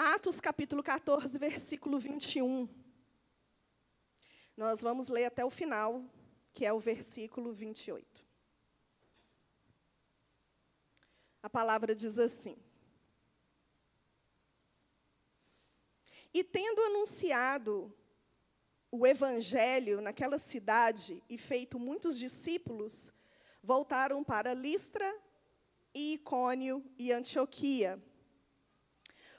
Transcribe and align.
Atos 0.00 0.40
capítulo 0.40 0.80
14, 0.80 1.36
versículo 1.38 1.98
21. 1.98 2.68
Nós 4.56 4.80
vamos 4.80 5.08
ler 5.08 5.24
até 5.24 5.44
o 5.44 5.50
final, 5.50 6.04
que 6.54 6.64
é 6.64 6.72
o 6.72 6.78
versículo 6.78 7.52
28. 7.52 8.24
A 11.42 11.50
palavra 11.50 11.96
diz 11.96 12.16
assim: 12.16 12.56
E 16.32 16.44
tendo 16.44 16.80
anunciado 16.80 17.92
o 18.92 19.04
evangelho 19.04 20.00
naquela 20.00 20.38
cidade 20.38 21.24
e 21.28 21.36
feito 21.36 21.76
muitos 21.76 22.16
discípulos, 22.16 23.12
voltaram 23.60 24.22
para 24.22 24.54
Listra 24.54 25.12
e 25.92 26.14
Icônio 26.14 26.88
e 26.96 27.10
Antioquia, 27.10 28.00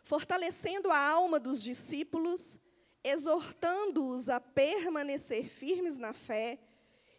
fortalecendo 0.04 0.92
a 0.92 0.98
alma 0.98 1.40
dos 1.40 1.62
discípulos, 1.62 2.60
exortando-os 3.04 4.30
a 4.30 4.40
permanecer 4.40 5.50
firmes 5.50 5.98
na 5.98 6.14
fé 6.14 6.60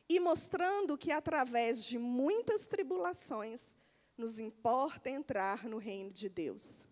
e 0.09 0.19
mostrando 0.19 0.99
que 0.99 1.13
através 1.13 1.85
de 1.85 1.99
muitas 1.99 2.67
tribulações 2.67 3.77
nos 4.17 4.39
importa 4.39 5.09
entrar 5.09 5.65
no 5.65 5.79
reino 5.79 6.11
de 6.11 6.29
Deus 6.29 6.85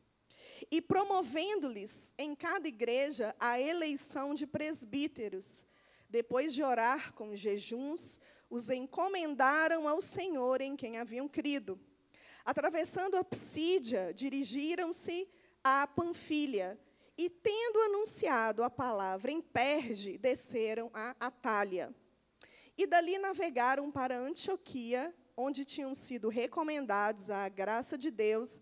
e 0.71 0.81
promovendo-lhes 0.81 2.13
em 2.19 2.35
cada 2.35 2.67
igreja 2.67 3.35
a 3.39 3.61
eleição 3.61 4.35
de 4.35 4.47
presbíteros. 4.47 5.65
Depois 6.09 6.55
de 6.55 6.63
orar 6.63 7.13
com 7.13 7.35
jejuns, 7.35 8.19
os 8.49 8.71
encomendaram 8.71 9.87
ao 9.87 10.01
Senhor 10.01 10.61
em 10.61 10.75
quem 10.75 10.97
haviam 10.97 11.29
crido. 11.29 11.79
Atravessando 12.45 13.17
a 13.17 13.25
Psídia, 13.25 14.13
dirigiram-se 14.15 15.29
à 15.63 15.87
Panfilha 15.87 16.79
e, 17.17 17.29
tendo 17.29 17.81
anunciado 17.81 18.63
a 18.63 18.71
palavra 18.71 19.31
em 19.31 19.41
Perge, 19.41 20.17
desceram 20.19 20.91
a 20.95 21.15
Atália. 21.19 21.95
E 22.77 22.87
dali 22.87 23.19
navegaram 23.19 23.91
para 23.91 24.17
Antioquia, 24.17 25.15
onde 25.37 25.65
tinham 25.65 25.95
sido 25.95 26.29
recomendados 26.29 27.31
à 27.31 27.49
graça 27.49 27.99
de 27.99 28.11
Deus 28.11 28.61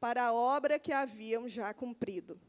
para 0.00 0.24
a 0.24 0.32
obra 0.32 0.78
que 0.78 0.92
haviam 0.92 1.48
já 1.48 1.72
cumprido. 1.74 2.40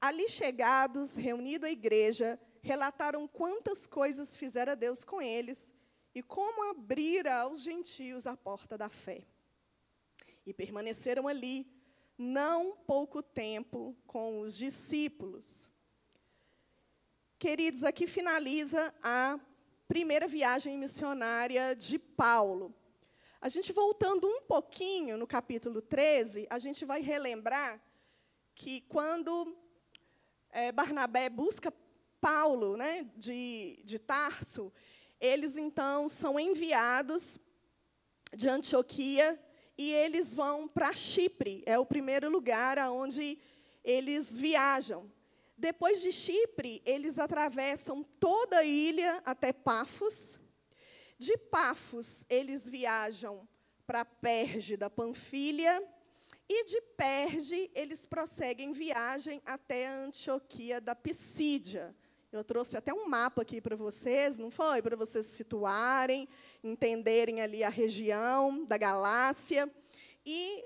Ali 0.00 0.28
chegados, 0.28 1.16
reunido 1.16 1.66
a 1.66 1.70
igreja, 1.70 2.40
relataram 2.62 3.26
quantas 3.26 3.86
coisas 3.86 4.36
fizera 4.36 4.76
Deus 4.76 5.04
com 5.04 5.20
eles 5.20 5.74
e 6.14 6.22
como 6.22 6.70
abrira 6.70 7.40
aos 7.40 7.62
gentios 7.62 8.26
a 8.26 8.36
porta 8.36 8.78
da 8.78 8.88
fé. 8.88 9.26
E 10.46 10.54
permaneceram 10.54 11.28
ali, 11.28 11.66
não 12.18 12.76
pouco 12.84 13.22
tempo, 13.22 13.96
com 14.04 14.40
os 14.40 14.58
discípulos. 14.58 15.70
Queridos, 17.38 17.84
aqui 17.84 18.08
finaliza 18.08 18.92
a 19.00 19.38
primeira 19.86 20.26
viagem 20.26 20.76
missionária 20.76 21.76
de 21.76 21.96
Paulo. 21.96 22.74
A 23.40 23.48
gente 23.48 23.72
voltando 23.72 24.26
um 24.26 24.42
pouquinho 24.42 25.16
no 25.16 25.28
capítulo 25.28 25.80
13, 25.80 26.48
a 26.50 26.58
gente 26.58 26.84
vai 26.84 27.00
relembrar 27.00 27.80
que 28.52 28.80
quando 28.82 29.56
é, 30.50 30.72
Barnabé 30.72 31.30
busca 31.30 31.72
Paulo 32.20 32.76
né, 32.76 33.08
de, 33.16 33.80
de 33.84 33.96
Tarso, 34.00 34.72
eles 35.20 35.56
então 35.56 36.08
são 36.08 36.38
enviados 36.38 37.38
de 38.34 38.48
Antioquia 38.48 39.40
e 39.78 39.92
eles 39.92 40.34
vão 40.34 40.66
para 40.66 40.92
Chipre, 40.92 41.62
é 41.64 41.78
o 41.78 41.86
primeiro 41.86 42.28
lugar 42.28 42.78
aonde 42.78 43.38
eles 43.84 44.36
viajam. 44.36 45.10
Depois 45.56 46.02
de 46.02 46.10
Chipre, 46.10 46.82
eles 46.84 47.18
atravessam 47.18 48.02
toda 48.18 48.58
a 48.58 48.64
ilha 48.64 49.22
até 49.24 49.52
Pafos, 49.52 50.40
de 51.16 51.36
Pafos, 51.36 52.26
eles 52.28 52.68
viajam 52.68 53.48
para 53.86 54.04
Perge 54.04 54.76
da 54.76 54.90
Panfilha, 54.90 55.82
e 56.48 56.64
de 56.64 56.80
Perge, 56.96 57.70
eles 57.74 58.06
prosseguem 58.06 58.72
viagem 58.72 59.40
até 59.44 59.86
a 59.86 59.98
Antioquia 60.00 60.80
da 60.80 60.94
Pisídia. 60.94 61.94
Eu 62.30 62.44
trouxe 62.44 62.76
até 62.76 62.92
um 62.92 63.08
mapa 63.08 63.42
aqui 63.42 63.60
para 63.60 63.74
vocês, 63.74 64.38
não 64.38 64.50
foi? 64.50 64.82
Para 64.82 64.96
vocês 64.96 65.26
situarem, 65.26 66.28
entenderem 66.62 67.40
ali 67.40 67.62
a 67.62 67.68
região 67.68 68.64
da 68.64 68.76
Galácia. 68.76 69.70
E 70.24 70.64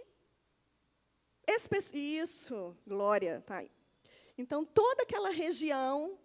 isso, 1.93 2.77
Glória, 2.87 3.43
tá. 3.47 3.65
Então, 4.37 4.65
toda 4.65 5.03
aquela 5.03 5.31
região 5.31 6.19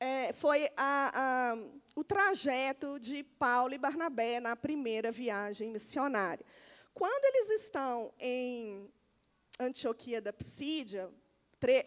é, 0.00 0.32
foi 0.32 0.68
a, 0.76 1.12
a, 1.14 1.58
o 1.94 2.04
trajeto 2.04 2.98
de 2.98 3.22
Paulo 3.22 3.74
e 3.74 3.78
Barnabé 3.78 4.40
na 4.40 4.56
primeira 4.56 5.12
viagem 5.12 5.70
missionária. 5.70 6.44
Quando 6.94 7.24
eles 7.24 7.62
estão 7.62 8.12
em 8.18 8.90
Antioquia 9.60 10.20
da 10.20 10.32
Psídia, 10.32 11.10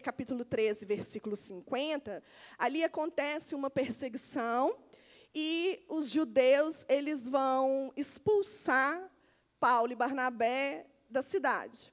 capítulo 0.02 0.44
13, 0.44 0.84
versículo 0.84 1.34
50, 1.34 2.22
ali 2.58 2.84
acontece 2.84 3.54
uma 3.54 3.70
perseguição 3.70 4.78
e 5.34 5.84
os 5.88 6.10
judeus 6.10 6.84
eles 6.88 7.26
vão 7.26 7.92
expulsar 7.96 9.10
Paulo 9.58 9.92
e 9.92 9.96
Barnabé 9.96 10.86
da 11.08 11.22
cidade. 11.22 11.92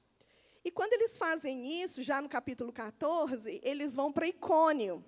E 0.64 0.70
quando 0.70 0.92
eles 0.92 1.16
fazem 1.16 1.82
isso, 1.82 2.02
já 2.02 2.20
no 2.20 2.28
capítulo 2.28 2.72
14, 2.72 3.60
eles 3.62 3.94
vão 3.94 4.12
para 4.12 4.26
Icônio. 4.26 5.04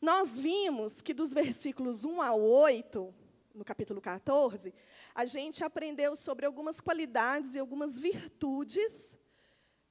Nós 0.00 0.38
vimos 0.38 1.02
que 1.02 1.12
dos 1.12 1.32
versículos 1.32 2.04
1 2.04 2.22
a 2.22 2.34
8, 2.34 3.14
no 3.54 3.64
capítulo 3.64 4.00
14, 4.00 4.72
a 5.14 5.26
gente 5.26 5.62
aprendeu 5.62 6.16
sobre 6.16 6.46
algumas 6.46 6.80
qualidades 6.80 7.54
e 7.54 7.58
algumas 7.58 7.98
virtudes 7.98 9.16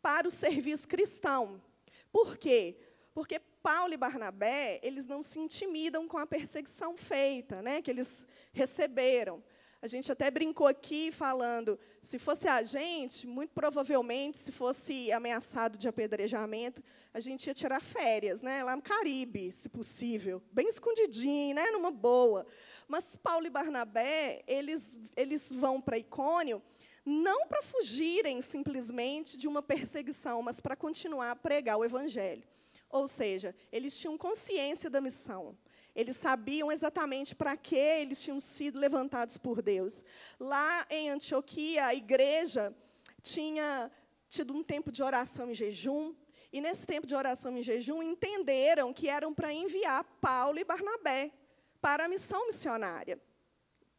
para 0.01 0.27
o 0.27 0.31
serviço 0.31 0.87
cristão. 0.87 1.61
Por 2.11 2.37
quê? 2.37 2.77
Porque 3.13 3.39
Paulo 3.61 3.93
e 3.93 3.97
Barnabé, 3.97 4.79
eles 4.81 5.05
não 5.05 5.21
se 5.21 5.39
intimidam 5.39 6.07
com 6.07 6.17
a 6.17 6.25
perseguição 6.25 6.97
feita, 6.97 7.61
né, 7.61 7.81
que 7.81 7.91
eles 7.91 8.25
receberam. 8.51 9.43
A 9.81 9.87
gente 9.87 10.09
até 10.09 10.31
brincou 10.31 10.65
aqui 10.65 11.11
falando, 11.11 11.77
se 12.01 12.17
fosse 12.17 12.47
a 12.47 12.63
gente, 12.63 13.27
muito 13.27 13.51
provavelmente, 13.51 14.37
se 14.37 14.51
fosse 14.51 15.11
ameaçado 15.11 15.77
de 15.77 15.89
apedrejamento, 15.89 16.81
a 17.13 17.19
gente 17.19 17.47
ia 17.47 17.53
tirar 17.53 17.81
férias, 17.81 18.41
né, 18.41 18.63
lá 18.63 18.75
no 18.75 18.81
Caribe, 18.81 19.51
se 19.51 19.67
possível, 19.67 20.41
bem 20.51 20.67
escondidinho, 20.69 21.53
né, 21.53 21.69
numa 21.71 21.91
boa. 21.91 22.45
Mas 22.87 23.17
Paulo 23.17 23.45
e 23.45 23.49
Barnabé, 23.49 24.41
eles, 24.47 24.97
eles 25.17 25.51
vão 25.51 25.81
para 25.81 25.97
Icônio 25.97 26.61
não 27.05 27.47
para 27.47 27.61
fugirem 27.61 28.41
simplesmente 28.41 29.37
de 29.37 29.47
uma 29.47 29.61
perseguição, 29.61 30.41
mas 30.41 30.61
para 30.61 30.75
continuar 30.75 31.31
a 31.31 31.35
pregar 31.35 31.77
o 31.77 31.83
evangelho. 31.83 32.43
Ou 32.93 33.07
seja, 33.07 33.55
eles 33.71 33.97
tinham 33.97 34.15
consciência 34.15 34.87
da 34.87 35.01
missão. 35.01 35.57
Eles 35.95 36.15
sabiam 36.15 36.71
exatamente 36.71 37.35
para 37.35 37.57
que 37.57 37.75
eles 37.75 38.21
tinham 38.21 38.39
sido 38.39 38.79
levantados 38.79 39.35
por 39.35 39.63
Deus. 39.63 40.05
Lá 40.39 40.85
em 40.91 41.09
Antioquia, 41.09 41.87
a 41.87 41.95
igreja 41.95 42.71
tinha 43.23 43.91
tido 44.29 44.53
um 44.53 44.63
tempo 44.63 44.91
de 44.91 45.01
oração 45.01 45.49
e 45.49 45.55
jejum, 45.55 46.13
e 46.51 46.61
nesse 46.61 46.85
tempo 46.85 47.07
de 47.07 47.15
oração 47.15 47.57
e 47.57 47.63
jejum 47.63 48.03
entenderam 48.03 48.93
que 48.93 49.09
eram 49.09 49.33
para 49.33 49.51
enviar 49.51 50.03
Paulo 50.21 50.59
e 50.59 50.63
Barnabé 50.63 51.31
para 51.81 52.05
a 52.05 52.07
missão 52.07 52.45
missionária. 52.45 53.19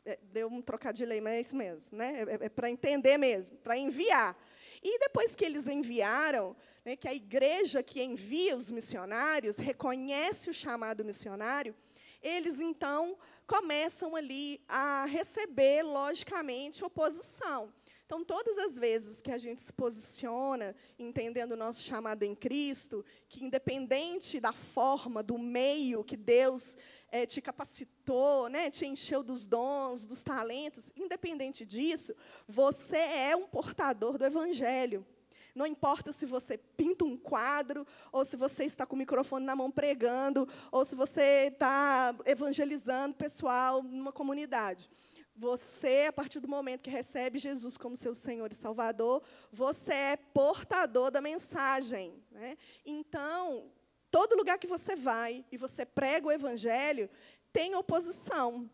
É, 0.04 0.20
deu 0.22 0.46
um 0.46 0.62
trocadilho 0.62 1.12
aí, 1.12 1.20
mas 1.20 1.32
é 1.32 1.40
isso 1.40 1.56
mesmo, 1.56 1.98
né? 1.98 2.22
É, 2.22 2.22
é, 2.22 2.46
é 2.46 2.48
para 2.48 2.70
entender 2.70 3.18
mesmo, 3.18 3.56
para 3.58 3.76
enviar. 3.76 4.36
E 4.80 5.00
depois 5.00 5.34
que 5.34 5.44
eles 5.44 5.66
enviaram, 5.66 6.54
né, 6.84 6.96
que 6.96 7.08
a 7.08 7.14
igreja 7.14 7.82
que 7.82 8.02
envia 8.02 8.56
os 8.56 8.70
missionários 8.70 9.56
reconhece 9.56 10.50
o 10.50 10.54
chamado 10.54 11.04
missionário, 11.04 11.74
eles 12.22 12.60
então 12.60 13.18
começam 13.46 14.16
ali 14.16 14.60
a 14.68 15.04
receber, 15.04 15.82
logicamente, 15.82 16.84
oposição. 16.84 17.72
Então, 18.06 18.22
todas 18.22 18.58
as 18.58 18.78
vezes 18.78 19.22
que 19.22 19.30
a 19.30 19.38
gente 19.38 19.62
se 19.62 19.72
posiciona, 19.72 20.76
entendendo 20.98 21.52
o 21.52 21.56
nosso 21.56 21.82
chamado 21.82 22.22
em 22.22 22.34
Cristo, 22.34 23.04
que 23.28 23.42
independente 23.42 24.38
da 24.38 24.52
forma, 24.52 25.22
do 25.22 25.38
meio 25.38 26.04
que 26.04 26.16
Deus 26.16 26.76
é, 27.10 27.24
te 27.24 27.40
capacitou, 27.40 28.48
né, 28.50 28.70
te 28.70 28.84
encheu 28.84 29.22
dos 29.22 29.46
dons, 29.46 30.06
dos 30.06 30.22
talentos, 30.22 30.92
independente 30.94 31.64
disso, 31.64 32.14
você 32.46 32.98
é 32.98 33.34
um 33.34 33.46
portador 33.46 34.18
do 34.18 34.24
Evangelho. 34.24 35.06
Não 35.54 35.66
importa 35.66 36.12
se 36.12 36.26
você 36.26 36.58
pinta 36.58 37.04
um 37.04 37.16
quadro, 37.16 37.86
ou 38.10 38.24
se 38.24 38.36
você 38.36 38.64
está 38.64 38.84
com 38.84 38.96
o 38.96 38.98
microfone 38.98 39.46
na 39.46 39.54
mão 39.54 39.70
pregando, 39.70 40.48
ou 40.72 40.84
se 40.84 40.96
você 40.96 41.48
está 41.52 42.14
evangelizando 42.26 43.14
pessoal 43.14 43.82
numa 43.82 44.12
comunidade. 44.12 44.90
Você, 45.36 46.06
a 46.08 46.12
partir 46.12 46.40
do 46.40 46.48
momento 46.48 46.82
que 46.82 46.90
recebe 46.90 47.38
Jesus 47.38 47.76
como 47.76 47.96
seu 47.96 48.14
Senhor 48.14 48.50
e 48.50 48.54
Salvador, 48.54 49.22
você 49.52 49.92
é 49.92 50.16
portador 50.16 51.10
da 51.10 51.20
mensagem. 51.20 52.14
Né? 52.30 52.56
Então, 52.84 53.70
todo 54.10 54.36
lugar 54.36 54.58
que 54.58 54.66
você 54.66 54.94
vai 54.94 55.44
e 55.50 55.56
você 55.56 55.84
prega 55.84 56.28
o 56.28 56.32
Evangelho, 56.32 57.10
tem 57.52 57.74
oposição. 57.74 58.70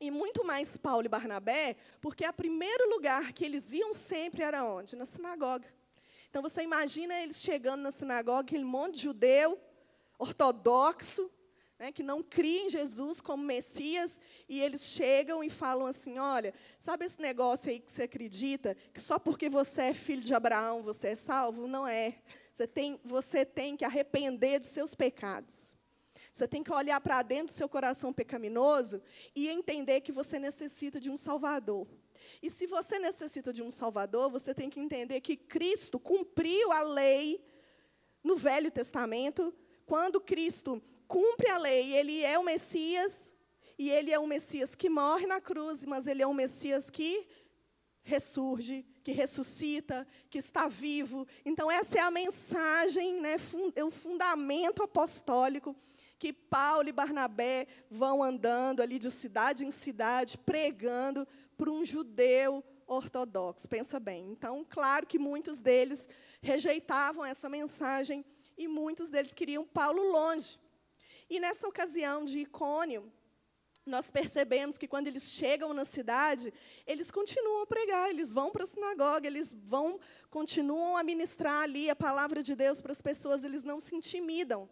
E 0.00 0.10
muito 0.10 0.44
mais 0.44 0.76
Paulo 0.76 1.06
e 1.06 1.08
Barnabé, 1.08 1.76
porque 2.00 2.26
o 2.26 2.32
primeiro 2.32 2.90
lugar 2.90 3.32
que 3.32 3.44
eles 3.44 3.72
iam 3.72 3.94
sempre 3.94 4.42
era 4.42 4.64
onde? 4.64 4.96
Na 4.96 5.04
sinagoga. 5.04 5.66
Então, 6.34 6.42
você 6.42 6.62
imagina 6.62 7.14
eles 7.22 7.40
chegando 7.40 7.82
na 7.82 7.92
sinagoga, 7.92 8.40
aquele 8.40 8.64
monte 8.64 8.96
de 8.96 9.02
judeu, 9.02 9.56
ortodoxo, 10.18 11.30
né, 11.78 11.92
que 11.92 12.02
não 12.02 12.24
cria 12.24 12.62
em 12.62 12.68
Jesus 12.68 13.20
como 13.20 13.44
Messias, 13.44 14.20
e 14.48 14.60
eles 14.60 14.82
chegam 14.82 15.44
e 15.44 15.48
falam 15.48 15.86
assim: 15.86 16.18
olha, 16.18 16.52
sabe 16.76 17.04
esse 17.04 17.22
negócio 17.22 17.70
aí 17.70 17.78
que 17.78 17.88
você 17.88 18.02
acredita, 18.02 18.76
que 18.92 19.00
só 19.00 19.16
porque 19.16 19.48
você 19.48 19.82
é 19.82 19.94
filho 19.94 20.24
de 20.24 20.34
Abraão 20.34 20.82
você 20.82 21.10
é 21.10 21.14
salvo? 21.14 21.68
Não 21.68 21.86
é. 21.86 22.16
Você 22.50 22.66
tem, 22.66 22.98
você 23.04 23.44
tem 23.44 23.76
que 23.76 23.84
arrepender 23.84 24.58
dos 24.58 24.70
seus 24.70 24.92
pecados. 24.92 25.72
Você 26.32 26.48
tem 26.48 26.64
que 26.64 26.72
olhar 26.72 27.00
para 27.00 27.22
dentro 27.22 27.54
do 27.54 27.56
seu 27.56 27.68
coração 27.68 28.12
pecaminoso 28.12 29.00
e 29.36 29.48
entender 29.48 30.00
que 30.00 30.10
você 30.10 30.36
necessita 30.40 30.98
de 30.98 31.10
um 31.10 31.16
Salvador. 31.16 31.86
E 32.42 32.50
se 32.50 32.66
você 32.66 32.98
necessita 32.98 33.52
de 33.52 33.62
um 33.62 33.70
Salvador, 33.70 34.30
você 34.30 34.54
tem 34.54 34.70
que 34.70 34.80
entender 34.80 35.20
que 35.20 35.36
Cristo 35.36 35.98
cumpriu 35.98 36.72
a 36.72 36.80
lei 36.80 37.44
no 38.22 38.36
Velho 38.36 38.70
Testamento, 38.70 39.54
quando 39.84 40.20
Cristo 40.20 40.82
cumpre 41.06 41.50
a 41.50 41.58
lei, 41.58 41.94
ele 41.94 42.22
é 42.22 42.38
o 42.38 42.44
Messias, 42.44 43.32
e 43.78 43.90
ele 43.90 44.12
é 44.12 44.18
um 44.18 44.26
Messias 44.26 44.74
que 44.74 44.88
morre 44.88 45.26
na 45.26 45.40
cruz, 45.40 45.84
mas 45.84 46.06
ele 46.06 46.22
é 46.22 46.26
um 46.26 46.34
Messias 46.34 46.90
que 46.90 47.26
ressurge, 48.02 48.86
que 49.02 49.12
ressuscita, 49.12 50.06
que 50.30 50.38
está 50.38 50.68
vivo. 50.68 51.26
Então, 51.44 51.70
essa 51.70 51.98
é 51.98 52.00
a 52.00 52.10
mensagem, 52.10 53.20
né, 53.20 53.36
é 53.74 53.84
o 53.84 53.90
fundamento 53.90 54.82
apostólico 54.82 55.74
que 56.18 56.32
Paulo 56.32 56.88
e 56.88 56.92
Barnabé 56.92 57.66
vão 57.90 58.22
andando 58.22 58.80
ali 58.80 58.98
de 58.98 59.10
cidade 59.10 59.64
em 59.64 59.70
cidade, 59.70 60.38
pregando 60.38 61.26
para 61.56 61.70
um 61.70 61.84
judeu 61.84 62.64
ortodoxo. 62.86 63.68
Pensa 63.68 63.98
bem. 63.98 64.30
Então, 64.30 64.64
claro 64.68 65.06
que 65.06 65.18
muitos 65.18 65.60
deles 65.60 66.08
rejeitavam 66.40 67.24
essa 67.24 67.48
mensagem 67.48 68.24
e 68.56 68.68
muitos 68.68 69.08
deles 69.08 69.34
queriam 69.34 69.64
Paulo 69.64 70.02
longe. 70.12 70.58
E 71.28 71.40
nessa 71.40 71.66
ocasião 71.66 72.24
de 72.24 72.40
Icônio, 72.40 73.10
nós 73.86 74.10
percebemos 74.10 74.78
que 74.78 74.88
quando 74.88 75.08
eles 75.08 75.24
chegam 75.24 75.74
na 75.74 75.84
cidade, 75.84 76.52
eles 76.86 77.10
continuam 77.10 77.62
a 77.62 77.66
pregar, 77.66 78.08
eles 78.08 78.32
vão 78.32 78.50
para 78.50 78.64
a 78.64 78.66
sinagoga, 78.66 79.26
eles 79.26 79.52
vão, 79.52 80.00
continuam 80.30 80.96
a 80.96 81.02
ministrar 81.02 81.62
ali 81.62 81.90
a 81.90 81.96
palavra 81.96 82.42
de 82.42 82.54
Deus 82.54 82.80
para 82.80 82.92
as 82.92 83.02
pessoas, 83.02 83.44
eles 83.44 83.62
não 83.62 83.80
se 83.80 83.94
intimidam. 83.94 84.68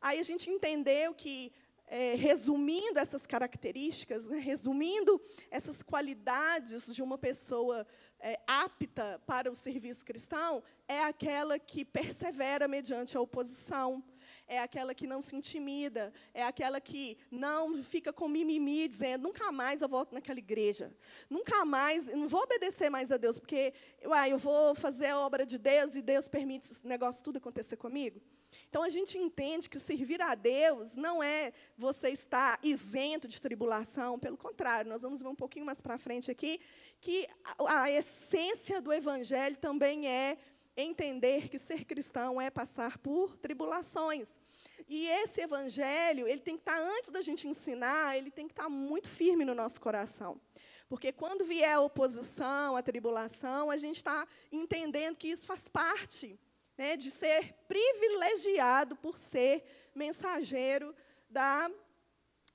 Aí 0.00 0.18
a 0.18 0.22
gente 0.22 0.48
entendeu 0.48 1.14
que, 1.14 1.52
é, 1.86 2.14
resumindo 2.14 2.98
essas 2.98 3.26
características, 3.26 4.26
né, 4.26 4.38
resumindo 4.38 5.20
essas 5.50 5.82
qualidades 5.82 6.94
de 6.94 7.02
uma 7.02 7.16
pessoa 7.16 7.86
é, 8.20 8.38
apta 8.46 9.22
para 9.26 9.50
o 9.50 9.56
serviço 9.56 10.04
cristão, 10.04 10.62
é 10.88 11.02
aquela 11.02 11.58
que 11.58 11.84
persevera 11.84 12.66
mediante 12.66 13.16
a 13.16 13.20
oposição 13.20 14.02
é 14.46 14.58
aquela 14.58 14.94
que 14.94 15.06
não 15.06 15.20
se 15.20 15.34
intimida, 15.34 16.12
é 16.32 16.42
aquela 16.42 16.80
que 16.80 17.18
não 17.30 17.82
fica 17.82 18.12
com 18.12 18.28
mimimi 18.28 18.88
dizendo, 18.88 19.22
nunca 19.22 19.50
mais 19.50 19.82
eu 19.82 19.88
volto 19.88 20.12
naquela 20.12 20.38
igreja, 20.38 20.94
nunca 21.28 21.64
mais, 21.64 22.06
não 22.08 22.28
vou 22.28 22.42
obedecer 22.42 22.90
mais 22.90 23.10
a 23.10 23.16
Deus, 23.16 23.38
porque 23.38 23.72
uai, 24.04 24.32
eu 24.32 24.38
vou 24.38 24.74
fazer 24.74 25.06
a 25.06 25.18
obra 25.20 25.44
de 25.44 25.58
Deus 25.58 25.94
e 25.94 26.02
Deus 26.02 26.28
permite 26.28 26.70
esse 26.70 26.86
negócio 26.86 27.22
tudo 27.22 27.38
acontecer 27.38 27.76
comigo. 27.76 28.20
Então 28.68 28.82
a 28.82 28.88
gente 28.88 29.16
entende 29.16 29.68
que 29.68 29.78
servir 29.78 30.20
a 30.20 30.34
Deus 30.34 30.96
não 30.96 31.22
é 31.22 31.52
você 31.76 32.10
estar 32.10 32.58
isento 32.62 33.26
de 33.26 33.40
tribulação, 33.40 34.18
pelo 34.18 34.36
contrário, 34.36 34.90
nós 34.90 35.02
vamos 35.02 35.20
ver 35.20 35.28
um 35.28 35.34
pouquinho 35.34 35.64
mais 35.64 35.80
para 35.80 35.98
frente 35.98 36.30
aqui, 36.30 36.60
que 37.00 37.26
a, 37.58 37.82
a 37.82 37.90
essência 37.90 38.80
do 38.80 38.92
Evangelho 38.92 39.56
também 39.56 40.06
é 40.08 40.36
entender 40.76 41.48
que 41.48 41.58
ser 41.58 41.84
cristão 41.84 42.40
é 42.40 42.50
passar 42.50 42.98
por 42.98 43.36
tribulações. 43.36 44.38
E 44.88 45.06
esse 45.06 45.40
evangelho, 45.40 46.28
ele 46.28 46.40
tem 46.40 46.56
que 46.56 46.60
estar 46.60 46.78
antes 46.78 47.10
da 47.10 47.20
gente 47.20 47.48
ensinar, 47.48 48.16
ele 48.16 48.30
tem 48.30 48.46
que 48.46 48.52
estar 48.52 48.68
muito 48.68 49.08
firme 49.08 49.44
no 49.44 49.54
nosso 49.54 49.80
coração. 49.80 50.40
Porque 50.88 51.10
quando 51.12 51.44
vier 51.44 51.74
a 51.74 51.80
oposição, 51.80 52.76
a 52.76 52.82
tribulação, 52.82 53.70
a 53.70 53.76
gente 53.76 53.96
está 53.96 54.26
entendendo 54.52 55.16
que 55.16 55.28
isso 55.28 55.46
faz 55.46 55.66
parte 55.66 56.38
né, 56.76 56.96
de 56.96 57.10
ser 57.10 57.54
privilegiado 57.66 58.96
por 58.96 59.18
ser 59.18 59.64
mensageiro 59.94 60.94
da, 61.28 61.70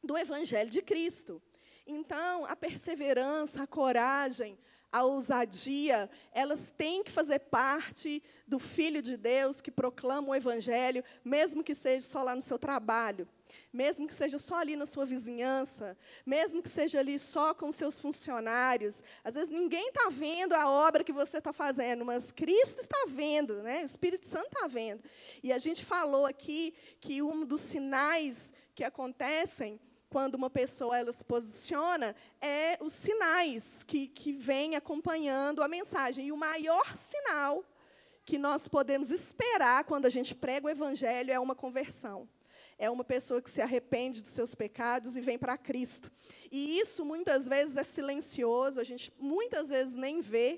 do 0.04 0.18
Evangelho 0.18 0.70
de 0.70 0.82
Cristo. 0.82 1.42
Então, 1.86 2.46
a 2.46 2.56
perseverança, 2.56 3.64
a 3.64 3.68
coragem, 3.68 4.58
a 4.92 5.04
ousadia, 5.04 6.10
elas 6.32 6.70
têm 6.70 7.04
que 7.04 7.12
fazer 7.12 7.40
parte 7.40 8.22
do 8.46 8.60
Filho 8.60 9.02
de 9.02 9.16
Deus 9.16 9.62
que 9.62 9.72
proclama 9.72 10.30
o 10.30 10.36
Evangelho, 10.36 11.04
mesmo 11.24 11.64
que 11.64 11.74
seja 11.74 12.06
só 12.06 12.22
lá 12.22 12.36
no 12.36 12.42
seu 12.42 12.60
trabalho, 12.60 13.28
mesmo 13.72 14.08
que 14.08 14.14
seja 14.14 14.38
só 14.40 14.56
ali 14.56 14.76
na 14.76 14.86
sua 14.86 15.06
vizinhança, 15.06 15.98
mesmo 16.26 16.62
que 16.62 16.70
seja 16.70 17.00
ali 17.00 17.18
só 17.18 17.54
com 17.54 17.72
seus 17.72 18.00
funcionários. 18.00 19.04
Às 19.24 19.36
vezes 19.36 19.50
ninguém 19.50 19.88
está 19.88 20.10
vendo 20.10 20.54
a 20.54 20.70
obra 20.70 21.04
que 21.04 21.14
você 21.14 21.38
está 21.38 21.54
fazendo, 21.54 22.06
mas 22.06 22.32
Cristo 22.32 22.82
está 22.82 23.06
vendo, 23.08 23.62
né? 23.64 23.82
o 23.82 23.86
Espírito 23.86 24.26
Santo 24.26 24.48
está 24.48 24.68
vendo. 24.68 25.04
E 25.44 25.52
a 25.52 25.58
gente 25.58 25.86
falou 25.86 26.26
aqui 26.26 26.74
que 27.00 27.22
um 27.22 27.46
dos 27.46 27.62
sinais 27.62 28.54
que 28.76 28.84
acontecem 28.84 29.80
quando 30.12 30.36
uma 30.36 30.50
pessoa 30.50 30.98
ela 30.98 31.12
se 31.14 31.24
posiciona, 31.24 32.14
é 32.42 32.78
os 32.82 32.92
sinais 32.92 33.86
que, 33.86 34.08
que 34.10 34.34
vêm 34.34 34.76
acompanhando 34.76 35.64
a 35.64 35.70
mensagem. 35.70 36.28
E 36.28 36.32
o 36.34 36.38
maior 36.38 36.98
sinal 36.98 37.64
que 38.26 38.38
nós 38.38 38.68
podemos 38.68 39.10
esperar 39.10 39.86
quando 39.86 40.06
a 40.06 40.10
gente 40.10 40.36
prega 40.36 40.68
o 40.68 40.70
Evangelho 40.70 41.32
é 41.32 41.40
uma 41.40 41.56
conversão. 41.56 42.28
É 42.86 42.90
uma 42.90 43.04
pessoa 43.04 43.40
que 43.44 43.50
se 43.56 43.62
arrepende 43.62 44.24
dos 44.24 44.32
seus 44.32 44.56
pecados 44.56 45.16
e 45.16 45.22
vem 45.22 45.38
para 45.38 45.56
Cristo. 45.56 46.12
E 46.52 46.80
isso 46.80 47.06
muitas 47.06 47.48
vezes 47.48 47.78
é 47.78 47.84
silencioso, 47.84 48.80
a 48.80 48.84
gente 48.84 49.14
muitas 49.20 49.70
vezes 49.70 49.96
nem 49.96 50.20
vê. 50.20 50.50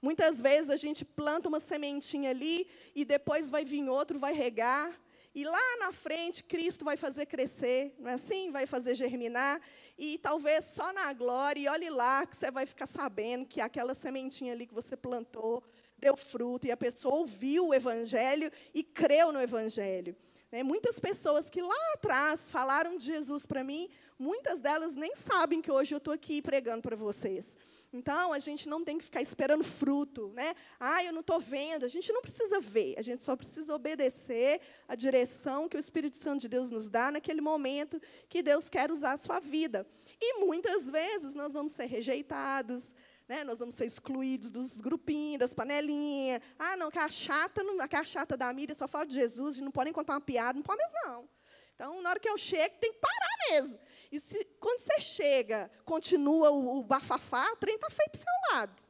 Muitas 0.00 0.40
vezes 0.40 0.70
a 0.70 0.76
gente 0.76 1.04
planta 1.04 1.48
uma 1.48 1.58
sementinha 1.58 2.30
ali 2.30 2.68
e 2.94 3.04
depois 3.04 3.50
vai 3.50 3.64
vir 3.64 3.88
outro, 3.88 4.16
vai 4.16 4.32
regar, 4.32 4.96
e 5.34 5.42
lá 5.44 5.76
na 5.80 5.92
frente, 5.92 6.44
Cristo 6.44 6.82
vai 6.82 6.96
fazer 6.96 7.26
crescer, 7.26 7.94
não 7.98 8.10
é 8.10 8.14
assim? 8.14 8.50
Vai 8.50 8.64
fazer 8.64 8.94
germinar. 8.94 9.60
E 9.98 10.16
talvez 10.18 10.64
só 10.64 10.94
na 10.94 11.12
glória, 11.12 11.60
e 11.60 11.68
olhe 11.68 11.90
lá, 11.90 12.24
que 12.24 12.34
você 12.36 12.50
vai 12.50 12.64
ficar 12.64 12.86
sabendo 12.86 13.44
que 13.44 13.60
aquela 13.60 13.92
sementinha 13.92 14.54
ali 14.54 14.66
que 14.66 14.72
você 14.72 14.96
plantou 14.96 15.62
deu 15.98 16.16
fruto, 16.16 16.66
e 16.66 16.70
a 16.70 16.76
pessoa 16.76 17.16
ouviu 17.16 17.66
o 17.66 17.74
Evangelho 17.74 18.50
e 18.72 18.82
creu 18.82 19.30
no 19.30 19.40
Evangelho. 19.40 20.16
Né? 20.50 20.62
Muitas 20.62 20.98
pessoas 21.00 21.50
que 21.50 21.60
lá 21.60 21.92
atrás 21.94 22.50
falaram 22.50 22.96
de 22.96 23.04
Jesus 23.04 23.44
para 23.44 23.64
mim, 23.64 23.88
muitas 24.18 24.60
delas 24.60 24.94
nem 24.94 25.14
sabem 25.14 25.60
que 25.60 25.70
hoje 25.70 25.94
eu 25.94 25.98
estou 25.98 26.14
aqui 26.14 26.40
pregando 26.40 26.82
para 26.82 26.96
vocês. 26.96 27.58
Então, 27.92 28.32
a 28.32 28.38
gente 28.38 28.68
não 28.68 28.84
tem 28.84 28.98
que 28.98 29.04
ficar 29.04 29.22
esperando 29.22 29.64
fruto, 29.64 30.28
né? 30.34 30.54
Ah, 30.78 31.02
eu 31.02 31.12
não 31.12 31.20
estou 31.20 31.40
vendo. 31.40 31.84
A 31.84 31.88
gente 31.88 32.12
não 32.12 32.20
precisa 32.20 32.60
ver, 32.60 32.94
a 32.98 33.02
gente 33.02 33.22
só 33.22 33.36
precisa 33.36 33.74
obedecer 33.74 34.60
a 34.86 34.94
direção 34.94 35.68
que 35.68 35.76
o 35.76 35.80
Espírito 35.80 36.16
Santo 36.16 36.42
de 36.42 36.48
Deus 36.48 36.70
nos 36.70 36.88
dá 36.88 37.10
naquele 37.10 37.40
momento 37.40 38.00
que 38.28 38.42
Deus 38.42 38.68
quer 38.68 38.90
usar 38.90 39.12
a 39.12 39.16
sua 39.16 39.40
vida. 39.40 39.86
E 40.20 40.44
muitas 40.44 40.90
vezes 40.90 41.34
nós 41.34 41.54
vamos 41.54 41.72
ser 41.72 41.86
rejeitados, 41.86 42.94
né? 43.28 43.44
nós 43.44 43.58
vamos 43.58 43.74
ser 43.74 43.86
excluídos 43.86 44.50
dos 44.50 44.80
grupinhos, 44.80 45.38
das 45.38 45.54
panelinhas. 45.54 46.40
Ah, 46.58 46.76
não, 46.76 46.90
que 46.90 46.98
a 46.98 47.08
chata, 47.08 47.62
a 47.62 48.04
chata 48.04 48.36
da 48.36 48.52
mídia 48.52 48.74
só 48.74 48.86
fala 48.86 49.06
de 49.06 49.14
Jesus, 49.14 49.58
a 49.58 49.62
não 49.62 49.70
pode 49.70 49.86
nem 49.86 49.94
contar 49.94 50.14
uma 50.14 50.20
piada, 50.20 50.54
não 50.56 50.62
pode 50.62 50.78
mesmo, 50.82 50.98
não. 51.04 51.28
Então, 51.74 52.00
na 52.00 52.10
hora 52.10 52.20
que 52.20 52.28
eu 52.28 52.38
chego, 52.38 52.74
tem 52.80 52.92
que 52.92 52.98
parar 52.98 53.50
mesmo. 53.50 53.78
E 54.10 54.18
se, 54.18 54.44
quando 54.58 54.80
você 54.80 54.98
chega, 54.98 55.70
continua 55.84 56.50
o, 56.50 56.78
o 56.78 56.82
bafafá, 56.82 57.52
o 57.52 57.56
trem 57.56 57.74
está 57.74 57.90
feio 57.90 58.10
para 58.10 58.18
o 58.18 58.22
seu 58.22 58.56
lado. 58.56 58.86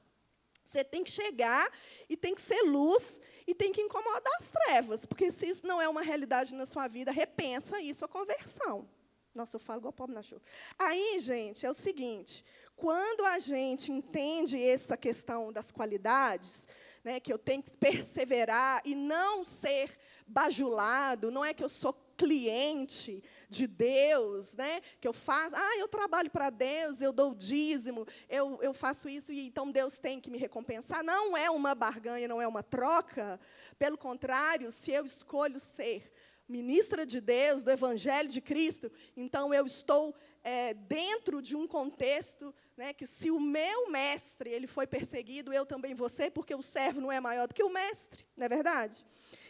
Você 0.65 0.85
tem 0.85 1.03
que 1.03 1.11
chegar 1.11 1.71
e 2.09 2.17
tem 2.17 2.35
que 2.35 2.41
ser 2.41 2.61
luz 2.63 3.21
e 3.47 3.55
tem 3.55 3.73
que 3.73 3.81
incomodar 3.81 4.33
as 4.39 4.51
trevas, 4.51 5.07
porque 5.07 5.31
se 5.31 5.47
isso 5.47 5.67
não 5.67 5.81
é 5.81 5.89
uma 5.89 6.03
realidade 6.03 6.55
na 6.55 6.67
sua 6.67 6.89
vida, 6.89 7.13
repensa 7.13 7.81
isso 7.81 8.05
a 8.05 8.09
conversão. 8.09 8.89
Nossa, 9.37 9.57
eu 9.57 9.61
falo 9.61 9.81
igual 9.81 9.93
pobre 9.93 10.15
na 10.15 10.23
chuva. 10.23 10.41
Aí, 10.79 11.19
gente, 11.21 11.67
é 11.67 11.71
o 11.71 11.75
seguinte: 11.75 12.43
quando 12.77 13.25
a 13.25 13.39
gente 13.39 13.91
entende 13.91 14.63
essa 14.63 14.97
questão 14.97 15.51
das 15.51 15.73
qualidades, 15.73 16.69
né, 17.03 17.19
que 17.19 17.33
eu 17.33 17.39
tenho 17.39 17.63
que 17.63 17.77
perseverar 17.77 18.83
e 18.85 18.95
não 18.95 19.45
ser 19.45 19.97
bajulado, 20.27 21.31
não 21.31 21.45
é 21.45 21.55
que 21.55 21.65
eu 21.65 21.69
sou 21.69 21.95
cliente 22.17 23.23
de 23.49 23.67
Deus, 23.67 24.57
né? 24.57 24.81
Que 25.01 25.07
eu 25.07 25.13
faço, 25.13 25.55
ah, 25.55 25.79
eu 25.79 25.87
trabalho 25.87 26.31
para 26.31 26.51
Deus, 26.51 27.03
eu 27.03 27.13
dou 27.13 27.35
dízimo, 27.35 28.07
eu, 28.29 28.59
eu 28.63 28.73
faço 28.73 29.09
isso 29.09 29.33
e 29.33 29.47
então 29.47 29.71
Deus 29.71 29.99
tem 29.99 30.21
que 30.21 30.31
me 30.31 30.39
recompensar. 30.39 31.05
Não 31.05 31.37
é 31.37 31.51
uma 31.51 31.75
barganha, 31.75 32.27
não 32.27 32.41
é 32.41 32.49
uma 32.49 32.63
troca. 32.63 33.39
Pelo 33.79 33.99
contrário, 33.99 34.73
se 34.73 34.91
eu 34.91 35.05
escolho 35.05 35.61
ser 35.61 36.11
ministra 36.49 37.05
de 37.05 37.21
Deus, 37.21 37.63
do 37.63 37.71
Evangelho 37.71 38.29
de 38.29 38.41
Cristo, 38.41 38.91
então 39.17 39.53
eu 39.53 39.67
estou 39.67 40.15
é, 40.43 40.75
dentro 40.75 41.43
de 41.43 41.57
um 41.57 41.67
contexto 41.67 42.55
né, 42.77 42.93
que 42.93 43.07
se 43.07 43.31
o 43.31 43.41
meu 43.41 43.91
mestre 43.91 44.51
ele 44.51 44.67
foi 44.67 44.87
perseguido, 44.87 45.53
eu 45.53 45.67
também 45.67 45.95
vou 45.95 46.09
ser, 46.09 46.31
porque 46.31 46.55
o 46.55 46.63
servo 46.63 47.01
não 47.01 47.11
é 47.11 47.19
maior 47.19 47.49
do 47.49 47.55
que 47.55 47.65
o 47.65 47.71
mestre, 47.71 48.25
não 48.37 48.47
é 48.47 48.49
verdade? 48.49 49.05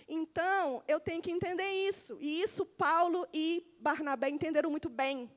Então, 0.08 0.82
eu 0.86 1.00
tenho 1.00 1.20
que 1.20 1.32
entender 1.32 1.68
isso. 1.88 2.16
E 2.20 2.40
isso 2.40 2.64
Paulo 2.64 3.26
e 3.34 3.66
Barnabé 3.80 4.28
entenderam 4.28 4.70
muito 4.70 4.88
bem. 4.88 5.30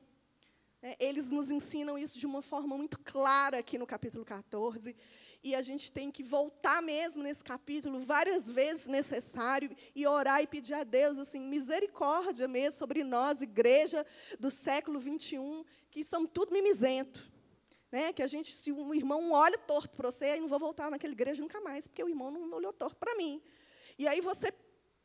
É, 0.82 0.96
eles 0.98 1.30
nos 1.30 1.50
ensinam 1.50 1.98
isso 1.98 2.18
de 2.18 2.24
uma 2.24 2.40
forma 2.40 2.76
muito 2.76 2.98
clara 3.00 3.58
aqui 3.58 3.76
no 3.76 3.86
capítulo 3.86 4.24
14. 4.24 4.96
E 5.42 5.54
a 5.54 5.62
gente 5.62 5.90
tem 5.90 6.10
que 6.10 6.22
voltar 6.22 6.82
mesmo 6.82 7.22
nesse 7.22 7.42
capítulo 7.42 8.00
várias 8.00 8.50
vezes 8.50 8.86
necessário 8.86 9.74
e 9.94 10.06
orar 10.06 10.42
e 10.42 10.46
pedir 10.46 10.74
a 10.74 10.84
Deus 10.84 11.18
assim 11.18 11.40
misericórdia 11.40 12.46
mesmo 12.46 12.78
sobre 12.78 13.02
nós, 13.02 13.40
igreja 13.40 14.04
do 14.38 14.50
século 14.50 15.00
21, 15.00 15.64
que 15.90 16.04
somos 16.04 16.30
tudo 16.32 16.52
mimizento. 16.52 17.30
Né? 17.90 18.12
Que 18.12 18.22
a 18.22 18.26
gente, 18.26 18.54
se 18.54 18.70
um 18.70 18.92
irmão 18.92 19.32
olha 19.32 19.56
torto 19.56 19.96
para 19.96 20.10
você, 20.10 20.36
eu 20.36 20.42
não 20.42 20.48
vou 20.48 20.58
voltar 20.58 20.90
naquela 20.90 21.12
igreja 21.12 21.40
nunca 21.40 21.60
mais, 21.60 21.86
porque 21.86 22.04
o 22.04 22.08
irmão 22.08 22.30
não 22.30 22.52
olhou 22.52 22.72
torto 22.72 22.96
para 22.96 23.16
mim. 23.16 23.42
E 23.98 24.06
aí 24.06 24.20
você 24.20 24.52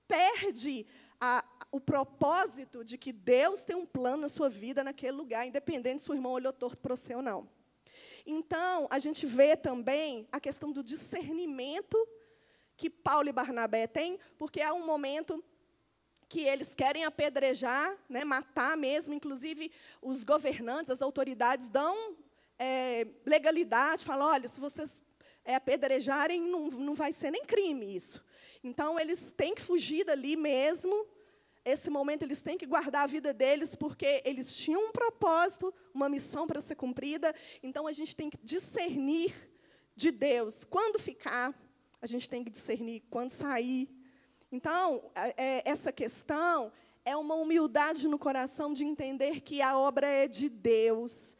perde 0.05 0.85
a, 1.19 1.43
o 1.71 1.79
propósito 1.79 2.83
de 2.83 2.97
que 2.97 3.13
Deus 3.13 3.63
tem 3.63 3.75
um 3.75 3.85
plano 3.85 4.23
na 4.23 4.29
sua 4.29 4.49
vida 4.49 4.83
naquele 4.83 5.13
lugar, 5.13 5.47
independente 5.47 6.03
se 6.03 6.11
o 6.11 6.13
irmão 6.13 6.33
olhou 6.33 6.51
torto 6.51 6.81
para 6.81 6.95
você 6.95 7.15
ou 7.15 7.21
não. 7.21 7.49
Então, 8.25 8.87
a 8.89 8.97
gente 8.99 9.25
vê 9.25 9.55
também 9.55 10.27
a 10.31 10.39
questão 10.39 10.71
do 10.71 10.83
discernimento 10.83 11.97
que 12.75 12.89
Paulo 12.89 13.29
e 13.29 13.31
Barnabé 13.31 13.87
têm, 13.87 14.19
porque 14.37 14.61
há 14.61 14.73
um 14.73 14.85
momento 14.85 15.43
que 16.27 16.41
eles 16.41 16.75
querem 16.75 17.05
apedrejar, 17.05 17.95
né, 18.09 18.23
matar 18.23 18.75
mesmo, 18.75 19.13
inclusive 19.13 19.71
os 20.01 20.23
governantes, 20.23 20.89
as 20.89 21.01
autoridades 21.01 21.69
dão 21.69 22.17
é, 22.57 23.07
legalidade, 23.25 24.03
falam, 24.03 24.27
olha, 24.27 24.47
se 24.47 24.59
vocês 24.59 25.01
é, 25.43 25.55
apedrejarem, 25.55 26.41
não, 26.41 26.69
não 26.69 26.95
vai 26.95 27.13
ser 27.13 27.29
nem 27.31 27.45
crime 27.45 27.95
isso. 27.95 28.23
Então, 28.63 28.99
eles 28.99 29.31
têm 29.31 29.53
que 29.53 29.61
fugir 29.61 30.03
dali 30.03 30.35
mesmo. 30.35 31.05
Esse 31.65 31.89
momento, 31.89 32.21
eles 32.21 32.43
têm 32.43 32.59
que 32.59 32.67
guardar 32.67 33.05
a 33.05 33.07
vida 33.07 33.33
deles, 33.33 33.75
porque 33.75 34.21
eles 34.23 34.55
tinham 34.55 34.85
um 34.85 34.91
propósito, 34.91 35.73
uma 35.91 36.07
missão 36.07 36.45
para 36.45 36.61
ser 36.61 36.75
cumprida. 36.75 37.33
Então, 37.63 37.87
a 37.87 37.91
gente 37.91 38.15
tem 38.15 38.29
que 38.29 38.37
discernir 38.43 39.33
de 39.95 40.11
Deus 40.11 40.63
quando 40.63 40.99
ficar, 40.99 41.53
a 41.99 42.05
gente 42.05 42.29
tem 42.29 42.43
que 42.43 42.51
discernir 42.51 43.03
quando 43.09 43.31
sair. 43.31 43.89
Então, 44.51 45.11
é, 45.15 45.67
essa 45.67 45.91
questão 45.91 46.71
é 47.03 47.17
uma 47.17 47.33
humildade 47.33 48.07
no 48.07 48.19
coração 48.19 48.71
de 48.71 48.85
entender 48.85 49.41
que 49.41 49.59
a 49.61 49.77
obra 49.77 50.07
é 50.07 50.27
de 50.27 50.49
Deus. 50.49 51.35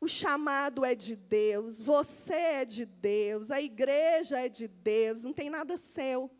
O 0.00 0.08
chamado 0.08 0.84
é 0.84 0.94
de 0.94 1.16
Deus, 1.16 1.82
você 1.82 2.34
é 2.34 2.64
de 2.64 2.84
Deus, 2.84 3.50
a 3.50 3.60
igreja 3.60 4.38
é 4.38 4.48
de 4.48 4.68
Deus, 4.68 5.24
não 5.24 5.32
tem 5.32 5.50
nada 5.50 5.76
seu. 5.76 6.30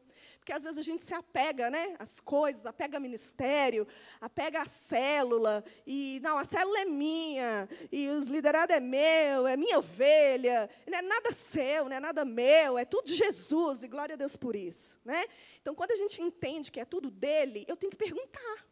Porque 0.49 0.57
às 0.57 0.63
vezes 0.63 0.79
a 0.79 0.83
gente 0.83 1.03
se 1.03 1.13
apega, 1.13 1.71
né, 1.71 1.95
às 1.99 2.21
coisas, 2.21 2.65
apega 2.65 2.99
ministério, 2.99 3.87
apega 4.19 4.63
à 4.63 4.65
célula, 4.67 5.63
e 5.87 6.21
não, 6.23 6.39
a 6.39 6.45
célula 6.47 6.81
é 6.81 6.85
minha, 6.87 7.69
e 7.93 8.09
os 8.09 8.29
liderados 8.29 8.75
é 8.75 8.81
meu, 8.81 9.47
é 9.47 9.59
minha 9.59 9.79
ovelha, 9.79 10.71
não 10.87 10.99
é 11.01 11.03
nada 11.03 11.35
seu, 11.35 11.85
não 11.85 11.95
é 11.95 12.01
nada 12.01 12.25
meu, 12.25 12.79
é 12.79 12.87
tudo 12.87 13.05
de 13.05 13.15
Jesus, 13.15 13.83
e 13.83 13.89
glória 13.89 14.15
a 14.15 14.17
Deus 14.17 14.37
por 14.39 14.57
isso, 14.57 14.99
né? 15.05 15.23
Então, 15.61 15.75
quando 15.75 15.91
a 15.91 15.97
gente 15.97 16.23
entende 16.23 16.73
que 16.73 16.81
é 16.81 16.87
tudo 16.87 17.11
dele, 17.11 17.67
eu 17.69 17.77
tenho 17.77 17.91
que 17.91 17.99
perguntar. 17.99 18.67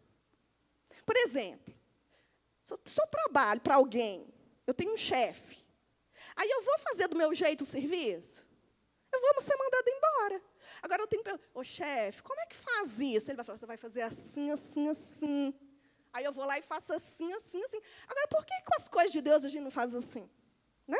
Por 1.04 1.14
exemplo, 1.14 1.74
se 2.86 3.02
eu 3.02 3.06
trabalho 3.08 3.60
para 3.60 3.74
alguém, 3.74 4.26
eu 4.66 4.72
tenho 4.72 4.94
um 4.94 4.96
chefe, 4.96 5.58
aí 6.34 6.48
eu 6.48 6.62
vou 6.62 6.78
fazer 6.78 7.06
do 7.06 7.18
meu 7.18 7.34
jeito 7.34 7.64
o 7.64 7.66
serviço? 7.66 8.45
Eu 9.12 9.34
vou 9.34 9.42
ser 9.42 9.56
mandado 9.56 9.88
embora. 9.88 10.42
Agora 10.82 11.02
eu 11.02 11.06
tenho 11.06 11.22
que 11.22 11.30
perguntar, 11.30 11.48
ô 11.54 11.64
chefe, 11.64 12.22
como 12.22 12.40
é 12.40 12.46
que 12.46 12.56
faz 12.56 13.00
isso? 13.00 13.30
Ele 13.30 13.36
vai 13.36 13.44
falar, 13.44 13.58
você 13.58 13.66
vai 13.66 13.76
fazer 13.76 14.02
assim, 14.02 14.50
assim, 14.50 14.88
assim. 14.88 15.54
Aí 16.12 16.24
eu 16.24 16.32
vou 16.32 16.44
lá 16.44 16.58
e 16.58 16.62
faço 16.62 16.92
assim, 16.92 17.32
assim, 17.32 17.62
assim. 17.64 17.80
Agora, 18.08 18.28
por 18.28 18.44
que 18.44 18.54
com 18.62 18.74
as 18.74 18.88
coisas 18.88 19.12
de 19.12 19.20
Deus 19.20 19.44
a 19.44 19.48
gente 19.48 19.62
não 19.62 19.70
faz 19.70 19.94
assim? 19.94 20.28
Né? 20.86 20.98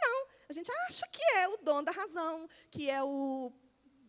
Não, 0.00 0.26
a 0.48 0.52
gente 0.52 0.70
acha 0.86 1.06
que 1.08 1.22
é 1.36 1.48
o 1.48 1.56
dom 1.58 1.82
da 1.82 1.92
razão, 1.92 2.48
que 2.70 2.88
é 2.88 3.02
o 3.02 3.52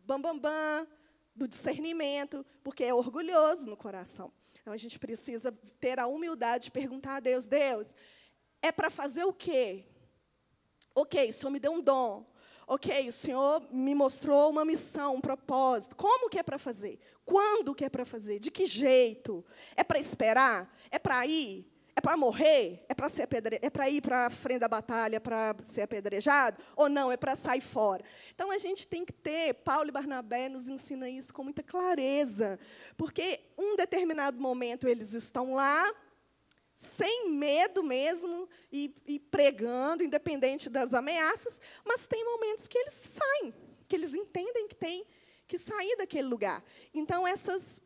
bambambam 0.05 0.39
bam, 0.39 0.85
bam, 0.85 0.87
do 1.35 1.47
discernimento, 1.47 2.45
porque 2.63 2.83
é 2.83 2.93
orgulhoso 2.93 3.67
no 3.67 3.77
coração. 3.77 4.31
Então 4.61 4.73
a 4.73 4.77
gente 4.77 4.99
precisa 4.99 5.51
ter 5.79 5.99
a 5.99 6.07
humildade 6.07 6.65
de 6.65 6.71
perguntar 6.71 7.15
a 7.15 7.19
Deus: 7.19 7.45
Deus, 7.45 7.95
é 8.61 8.71
para 8.71 8.89
fazer 8.89 9.23
o 9.23 9.33
quê? 9.33 9.85
Ok, 10.93 11.29
o 11.29 11.33
Senhor 11.33 11.51
me 11.51 11.59
deu 11.59 11.71
um 11.71 11.81
dom 11.81 12.28
ok, 12.69 13.09
o 13.09 13.11
Senhor 13.11 13.63
me 13.71 13.95
mostrou 13.95 14.51
uma 14.51 14.63
missão, 14.63 15.15
um 15.15 15.21
propósito. 15.21 15.95
Como 15.95 16.29
que 16.29 16.37
é 16.37 16.43
para 16.43 16.59
fazer? 16.59 16.99
Quando 17.25 17.73
que 17.73 17.83
é 17.83 17.89
para 17.89 18.05
fazer? 18.05 18.39
De 18.39 18.51
que 18.51 18.65
jeito? 18.65 19.43
É 19.75 19.83
para 19.83 19.97
esperar? 19.97 20.71
É 20.91 20.99
para 20.99 21.25
ir? 21.25 21.65
É 21.95 22.01
para 22.01 22.15
morrer? 22.15 22.85
É 22.87 22.93
para 22.93 23.09
ser 23.09 23.23
apedre... 23.23 23.59
é 23.59 23.69
para 23.71 23.89
ir 23.89 24.01
para 24.01 24.27
a 24.27 24.29
frente 24.29 24.59
da 24.59 24.67
batalha 24.67 25.19
para 25.19 25.55
ser 25.65 25.81
apedrejado? 25.81 26.63
Ou 26.75 26.87
não? 26.87 27.11
É 27.11 27.17
para 27.17 27.35
sair 27.35 27.59
fora? 27.59 28.03
Então 28.33 28.51
a 28.51 28.57
gente 28.59 28.87
tem 28.87 29.03
que 29.03 29.11
ter. 29.11 29.55
Paulo 29.55 29.89
e 29.89 29.91
Barnabé 29.91 30.47
nos 30.47 30.69
ensina 30.69 31.09
isso 31.09 31.33
com 31.33 31.43
muita 31.43 31.63
clareza, 31.63 32.59
porque 32.95 33.41
um 33.57 33.75
determinado 33.75 34.39
momento 34.39 34.87
eles 34.87 35.13
estão 35.13 35.55
lá 35.55 35.91
sem 36.79 37.29
medo 37.29 37.83
mesmo 37.83 38.47
e, 38.71 38.95
e, 39.05 39.19
pregando, 39.19 40.01
independente 40.01 40.69
das 40.69 40.93
ameaças, 40.93 41.59
mas 41.83 42.07
tem 42.07 42.23
momentos 42.23 42.69
que 42.69 42.77
eles 42.77 42.93
saem, 42.93 43.53
que 43.85 43.97
eles 43.97 44.15
entendem 44.15 44.65
que 44.65 44.77
tem 44.77 45.05
que 45.45 45.57
sair 45.57 45.97
daquele 45.97 46.29
lugar. 46.29 46.63
Então 46.93 47.27
essas 47.27 47.81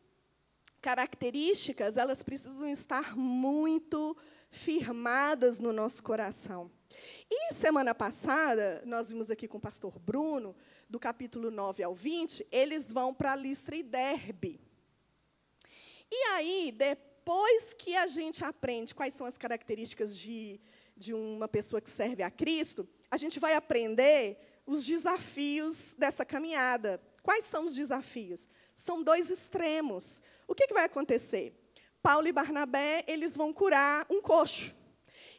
características 0.80 1.98
elas 1.98 2.22
precisam 2.22 2.70
estar 2.70 3.18
muito 3.18 4.16
firmadas 4.52 5.60
no 5.60 5.74
nosso 5.74 6.04
coração. 6.04 6.70
E 7.28 7.52
semana 7.52 7.96
passada, 7.96 8.84
nós 8.86 9.10
vimos 9.10 9.32
aqui 9.32 9.48
com 9.48 9.58
o 9.58 9.62
pastor 9.62 9.98
Bruno, 9.98 10.56
do 10.88 11.00
capítulo 11.00 11.50
9 11.50 11.82
ao 11.82 11.96
20, 11.96 12.46
eles 12.52 12.92
vão 12.92 13.12
para 13.12 13.36
Listra 13.36 13.76
e 13.76 13.82
Derbe. 13.82 14.62
E 16.12 16.16
aí, 16.28 16.72
depois, 16.72 17.13
depois 17.24 17.74
que 17.74 17.96
a 17.96 18.06
gente 18.06 18.44
aprende 18.44 18.94
quais 18.94 19.14
são 19.14 19.26
as 19.26 19.38
características 19.38 20.18
de, 20.18 20.60
de 20.98 21.14
uma 21.14 21.48
pessoa 21.48 21.80
que 21.80 21.90
serve 21.90 22.22
a 22.22 22.30
Cristo, 22.30 22.86
a 23.10 23.16
gente 23.16 23.40
vai 23.40 23.56
aprender 23.56 24.38
os 24.66 24.86
desafios 24.86 25.96
dessa 25.98 26.26
caminhada. 26.26 27.02
Quais 27.22 27.46
são 27.46 27.64
os 27.64 27.74
desafios? 27.74 28.50
São 28.76 29.02
dois 29.02 29.30
extremos. 29.30 30.22
O 30.46 30.54
que, 30.54 30.68
que 30.68 30.74
vai 30.74 30.84
acontecer? 30.84 31.58
Paulo 32.02 32.28
e 32.28 32.34
Barnabé, 32.34 33.06
eles 33.08 33.38
vão 33.38 33.54
curar 33.54 34.06
um 34.10 34.22
coxo. 34.22 34.76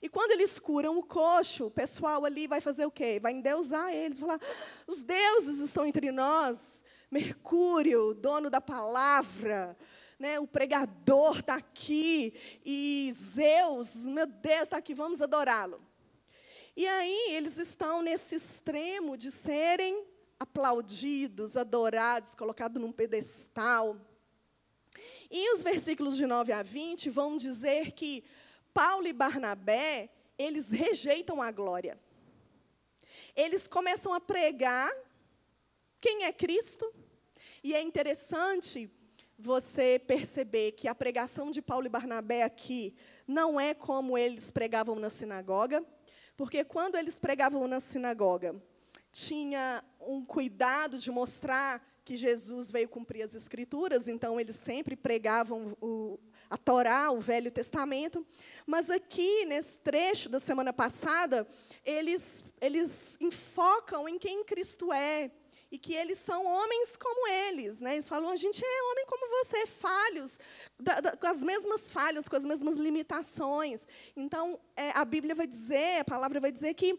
E 0.01 0.09
quando 0.09 0.31
eles 0.31 0.59
curam 0.59 0.97
o 0.97 1.03
coxo, 1.03 1.67
o 1.67 1.71
pessoal 1.71 2.25
ali 2.25 2.47
vai 2.47 2.63
fazer 2.63 2.87
o 2.87 2.91
quê? 2.91 3.21
Vai 3.21 3.35
endeusar 3.35 3.93
eles, 3.93 4.19
falar: 4.19 4.41
ah, 4.43 4.85
os 4.87 5.05
deuses 5.05 5.59
estão 5.61 5.85
entre 5.85 6.11
nós. 6.11 6.83
Mercúrio, 7.11 8.15
dono 8.15 8.49
da 8.49 8.61
palavra, 8.61 9.77
né, 10.19 10.39
o 10.39 10.47
pregador 10.47 11.41
está 11.41 11.55
aqui, 11.55 12.33
e 12.65 13.13
Zeus, 13.15 14.07
meu 14.07 14.27
Deus, 14.27 14.63
está 14.63 14.79
aqui, 14.79 14.95
vamos 14.95 15.21
adorá-lo. 15.21 15.81
E 16.77 16.87
aí 16.87 17.35
eles 17.35 17.57
estão 17.59 18.03
nesse 18.03 18.35
extremo 18.35 19.17
de 19.17 19.31
serem 19.31 20.05
aplaudidos, 20.39 21.57
adorados, 21.57 22.35
colocados 22.35 22.83
num 22.83 22.91
pedestal. 22.91 23.97
E 25.31 25.53
os 25.55 25.63
versículos 25.63 26.17
de 26.17 26.27
9 26.27 26.53
a 26.53 26.63
20 26.63 27.11
vão 27.11 27.37
dizer 27.37 27.93
que 27.93 28.25
Paulo 28.73 29.07
e 29.07 29.13
Barnabé, 29.13 30.11
eles 30.37 30.71
rejeitam 30.71 31.41
a 31.41 31.51
glória. 31.53 31.99
Eles 33.37 33.69
começam 33.69 34.13
a 34.13 34.21
pregar 34.21 34.93
quem 36.01 36.25
é 36.25 36.33
Cristo. 36.33 36.93
E 37.63 37.73
é 37.75 37.81
interessante 37.81 38.91
você 39.39 39.99
perceber 39.99 40.73
que 40.73 40.89
a 40.89 40.95
pregação 40.95 41.51
de 41.51 41.61
Paulo 41.61 41.87
e 41.87 41.91
Barnabé 41.91 42.43
aqui 42.43 42.95
não 43.27 43.61
é 43.61 43.75
como 43.75 44.17
eles 44.17 44.51
pregavam 44.51 44.97
na 44.97 45.11
sinagoga, 45.11 45.85
porque 46.37 46.65
quando 46.65 46.97
eles 46.97 47.19
pregavam 47.19 47.67
na 47.67 47.81
sinagoga, 47.81 48.55
tinha 49.13 49.85
um 50.01 50.25
cuidado 50.25 50.99
de 50.99 51.11
mostrar 51.11 51.83
que 52.05 52.17
Jesus 52.17 52.71
veio 52.71 52.89
cumprir 52.89 53.23
as 53.23 53.35
Escrituras, 53.35 54.09
então 54.09 54.39
eles 54.39 54.57
sempre 54.57 54.95
pregavam 54.95 55.75
o, 55.81 56.19
a 56.51 56.59
Torá, 56.59 57.11
o 57.11 57.19
Velho 57.19 57.51
Testamento. 57.51 58.27
Mas 58.67 58.91
aqui, 58.91 59.47
nesse 59.47 59.79
trecho 59.81 60.29
da 60.29 60.39
semana 60.39 60.73
passada, 60.73 61.47
eles, 61.85 62.45
eles 62.61 63.17
enfocam 63.21 64.07
em 64.07 64.19
quem 64.19 64.45
Cristo 64.45 64.93
é, 64.93 65.31
e 65.75 65.79
que 65.79 65.93
eles 65.93 66.19
são 66.19 66.47
homens 66.47 66.97
como 66.97 67.27
eles. 67.27 67.81
Né? 67.81 67.95
Eles 67.95 68.09
falam, 68.09 68.31
a 68.31 68.37
gente 68.37 68.65
é 68.65 68.83
homem 68.91 69.07
como 69.07 69.29
você, 69.39 69.67
falhos, 69.67 70.39
da, 70.79 71.01
da, 71.01 71.17
com 71.17 71.27
as 71.27 71.43
mesmas 71.43 71.91
falhas, 71.91 72.29
com 72.29 72.37
as 72.37 72.45
mesmas 72.45 72.77
limitações. 72.77 73.89
Então, 74.15 74.61
é, 74.77 74.93
a 74.95 75.05
Bíblia 75.05 75.35
vai 75.35 75.49
dizer, 75.49 75.99
a 75.99 76.05
palavra 76.05 76.39
vai 76.39 76.53
dizer 76.53 76.75
que, 76.75 76.97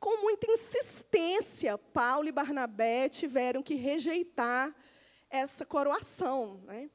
com 0.00 0.20
muita 0.20 0.50
insistência, 0.50 1.78
Paulo 1.78 2.26
e 2.26 2.32
Barnabé 2.32 3.08
tiveram 3.08 3.62
que 3.62 3.76
rejeitar 3.76 4.74
essa 5.30 5.64
coroação. 5.64 6.60
Né? 6.64 6.90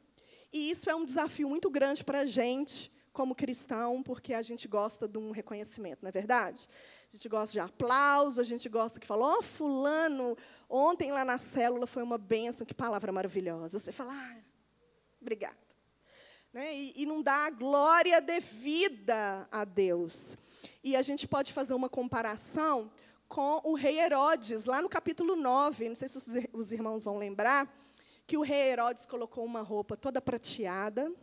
E 0.52 0.72
isso 0.72 0.90
é 0.90 0.96
um 0.96 1.06
desafio 1.06 1.48
muito 1.48 1.70
grande 1.70 2.04
para 2.04 2.20
a 2.22 2.26
gente, 2.26 2.92
como 3.14 3.34
cristão, 3.34 4.04
porque 4.04 4.34
a 4.34 4.42
gente 4.42 4.68
gosta 4.68 5.08
de 5.08 5.18
um 5.18 5.32
reconhecimento, 5.32 6.00
não 6.02 6.10
é 6.10 6.12
verdade? 6.12 6.68
A 7.14 7.16
gente 7.16 7.30
gosta 7.30 7.54
de 7.54 7.60
aplauso, 7.60 8.42
a 8.42 8.44
gente 8.44 8.68
gosta 8.68 9.00
que 9.00 9.06
falou, 9.06 9.38
oh, 9.38 9.44
fulano, 9.44 10.36
ontem 10.68 11.12
lá 11.12 11.24
na 11.24 11.38
célula 11.38 11.86
foi 11.86 12.02
uma 12.02 12.18
bênção, 12.18 12.66
que 12.66 12.74
palavra 12.74 13.12
maravilhosa. 13.12 13.78
Você 13.78 13.92
fala, 13.92 14.14
ah, 14.16 14.38
obrigada. 15.22 15.56
Né? 16.52 16.74
E, 16.74 17.04
e 17.04 17.06
não 17.06 17.22
dá 17.22 17.46
a 17.46 17.50
glória 17.52 18.20
devida 18.20 19.48
a 19.52 19.64
Deus. 19.64 20.36
E 20.84 20.96
a 20.96 21.04
gente 21.04 21.28
pode 21.28 21.54
fazer 21.54 21.76
uma 21.76 21.88
comparação 21.88 22.92
com 23.28 23.62
o 23.64 23.76
rei 23.76 24.00
Herodes, 24.00 24.66
lá 24.66 24.82
no 24.82 24.90
capítulo 24.90 25.36
9, 25.36 25.90
não 25.90 25.96
sei 25.96 26.08
se 26.08 26.50
os 26.52 26.72
irmãos 26.72 27.04
vão 27.04 27.20
lembrar, 27.20 27.72
que 28.26 28.38
o 28.38 28.42
rei 28.42 28.72
Herodes 28.72 29.06
colocou 29.06 29.46
uma 29.46 29.62
roupa 29.62 29.96
toda 29.96 30.20
prateada, 30.20 31.14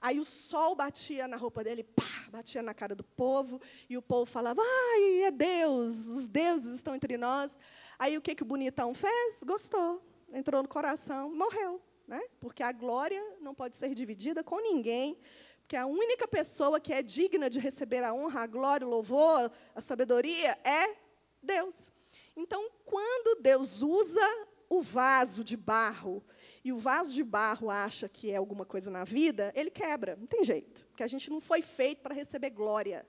Aí 0.00 0.18
o 0.18 0.24
sol 0.24 0.74
batia 0.74 1.28
na 1.28 1.36
roupa 1.36 1.62
dele, 1.62 1.84
pá, 1.84 2.28
batia 2.30 2.62
na 2.62 2.72
cara 2.72 2.94
do 2.94 3.04
povo, 3.04 3.60
e 3.88 3.98
o 3.98 4.02
povo 4.02 4.24
falava: 4.24 4.62
ai, 4.62 5.24
é 5.24 5.30
Deus, 5.30 6.06
os 6.06 6.26
deuses 6.26 6.76
estão 6.76 6.94
entre 6.94 7.18
nós. 7.18 7.58
Aí 7.98 8.16
o 8.16 8.22
que, 8.22 8.34
que 8.34 8.42
o 8.42 8.46
bonitão 8.46 8.94
fez? 8.94 9.42
Gostou, 9.44 10.02
entrou 10.32 10.62
no 10.62 10.68
coração, 10.68 11.34
morreu. 11.34 11.82
Né? 12.08 12.20
Porque 12.40 12.62
a 12.62 12.72
glória 12.72 13.22
não 13.40 13.54
pode 13.54 13.76
ser 13.76 13.94
dividida 13.94 14.42
com 14.42 14.58
ninguém, 14.58 15.16
porque 15.60 15.76
a 15.76 15.86
única 15.86 16.26
pessoa 16.26 16.80
que 16.80 16.92
é 16.92 17.02
digna 17.02 17.48
de 17.48 17.60
receber 17.60 18.02
a 18.02 18.12
honra, 18.12 18.40
a 18.40 18.46
glória, 18.46 18.84
o 18.84 18.90
louvor, 18.90 19.52
a 19.74 19.80
sabedoria 19.80 20.58
é 20.64 20.96
Deus. 21.40 21.92
Então, 22.34 22.68
quando 22.84 23.40
Deus 23.40 23.80
usa 23.80 24.48
o 24.68 24.80
vaso 24.80 25.44
de 25.44 25.56
barro 25.56 26.24
e 26.62 26.72
o 26.72 26.78
vaso 26.78 27.14
de 27.14 27.24
barro 27.24 27.70
acha 27.70 28.08
que 28.08 28.30
é 28.30 28.36
alguma 28.36 28.66
coisa 28.66 28.90
na 28.90 29.04
vida, 29.04 29.52
ele 29.54 29.70
quebra, 29.70 30.16
não 30.16 30.26
tem 30.26 30.44
jeito. 30.44 30.86
Porque 30.88 31.02
a 31.02 31.08
gente 31.08 31.30
não 31.30 31.40
foi 31.40 31.62
feito 31.62 32.02
para 32.02 32.14
receber 32.14 32.50
glória. 32.50 33.06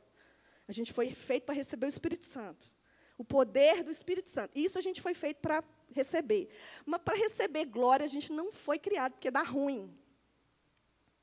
A 0.67 0.71
gente 0.71 0.93
foi 0.93 1.13
feito 1.13 1.43
para 1.43 1.55
receber 1.55 1.85
o 1.85 1.89
Espírito 1.89 2.23
Santo. 2.23 2.71
O 3.17 3.25
poder 3.25 3.83
do 3.83 3.91
Espírito 3.91 4.29
Santo. 4.29 4.51
Isso 4.55 4.77
a 4.77 4.81
gente 4.81 5.01
foi 5.01 5.13
feito 5.13 5.41
para 5.41 5.63
receber. 5.93 6.49
Mas 6.85 7.01
para 7.01 7.17
receber 7.17 7.65
glória, 7.65 8.05
a 8.05 8.09
gente 8.09 8.31
não 8.31 8.51
foi 8.51 8.79
criado, 8.79 9.13
porque 9.13 9.29
dá 9.29 9.43
ruim. 9.43 9.93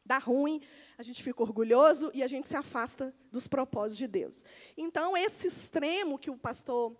Dá 0.05 0.19
ruim, 0.19 0.63
a 0.97 1.03
gente 1.03 1.23
fica 1.23 1.43
orgulhoso 1.43 2.11
e 2.15 2.23
a 2.23 2.27
gente 2.27 2.49
se 2.49 2.57
afasta 2.57 3.15
dos 3.31 3.47
propósitos 3.47 3.99
de 3.99 4.07
Deus. 4.07 4.43
Então, 4.77 5.15
esse 5.15 5.47
extremo 5.47 6.19
que 6.19 6.31
o 6.31 6.37
pastor 6.37 6.97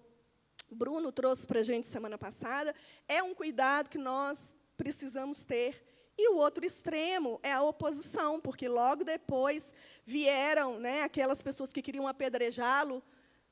Bruno 0.71 1.11
trouxe 1.11 1.47
para 1.47 1.61
a 1.61 1.63
gente 1.63 1.87
semana 1.87 2.19
passada 2.19 2.75
é 3.07 3.23
um 3.23 3.35
cuidado 3.35 3.89
que 3.89 3.97
nós 3.97 4.55
precisamos 4.79 5.45
ter. 5.45 5.85
E 6.17 6.31
o 6.31 6.37
outro 6.37 6.65
extremo 6.65 7.39
é 7.43 7.53
a 7.53 7.63
oposição, 7.63 8.41
porque 8.41 8.67
logo 8.69 9.05
depois 9.05 9.75
vieram 10.07 10.79
né, 10.79 11.03
aquelas 11.03 11.43
pessoas 11.43 11.73
que 11.73 11.83
queriam 11.83 12.09
apedrejá-lo 12.09 13.03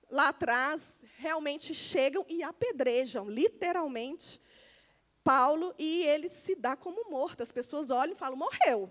lá 0.08 0.28
atrás, 0.28 1.02
realmente 1.18 1.74
chegam 1.74 2.24
e 2.28 2.42
apedrejam, 2.42 3.28
literalmente, 3.28 4.40
Paulo, 5.22 5.74
e 5.76 6.04
ele 6.04 6.28
se 6.28 6.54
dá 6.54 6.76
como 6.76 7.10
morto. 7.10 7.42
As 7.42 7.50
pessoas 7.50 7.90
olham 7.90 8.14
e 8.14 8.18
falam, 8.18 8.36
morreu. 8.36 8.90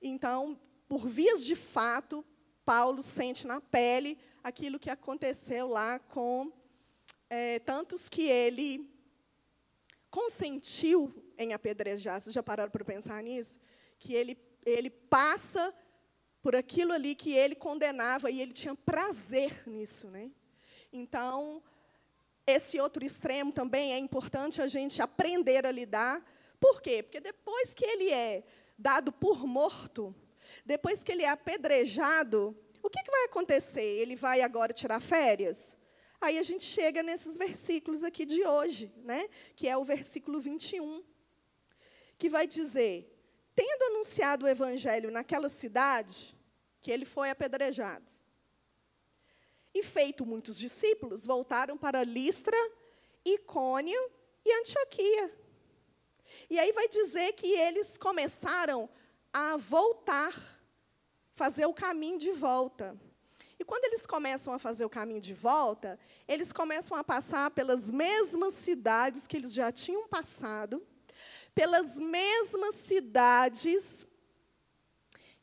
Então, 0.00 0.58
por 0.88 1.06
vias 1.08 1.44
de 1.44 1.56
fato, 1.56 2.24
Paulo 2.64 3.02
sente 3.02 3.46
na 3.46 3.60
pele 3.60 4.16
aquilo 4.42 4.78
que 4.78 4.90
aconteceu 4.90 5.68
lá 5.68 5.98
com 5.98 6.52
é, 7.28 7.58
tantos 7.58 8.08
que 8.08 8.22
ele 8.22 8.91
consentiu 10.12 11.10
em 11.38 11.54
apedrejar. 11.54 12.20
Vocês 12.20 12.34
já 12.34 12.42
pararam 12.42 12.70
para 12.70 12.84
pensar 12.84 13.20
nisso? 13.22 13.58
Que 13.98 14.14
ele, 14.14 14.38
ele 14.64 14.90
passa 14.90 15.74
por 16.42 16.54
aquilo 16.54 16.92
ali 16.92 17.14
que 17.14 17.32
ele 17.32 17.54
condenava 17.54 18.30
e 18.30 18.40
ele 18.42 18.52
tinha 18.52 18.74
prazer 18.74 19.66
nisso. 19.66 20.08
Né? 20.08 20.30
Então, 20.92 21.62
esse 22.46 22.78
outro 22.78 23.02
extremo 23.02 23.50
também 23.52 23.94
é 23.94 23.98
importante 23.98 24.60
a 24.60 24.66
gente 24.66 25.00
aprender 25.00 25.64
a 25.64 25.72
lidar. 25.72 26.22
Por 26.60 26.82
quê? 26.82 27.02
Porque 27.02 27.18
depois 27.18 27.72
que 27.72 27.84
ele 27.84 28.10
é 28.10 28.44
dado 28.78 29.12
por 29.12 29.46
morto, 29.46 30.14
depois 30.64 31.02
que 31.02 31.10
ele 31.10 31.22
é 31.22 31.30
apedrejado, 31.30 32.54
o 32.82 32.90
que, 32.90 33.02
que 33.02 33.10
vai 33.10 33.24
acontecer? 33.24 33.80
Ele 33.80 34.14
vai 34.14 34.42
agora 34.42 34.74
tirar 34.74 35.00
férias? 35.00 35.78
Aí 36.22 36.38
a 36.38 36.42
gente 36.44 36.64
chega 36.64 37.02
nesses 37.02 37.36
versículos 37.36 38.04
aqui 38.04 38.24
de 38.24 38.46
hoje, 38.46 38.92
né? 38.98 39.28
que 39.56 39.68
é 39.68 39.76
o 39.76 39.84
versículo 39.84 40.40
21, 40.40 41.02
que 42.16 42.30
vai 42.30 42.46
dizer: 42.46 43.12
Tendo 43.56 43.82
anunciado 43.90 44.46
o 44.46 44.48
evangelho 44.48 45.10
naquela 45.10 45.48
cidade, 45.48 46.38
que 46.80 46.92
ele 46.92 47.04
foi 47.04 47.28
apedrejado, 47.28 48.06
e 49.74 49.82
feito 49.82 50.24
muitos 50.24 50.56
discípulos, 50.56 51.26
voltaram 51.26 51.76
para 51.76 52.04
Listra, 52.04 52.56
Icônio 53.24 54.00
e 54.44 54.52
Antioquia. 54.60 55.36
E 56.48 56.56
aí 56.56 56.70
vai 56.70 56.86
dizer 56.86 57.32
que 57.32 57.48
eles 57.48 57.98
começaram 57.98 58.88
a 59.32 59.56
voltar, 59.56 60.32
fazer 61.34 61.66
o 61.66 61.74
caminho 61.74 62.16
de 62.16 62.30
volta. 62.30 62.96
E 63.62 63.64
quando 63.64 63.84
eles 63.84 64.04
começam 64.04 64.52
a 64.52 64.58
fazer 64.58 64.84
o 64.84 64.90
caminho 64.90 65.20
de 65.20 65.32
volta, 65.32 65.96
eles 66.26 66.52
começam 66.52 66.96
a 66.96 67.04
passar 67.04 67.48
pelas 67.52 67.92
mesmas 67.92 68.54
cidades 68.54 69.24
que 69.24 69.36
eles 69.36 69.54
já 69.54 69.70
tinham 69.70 70.08
passado, 70.08 70.84
pelas 71.54 71.96
mesmas 71.96 72.74
cidades 72.74 74.04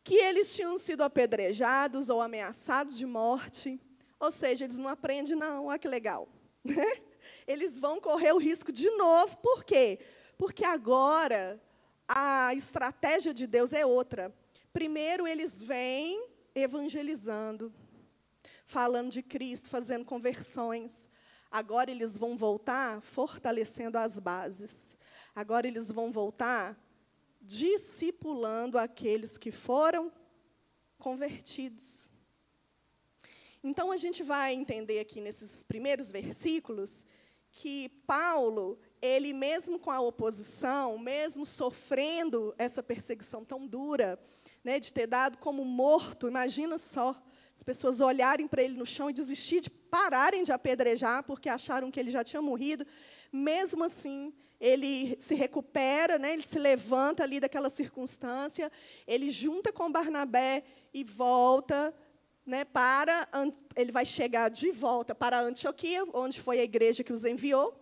que 0.04 0.16
eles 0.16 0.54
tinham 0.54 0.78
sido 0.78 1.02
apedrejados 1.02 2.10
ou 2.10 2.22
ameaçados 2.22 2.98
de 2.98 3.06
morte. 3.06 3.80
Ou 4.20 4.34
seja, 4.34 4.66
eles 4.66 4.78
não 4.78 4.90
aprendem, 4.90 5.38
não, 5.38 5.68
olha 5.68 5.80
que 5.80 5.88
legal. 5.88 6.28
Né? 6.62 6.76
Eles 7.48 7.80
vão 7.80 8.02
correr 8.02 8.34
o 8.34 8.38
risco 8.38 8.70
de 8.70 8.90
novo, 8.92 9.38
por 9.38 9.64
quê? 9.64 9.98
Porque 10.38 10.66
agora 10.66 11.62
a 12.06 12.54
estratégia 12.54 13.34
de 13.34 13.48
Deus 13.48 13.72
é 13.72 13.86
outra. 13.86 14.34
Primeiro, 14.74 15.26
eles 15.26 15.64
vêm 15.64 16.22
evangelizando, 16.54 17.74
falando 18.70 19.10
de 19.10 19.24
Cristo, 19.24 19.68
fazendo 19.68 20.06
conversões. 20.06 21.10
Agora 21.50 21.90
eles 21.90 22.16
vão 22.16 22.38
voltar 22.38 23.02
fortalecendo 23.02 23.98
as 23.98 24.20
bases. 24.20 24.96
Agora 25.34 25.68
eles 25.68 25.92
vão 25.92 26.12
voltar 26.12 26.80
discipulando 27.42 28.78
aqueles 28.78 29.40
que 29.40 29.52
foram 29.52 30.12
convertidos. 31.00 32.12
Então 33.64 33.92
a 33.92 33.98
gente 33.98 34.22
vai 34.22 34.54
entender 34.54 35.00
aqui 35.00 35.20
nesses 35.20 35.64
primeiros 35.64 36.12
versículos 36.12 37.08
que 37.52 37.90
Paulo, 38.06 38.78
ele 39.02 39.34
mesmo 39.34 39.80
com 39.80 39.90
a 39.90 40.00
oposição, 40.00 41.00
mesmo 41.00 41.44
sofrendo 41.44 42.54
essa 42.56 42.84
perseguição 42.84 43.44
tão 43.44 43.66
dura, 43.66 44.20
né, 44.64 44.80
de 44.80 44.94
ter 44.94 45.08
dado 45.08 45.40
como 45.40 45.66
morto, 45.66 46.28
imagina 46.28 46.78
só, 46.78 47.20
as 47.60 47.64
pessoas 47.64 48.00
olharem 48.00 48.48
para 48.48 48.64
ele 48.64 48.76
no 48.76 48.86
chão 48.86 49.10
e 49.10 49.14
desistir 49.14 49.60
de 49.60 49.70
pararem 49.70 50.44
de 50.46 50.52
apedrejar 50.54 51.24
porque 51.24 51.50
acharam 51.50 51.92
que 51.92 52.00
ele 52.00 52.10
já 52.10 52.24
tinha 52.24 52.42
morrido. 52.42 52.86
Mesmo 53.34 53.84
assim, 53.84 54.34
ele 54.62 55.18
se 55.20 55.36
recupera, 55.36 56.18
né? 56.18 56.32
ele 56.32 56.42
se 56.42 56.58
levanta 56.58 57.22
ali 57.22 57.38
daquela 57.38 57.70
circunstância, 57.70 58.72
ele 59.06 59.30
junta 59.30 59.74
com 59.74 59.92
Barnabé 59.92 60.64
e 60.94 61.04
volta 61.04 61.94
né, 62.46 62.64
para. 62.64 63.28
Ele 63.76 63.92
vai 63.92 64.06
chegar 64.06 64.48
de 64.48 64.72
volta 64.72 65.14
para 65.14 65.42
Antioquia, 65.42 66.06
onde 66.14 66.40
foi 66.40 66.62
a 66.62 66.64
igreja 66.64 67.04
que 67.04 67.12
os 67.12 67.26
enviou. 67.26 67.78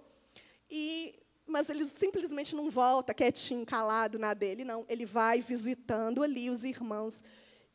E, 0.71 1.13
mas 1.45 1.69
ele 1.69 1.85
simplesmente 1.85 2.55
não 2.55 2.71
volta 2.71 3.13
quietinho, 3.13 3.63
calado 3.63 4.17
na 4.17 4.33
dele, 4.33 4.65
não. 4.65 4.87
Ele 4.89 5.05
vai 5.05 5.39
visitando 5.39 6.23
ali 6.23 6.49
os 6.49 6.63
irmãos 6.63 7.23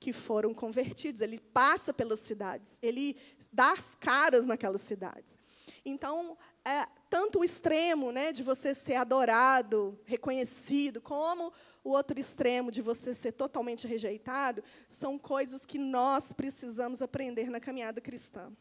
que 0.03 0.13
foram 0.13 0.53
convertidos. 0.53 1.21
Ele 1.21 1.39
passa 1.39 1.95
pelas 1.95 2.19
cidades, 2.19 2.77
ele 2.83 3.17
dá 3.53 3.71
as 3.71 3.95
caras 3.95 4.47
naquelas 4.47 4.81
cidades. 4.81 5.39
Então, 5.85 6.37
é, 6.65 6.89
tanto 7.09 7.39
o 7.39 7.45
extremo 7.45 8.11
né, 8.11 8.33
de 8.33 8.43
você 8.43 8.75
ser 8.75 8.97
adorado, 8.97 9.97
reconhecido, 10.05 11.01
como 11.01 11.53
o 11.85 11.91
outro 11.91 12.19
extremo 12.19 12.69
de 12.73 12.83
você 12.83 13.15
ser 13.15 13.31
totalmente 13.31 13.87
rejeitado, 13.87 14.65
são 14.89 15.17
coisas 15.17 15.65
que 15.65 15.79
nós 15.79 16.33
precisamos 16.33 17.01
aprender 17.01 17.49
na 17.49 17.61
caminhada 17.61 18.01
cristã. 18.01 18.53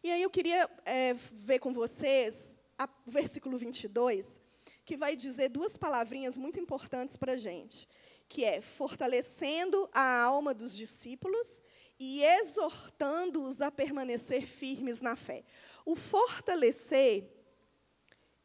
E 0.00 0.12
aí 0.12 0.22
eu 0.22 0.30
queria 0.30 0.70
é, 0.84 1.12
ver 1.32 1.58
com 1.58 1.72
vocês 1.72 2.60
o 3.04 3.10
versículo 3.10 3.58
22, 3.58 4.40
que 4.84 4.96
vai 4.96 5.16
dizer 5.16 5.48
duas 5.48 5.76
palavrinhas 5.76 6.38
muito 6.38 6.60
importantes 6.60 7.16
para 7.16 7.32
a 7.32 7.36
gente, 7.36 7.88
que 8.28 8.44
é 8.44 8.60
fortalecendo 8.60 9.88
a 9.92 10.22
alma 10.22 10.52
dos 10.52 10.76
discípulos 10.76 11.62
e 11.98 12.22
exortando-os 12.22 13.60
a 13.60 13.70
permanecer 13.70 14.46
firmes 14.46 15.00
na 15.00 15.16
fé. 15.16 15.44
O 15.84 15.96
fortalecer 15.96 17.28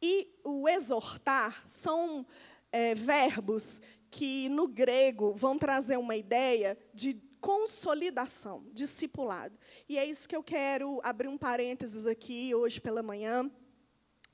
e 0.00 0.28
o 0.42 0.68
exortar 0.68 1.62
são 1.66 2.26
é, 2.72 2.94
verbos 2.94 3.80
que, 4.10 4.48
no 4.48 4.66
grego, 4.66 5.32
vão 5.34 5.58
trazer 5.58 5.96
uma 5.96 6.16
ideia 6.16 6.76
de 6.92 7.14
consolidação, 7.40 8.66
discipulado. 8.72 9.58
E 9.88 9.98
é 9.98 10.04
isso 10.04 10.28
que 10.28 10.36
eu 10.36 10.42
quero 10.42 11.00
abrir 11.02 11.28
um 11.28 11.38
parênteses 11.38 12.06
aqui 12.06 12.54
hoje 12.54 12.80
pela 12.80 13.02
manhã 13.02 13.50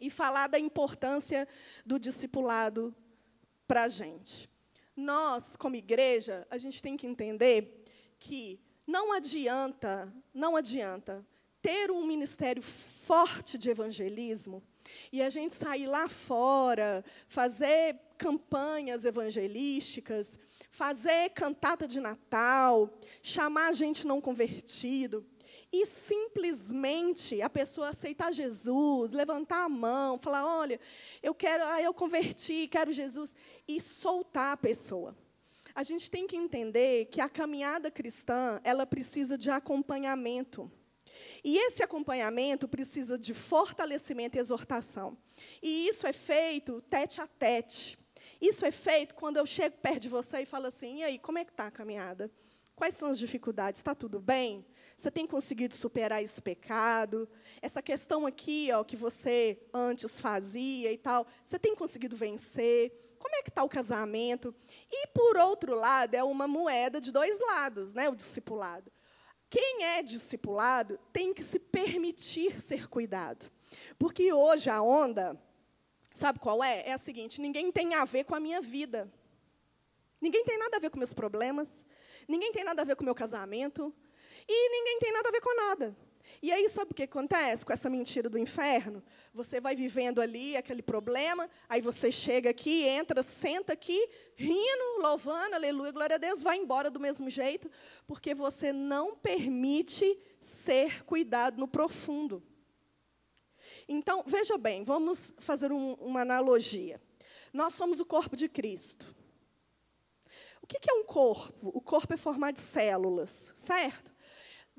e 0.01 0.09
falar 0.09 0.47
da 0.47 0.59
importância 0.59 1.47
do 1.85 1.99
discipulado 1.99 2.95
para 3.67 3.85
a 3.85 3.89
gente. 3.89 4.50
Nós, 5.01 5.57
como 5.57 5.77
igreja, 5.77 6.47
a 6.51 6.59
gente 6.59 6.83
tem 6.83 6.95
que 6.97 7.07
entender 7.07 7.85
que 8.19 8.61
não 8.87 9.13
adianta, 9.13 10.13
não 10.35 10.57
adianta 10.57 11.27
ter 11.63 11.91
um 11.91 12.05
ministério 12.05 12.63
forte 12.63 13.57
de 13.57 13.71
evangelismo 13.71 14.63
e 15.11 15.23
a 15.23 15.31
gente 15.31 15.55
sair 15.55 15.87
lá 15.87 16.07
fora, 16.09 17.03
fazer 17.27 17.99
campanhas 18.19 19.07
evangelísticas, 19.07 20.39
fazer 20.71 21.31
cantata 21.31 21.89
de 21.89 21.99
Natal, 21.99 22.93
chamar 23.23 23.73
gente 23.73 24.07
não 24.07 24.21
convertido 24.21 25.25
e 25.72 25.87
simplesmente 25.87 27.40
a 27.40 27.48
pessoa 27.48 27.90
aceitar 27.90 28.33
Jesus, 28.33 29.12
levantar 29.12 29.64
a 29.64 29.68
mão, 29.68 30.18
falar: 30.18 30.44
"Olha, 30.44 30.80
eu 31.22 31.35
quero, 31.35 31.64
ah, 31.64 31.80
eu 31.80 31.94
converti, 31.94 32.68
quero 32.68 32.92
Jesus" 32.92 33.37
e 33.66 33.80
soltar 33.80 34.52
a 34.52 34.56
pessoa. 34.56 35.16
A 35.74 35.83
gente 35.83 36.11
tem 36.11 36.26
que 36.26 36.37
entender 36.37 37.06
que 37.06 37.20
a 37.20 37.28
caminhada 37.28 37.90
cristã, 37.90 38.61
ela 38.64 38.85
precisa 38.85 39.38
de 39.38 39.50
acompanhamento. 39.50 40.70
E 41.44 41.56
esse 41.59 41.83
acompanhamento 41.83 42.66
precisa 42.66 43.18
de 43.18 43.33
fortalecimento 43.33 44.37
e 44.37 44.40
exortação. 44.40 45.16
E 45.62 45.87
isso 45.88 46.06
é 46.06 46.12
feito 46.12 46.80
tete 46.83 47.20
a 47.20 47.26
tete. 47.26 47.98
Isso 48.40 48.64
é 48.64 48.70
feito 48.70 49.14
quando 49.14 49.37
eu 49.37 49.46
chego 49.46 49.76
perto 49.78 50.00
de 50.00 50.09
você 50.09 50.40
e 50.40 50.46
falo 50.46 50.66
assim: 50.66 50.98
e 50.98 51.04
aí, 51.04 51.18
como 51.18 51.38
é 51.38 51.44
que 51.44 51.50
está 51.50 51.66
a 51.66 51.70
caminhada? 51.70 52.30
Quais 52.74 52.94
são 52.94 53.09
as 53.09 53.18
dificuldades? 53.18 53.80
Está 53.80 53.94
tudo 53.94 54.18
bem? 54.18 54.64
Você 55.01 55.11
tem 55.11 55.27
conseguido 55.27 55.75
superar 55.75 56.23
esse 56.23 56.43
pecado? 56.43 57.27
Essa 57.63 57.81
questão 57.81 58.27
aqui, 58.27 58.69
ó, 58.71 58.85
que 58.85 58.97
você 58.97 59.59
antes 59.73 60.21
fazia 60.21 60.93
e 60.93 60.99
tal, 60.99 61.27
você 61.43 61.59
tem 61.59 61.75
conseguido 61.75 62.15
vencer? 62.15 62.93
Como 63.19 63.35
é 63.35 63.41
que 63.41 63.49
está 63.49 63.65
o 63.65 63.69
casamento? 63.69 64.55
E, 64.93 65.07
por 65.07 65.39
outro 65.39 65.75
lado, 65.75 66.15
é 66.15 66.23
uma 66.23 66.47
moeda 66.47 67.01
de 67.01 67.11
dois 67.11 67.41
lados, 67.41 67.95
né, 67.95 68.11
o 68.11 68.15
discipulado. 68.15 68.93
Quem 69.49 69.85
é 69.85 70.03
discipulado 70.03 71.01
tem 71.11 71.33
que 71.33 71.43
se 71.43 71.59
permitir 71.59 72.61
ser 72.61 72.87
cuidado. 72.87 73.51
Porque 73.99 74.31
hoje 74.35 74.69
a 74.69 74.83
onda, 74.83 75.35
sabe 76.13 76.39
qual 76.41 76.63
é? 76.63 76.87
É 76.87 76.93
a 76.93 76.99
seguinte: 76.99 77.41
ninguém 77.41 77.73
tem 77.73 77.95
a 77.95 78.05
ver 78.05 78.25
com 78.25 78.35
a 78.35 78.41
minha 78.41 78.61
vida. 78.61 79.11
Ninguém 80.21 80.45
tem 80.45 80.59
nada 80.59 80.77
a 80.77 80.81
ver 80.81 80.91
com 80.91 80.99
meus 80.99 81.15
problemas. 81.15 81.87
Ninguém 82.29 82.53
tem 82.53 82.65
nada 82.65 82.83
a 82.83 82.85
ver 82.85 82.97
com 82.97 83.03
o 83.03 83.07
meu 83.07 83.15
casamento. 83.15 83.95
E 84.48 84.68
ninguém 84.70 84.98
tem 84.98 85.12
nada 85.12 85.29
a 85.29 85.33
ver 85.33 85.40
com 85.40 85.55
nada. 85.57 85.96
E 86.42 86.50
aí, 86.50 86.68
sabe 86.70 86.92
o 86.92 86.94
que 86.94 87.03
acontece 87.03 87.66
com 87.66 87.72
essa 87.72 87.90
mentira 87.90 88.29
do 88.29 88.38
inferno? 88.38 89.03
Você 89.35 89.61
vai 89.61 89.76
vivendo 89.76 90.20
ali 90.22 90.57
aquele 90.57 90.81
problema, 90.81 91.48
aí 91.68 91.83
você 91.83 92.11
chega 92.11 92.48
aqui, 92.48 92.85
entra, 92.85 93.22
senta 93.22 93.74
aqui, 93.74 94.09
rindo, 94.37 95.03
louvando, 95.03 95.55
aleluia, 95.55 95.92
glória 95.92 96.16
a 96.16 96.18
Deus, 96.18 96.42
vai 96.42 96.57
embora 96.57 96.90
do 96.90 96.98
mesmo 96.98 97.29
jeito, 97.29 97.70
porque 98.07 98.35
você 98.35 98.72
não 98.72 99.14
permite 99.14 100.18
ser 100.40 101.05
cuidado 101.05 101.59
no 101.59 101.68
profundo. 101.68 102.42
Então, 103.87 104.24
veja 104.26 104.57
bem, 104.57 104.83
vamos 104.83 105.35
fazer 105.38 105.72
um, 105.72 105.92
uma 105.94 106.22
analogia. 106.22 107.00
Nós 107.53 107.74
somos 107.74 108.00
o 108.00 108.07
corpo 108.07 108.35
de 108.35 108.48
Cristo. 108.48 109.14
O 110.62 110.66
que 110.66 110.79
é 110.88 110.94
um 110.94 111.05
corpo? 111.05 111.68
O 111.68 111.81
corpo 111.81 112.14
é 112.14 112.16
formado 112.16 112.55
de 112.55 112.61
células, 112.61 113.53
certo? 113.57 114.10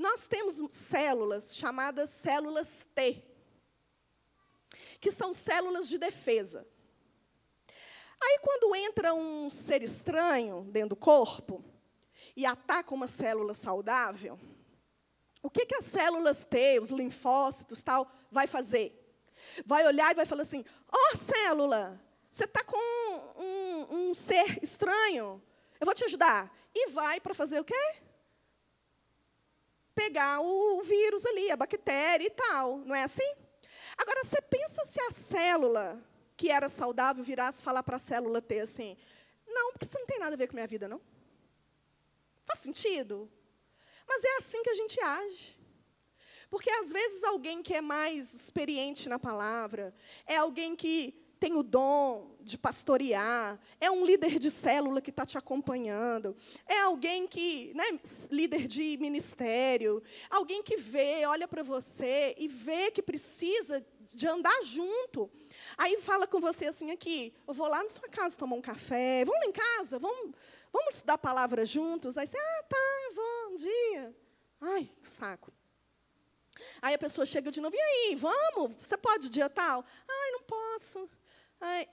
Nós 0.02 0.28
temos 0.28 0.60
células 0.72 1.56
chamadas 1.56 2.10
células 2.10 2.88
T, 2.96 3.24
que 5.00 5.12
são 5.12 5.32
células 5.32 5.88
de 5.88 6.00
defesa. 6.00 6.68
Aí, 8.20 8.40
quando 8.42 8.76
entra 8.76 9.14
um 9.14 9.48
ser 9.52 9.84
estranho 9.84 10.64
dentro 10.72 10.90
do 10.90 10.96
corpo 10.96 11.64
e 12.36 12.48
ataca 12.48 12.96
uma 12.96 13.08
célula 13.08 13.54
saudável, 13.54 14.40
o 15.40 15.52
que, 15.52 15.68
que 15.68 15.76
as 15.76 15.86
células 15.86 16.44
T, 16.44 16.80
os 16.80 16.90
linfócitos, 16.90 17.84
tal, 17.84 18.12
vai 18.32 18.48
fazer? 18.48 18.98
Vai 19.68 19.86
olhar 19.86 20.12
e 20.12 20.16
vai 20.16 20.26
falar 20.26 20.42
assim: 20.42 20.66
ó, 20.92 20.98
oh, 20.98 21.16
célula, 21.16 22.02
você 22.32 22.46
está 22.46 22.64
com 22.64 22.76
um, 23.38 24.10
um 24.10 24.16
ser 24.16 24.64
estranho, 24.64 25.40
eu 25.80 25.86
vou 25.86 25.94
te 25.94 26.06
ajudar. 26.06 26.52
E 26.74 26.90
vai 26.90 27.20
para 27.20 27.36
fazer 27.36 27.60
o 27.60 27.64
quê? 27.64 28.01
Pegar 29.94 30.40
o 30.42 30.82
vírus 30.84 31.26
ali, 31.26 31.52
a 31.52 31.58
bactéria 31.58 32.26
e 32.26 32.30
tal, 32.30 32.80
não 32.80 32.96
é 32.96 33.04
assim? 33.04 33.30
Agora, 33.98 34.24
você 34.24 34.42
pensa 34.42 34.84
se 34.86 35.00
a 35.02 35.12
célula 35.12 36.04
que 36.36 36.50
era 36.50 36.68
saudável 36.70 37.24
virasse 37.24 37.62
falar 37.62 37.84
para 37.84 37.98
a 37.98 38.00
célula 38.00 38.42
T 38.42 38.60
assim: 38.60 38.98
não, 39.48 39.72
porque 39.72 39.86
isso 39.86 40.00
não 40.00 40.06
tem 40.06 40.20
nada 40.20 40.34
a 40.36 40.38
ver 40.38 40.48
com 40.48 40.54
a 40.54 40.56
minha 40.56 40.68
vida, 40.68 40.88
não. 40.88 41.02
Faz 42.46 42.60
sentido? 42.60 43.32
Mas 44.08 44.24
é 44.24 44.38
assim 44.38 44.64
que 44.64 44.70
a 44.70 44.74
gente 44.74 45.00
age. 45.00 45.58
Porque 46.50 46.70
às 46.70 46.92
vezes 46.92 47.24
alguém 47.24 47.64
que 47.64 47.74
é 47.74 47.80
mais 47.82 48.34
experiente 48.34 49.08
na 49.08 49.18
palavra, 49.18 49.94
é 50.26 50.36
alguém 50.36 50.76
que 50.76 51.21
tem 51.42 51.58
o 51.58 51.64
dom 51.64 52.38
de 52.40 52.56
pastorear, 52.56 53.60
é 53.80 53.90
um 53.90 54.06
líder 54.06 54.38
de 54.38 54.52
célula 54.52 55.02
que 55.02 55.10
está 55.10 55.26
te 55.26 55.40
acompanhando, 55.40 56.38
é 56.68 56.82
alguém 56.82 57.26
que, 57.26 57.74
né, 57.74 58.00
líder 58.30 58.68
de 58.68 58.96
ministério, 59.00 60.04
alguém 60.30 60.62
que 60.62 60.78
vê, 60.78 61.26
olha 61.26 61.48
para 61.48 61.64
você 61.64 62.36
e 62.38 62.48
vê 62.48 62.92
que 62.92 63.02
precisa 63.02 63.84
de 64.14 64.28
andar 64.28 64.62
junto. 64.62 65.32
Aí 65.80 65.98
fala 65.98 66.28
com 66.28 66.40
você 66.40 66.68
assim 66.68 66.92
aqui, 66.92 67.34
eu 67.48 67.56
vou 67.56 67.68
lá 67.68 67.82
na 67.82 67.90
sua 67.90 68.08
casa 68.08 68.38
tomar 68.38 68.56
um 68.56 68.62
café, 68.62 69.26
vamos 69.26 69.42
lá 69.42 69.48
em 69.48 69.52
casa, 69.52 69.98
vamos, 69.98 70.36
vamos 70.72 70.94
estudar 70.94 71.16
a 71.16 71.18
palavra 71.18 71.66
juntos. 71.66 72.20
Aí 72.20 72.28
você, 72.28 72.38
ah, 72.38 72.64
tá, 72.70 72.78
eu 73.08 73.16
vou 73.16 73.52
um 73.52 73.56
dia. 73.56 74.16
Ai, 74.62 74.90
que 75.02 75.08
saco. 75.08 75.52
Aí 76.84 76.94
a 76.94 77.00
pessoa 77.00 77.26
chega 77.26 77.50
de 77.50 77.60
novo, 77.60 77.76
e 77.76 77.82
aí, 77.82 78.16
vamos? 78.16 78.76
Você 78.80 78.96
pode 78.96 79.28
dia 79.28 79.50
tal? 79.50 79.84
Ai, 80.08 80.32
não 80.34 80.42
posso 80.42 81.10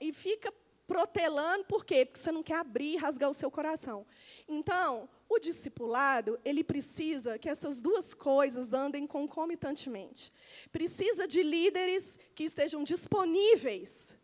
e 0.01 0.11
fica 0.13 0.53
protelando, 0.89 1.65
por 1.65 1.85
quê? 1.85 2.03
Porque 2.03 2.19
você 2.19 2.31
não 2.31 2.41
quer 2.41 2.55
abrir 2.55 2.93
e 2.93 2.97
rasgar 2.97 3.29
o 3.29 3.33
seu 3.33 3.51
coração. 3.51 4.07
Então, 4.47 5.07
o 5.29 5.37
discipulado, 5.37 6.39
ele 6.43 6.63
precisa 6.63 7.37
que 7.37 7.47
essas 7.47 7.79
duas 7.79 8.15
coisas 8.15 8.73
andem 8.73 9.05
concomitantemente. 9.05 10.33
Precisa 10.71 11.27
de 11.27 11.43
líderes 11.43 12.17
que 12.33 12.43
estejam 12.43 12.83
disponíveis, 12.83 14.17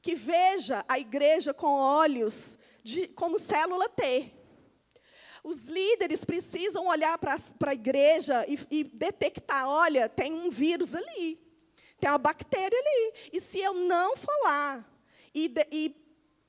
que 0.00 0.14
veja 0.14 0.84
a 0.86 0.96
igreja 0.96 1.52
com 1.52 1.66
olhos 1.66 2.56
de, 2.84 3.08
como 3.08 3.40
célula 3.40 3.88
T. 3.88 4.32
Os 5.42 5.66
líderes 5.66 6.24
precisam 6.24 6.86
olhar 6.86 7.18
para 7.18 7.36
a 7.66 7.74
igreja 7.74 8.46
e, 8.46 8.56
e 8.70 8.84
detectar, 8.84 9.68
olha, 9.68 10.08
tem 10.08 10.32
um 10.32 10.50
vírus 10.50 10.94
ali, 10.94 11.36
tem 11.98 12.08
uma 12.08 12.18
bactéria 12.18 12.78
ali. 12.78 13.12
E 13.32 13.40
se 13.40 13.58
eu 13.58 13.74
não 13.74 14.16
falar 14.16 14.91
e, 15.34 15.48
de, 15.48 15.66
e 15.70 15.96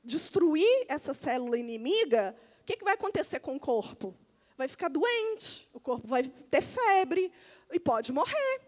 destruir 0.04 0.86
essa 0.88 1.14
célula 1.14 1.58
inimiga, 1.58 2.36
o 2.62 2.66
que, 2.66 2.78
que 2.78 2.84
vai 2.84 2.94
acontecer 2.94 3.40
com 3.40 3.56
o 3.56 3.60
corpo? 3.60 4.16
Vai 4.58 4.68
ficar 4.68 4.90
doente, 4.90 5.70
o 5.74 5.80
corpo 5.80 6.08
vai 6.08 6.24
ter 6.24 6.62
febre 6.62 7.32
e 7.72 7.80
pode 7.80 8.12
morrer. 8.12 8.62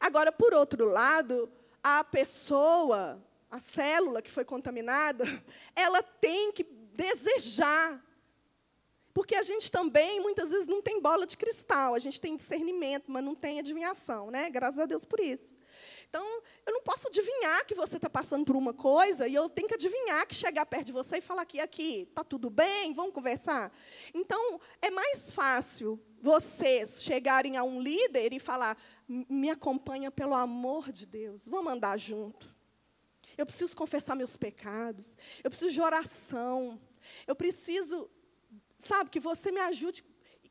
Agora, 0.00 0.32
por 0.32 0.54
outro 0.54 0.86
lado, 0.86 1.50
a 1.82 2.02
pessoa, 2.04 3.22
a 3.50 3.60
célula 3.60 4.22
que 4.22 4.30
foi 4.30 4.44
contaminada, 4.44 5.24
ela 5.74 6.02
tem 6.02 6.52
que 6.52 6.64
desejar. 6.64 8.02
Porque 9.16 9.34
a 9.34 9.42
gente 9.42 9.72
também, 9.72 10.20
muitas 10.20 10.50
vezes, 10.50 10.68
não 10.68 10.82
tem 10.82 11.00
bola 11.00 11.26
de 11.26 11.38
cristal, 11.38 11.94
a 11.94 11.98
gente 11.98 12.20
tem 12.20 12.36
discernimento, 12.36 13.10
mas 13.10 13.24
não 13.24 13.34
tem 13.34 13.58
adivinhação, 13.58 14.30
né? 14.30 14.50
Graças 14.50 14.78
a 14.78 14.84
Deus 14.84 15.06
por 15.06 15.20
isso. 15.20 15.54
Então, 16.06 16.22
eu 16.66 16.74
não 16.74 16.82
posso 16.82 17.08
adivinhar 17.08 17.64
que 17.64 17.74
você 17.74 17.96
está 17.96 18.10
passando 18.10 18.44
por 18.44 18.54
uma 18.54 18.74
coisa 18.74 19.26
e 19.26 19.34
eu 19.34 19.48
tenho 19.48 19.68
que 19.68 19.72
adivinhar 19.72 20.26
que 20.26 20.34
chegar 20.34 20.66
perto 20.66 20.88
de 20.88 20.92
você 20.92 21.16
e 21.16 21.20
falar 21.22 21.46
que 21.46 21.58
aqui 21.58 22.06
está 22.06 22.22
tudo 22.22 22.50
bem, 22.50 22.92
vamos 22.92 23.14
conversar. 23.14 23.72
Então, 24.12 24.60
é 24.82 24.90
mais 24.90 25.32
fácil 25.32 25.98
vocês 26.20 27.02
chegarem 27.02 27.56
a 27.56 27.64
um 27.64 27.80
líder 27.80 28.34
e 28.34 28.38
falar: 28.38 28.76
me 29.08 29.48
acompanha 29.48 30.10
pelo 30.10 30.34
amor 30.34 30.92
de 30.92 31.06
Deus, 31.06 31.48
vamos 31.48 31.72
andar 31.72 31.98
junto. 31.98 32.54
Eu 33.38 33.46
preciso 33.46 33.74
confessar 33.74 34.14
meus 34.14 34.36
pecados, 34.36 35.16
eu 35.42 35.48
preciso 35.48 35.72
de 35.72 35.80
oração, 35.80 36.78
eu 37.26 37.34
preciso, 37.34 38.10
sabe, 38.78 39.10
que 39.10 39.20
você 39.20 39.50
me 39.50 39.60
ajude, 39.60 40.04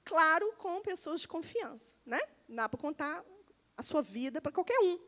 claro, 0.03 0.53
com 0.57 0.81
pessoas 0.81 1.21
de 1.21 1.27
confiança, 1.27 1.95
né? 2.05 2.19
Não 2.47 2.57
dá 2.57 2.69
para 2.69 2.79
contar 2.79 3.23
a 3.77 3.83
sua 3.83 4.01
vida 4.01 4.41
para 4.41 4.51
qualquer 4.51 4.79
um. 4.79 4.99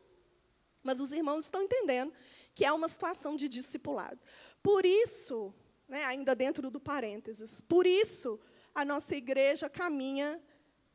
Mas 0.82 1.00
os 1.00 1.12
irmãos 1.12 1.44
estão 1.44 1.62
entendendo 1.62 2.12
que 2.54 2.64
é 2.64 2.72
uma 2.72 2.88
situação 2.88 3.36
de 3.36 3.48
discipulado. 3.48 4.20
Por 4.62 4.84
isso, 4.84 5.54
né, 5.86 6.04
ainda 6.04 6.34
dentro 6.34 6.70
do 6.70 6.80
parênteses, 6.80 7.60
por 7.60 7.86
isso 7.86 8.38
a 8.74 8.84
nossa 8.84 9.16
igreja 9.16 9.68
caminha 9.68 10.40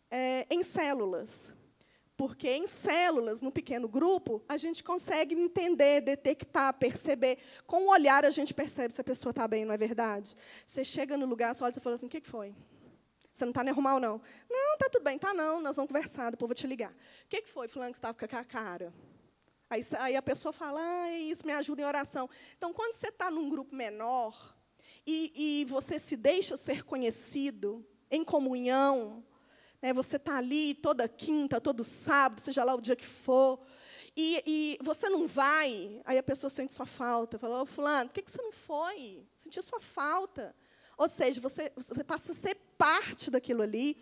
é, 0.10 0.48
em 0.50 0.64
células. 0.64 1.54
Porque 2.16 2.48
em 2.48 2.68
células, 2.68 3.42
no 3.42 3.52
pequeno 3.52 3.88
grupo, 3.88 4.44
a 4.48 4.56
gente 4.56 4.84
consegue 4.84 5.34
entender, 5.34 6.02
detectar, 6.02 6.74
perceber. 6.78 7.40
Com 7.66 7.84
o 7.84 7.90
olhar, 7.90 8.24
a 8.24 8.30
gente 8.30 8.54
percebe 8.54 8.94
se 8.94 9.02
a 9.02 9.04
pessoa 9.04 9.32
está 9.32 9.48
bem, 9.48 9.66
não 9.66 9.74
é 9.74 9.78
verdade? 9.78 10.36
Você 10.66 10.86
chega 10.86 11.18
no 11.18 11.26
lugar, 11.26 11.56
você 11.56 11.64
olha 11.64 11.74
e 11.76 11.80
fala 11.80 11.96
assim: 11.96 12.06
o 12.06 12.10
que 12.10 12.22
foi? 12.22 12.56
Você 13.32 13.46
não 13.46 13.50
está 13.50 13.64
normal, 13.64 14.00
não? 14.00 14.22
Não, 14.48 14.74
está 14.74 14.90
tudo 14.92 15.04
bem, 15.04 15.16
está 15.16 15.34
não, 15.34 15.60
nós 15.60 15.76
vamos 15.76 15.92
conversar, 15.92 16.30
depois 16.30 16.48
vou 16.48 16.56
te 16.56 16.68
ligar. 16.68 16.92
O 16.92 17.28
que 17.28 17.48
foi, 17.48 17.68
fulano, 17.68 17.92
que 17.92 17.98
estava 17.98 18.14
com 18.14 18.26
a 18.26 18.44
cara? 18.44 18.94
Aí, 19.68 19.82
aí, 19.98 20.16
a 20.16 20.22
pessoa 20.22 20.54
fala, 20.54 20.80
ah, 20.80 21.12
isso 21.12 21.44
me 21.44 21.52
ajuda 21.52 21.82
em 21.82 21.86
oração. 21.86 22.30
Então, 22.56 22.72
quando 22.72 22.94
você 22.94 23.08
está 23.08 23.32
num 23.32 23.50
grupo 23.50 23.76
menor 23.76 24.56
e, 25.04 25.62
e 25.62 25.66
você 25.66 25.98
se 25.98 26.16
deixa 26.16 26.56
ser 26.56 26.84
conhecido 26.84 27.84
em 28.12 28.24
comunhão, 28.24 29.26
né, 29.84 29.92
você 29.92 30.16
está 30.16 30.38
ali 30.38 30.74
toda 30.74 31.10
quinta, 31.10 31.60
todo 31.60 31.84
sábado, 31.84 32.40
seja 32.40 32.64
lá 32.64 32.74
o 32.74 32.80
dia 32.80 32.96
que 32.96 33.06
for, 33.06 33.60
e, 34.16 34.42
e, 34.46 34.78
você 34.82 35.10
não 35.10 35.28
vai, 35.28 36.02
aí 36.06 36.18
a 36.18 36.24
pessoa 36.24 36.50
sente 36.50 36.72
sua 36.72 36.86
falta, 36.86 37.38
fala, 37.38 37.62
ô 37.62 37.66
fulano, 37.66 38.10
por 38.10 38.14
que, 38.14 38.22
que 38.22 38.32
você 38.32 38.42
não 38.42 38.52
foi? 38.54 39.28
Sentiu 39.36 39.62
sua 39.62 39.82
falta. 39.82 40.56
Ou 40.96 41.10
seja, 41.10 41.42
você, 41.42 41.72
você 41.76 42.04
passa 42.04 42.32
a 42.32 42.36
ser 42.36 42.56
parte 42.78 43.32
daquilo 43.32 43.64
ali. 43.64 43.98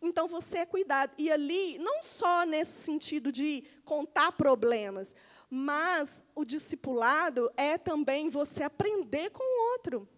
Então 0.00 0.28
você 0.28 0.58
é 0.58 0.66
cuidado. 0.66 1.12
E 1.18 1.30
ali, 1.30 1.78
não 1.78 2.00
só 2.00 2.46
nesse 2.46 2.82
sentido 2.82 3.32
de 3.32 3.64
contar 3.84 4.30
problemas, 4.32 5.16
mas 5.50 6.24
o 6.32 6.44
discipulado 6.44 7.50
é 7.56 7.76
também 7.76 8.28
você 8.28 8.62
aprender 8.62 9.30
com 9.30 9.42
o 9.42 9.72
outro. 9.72 10.08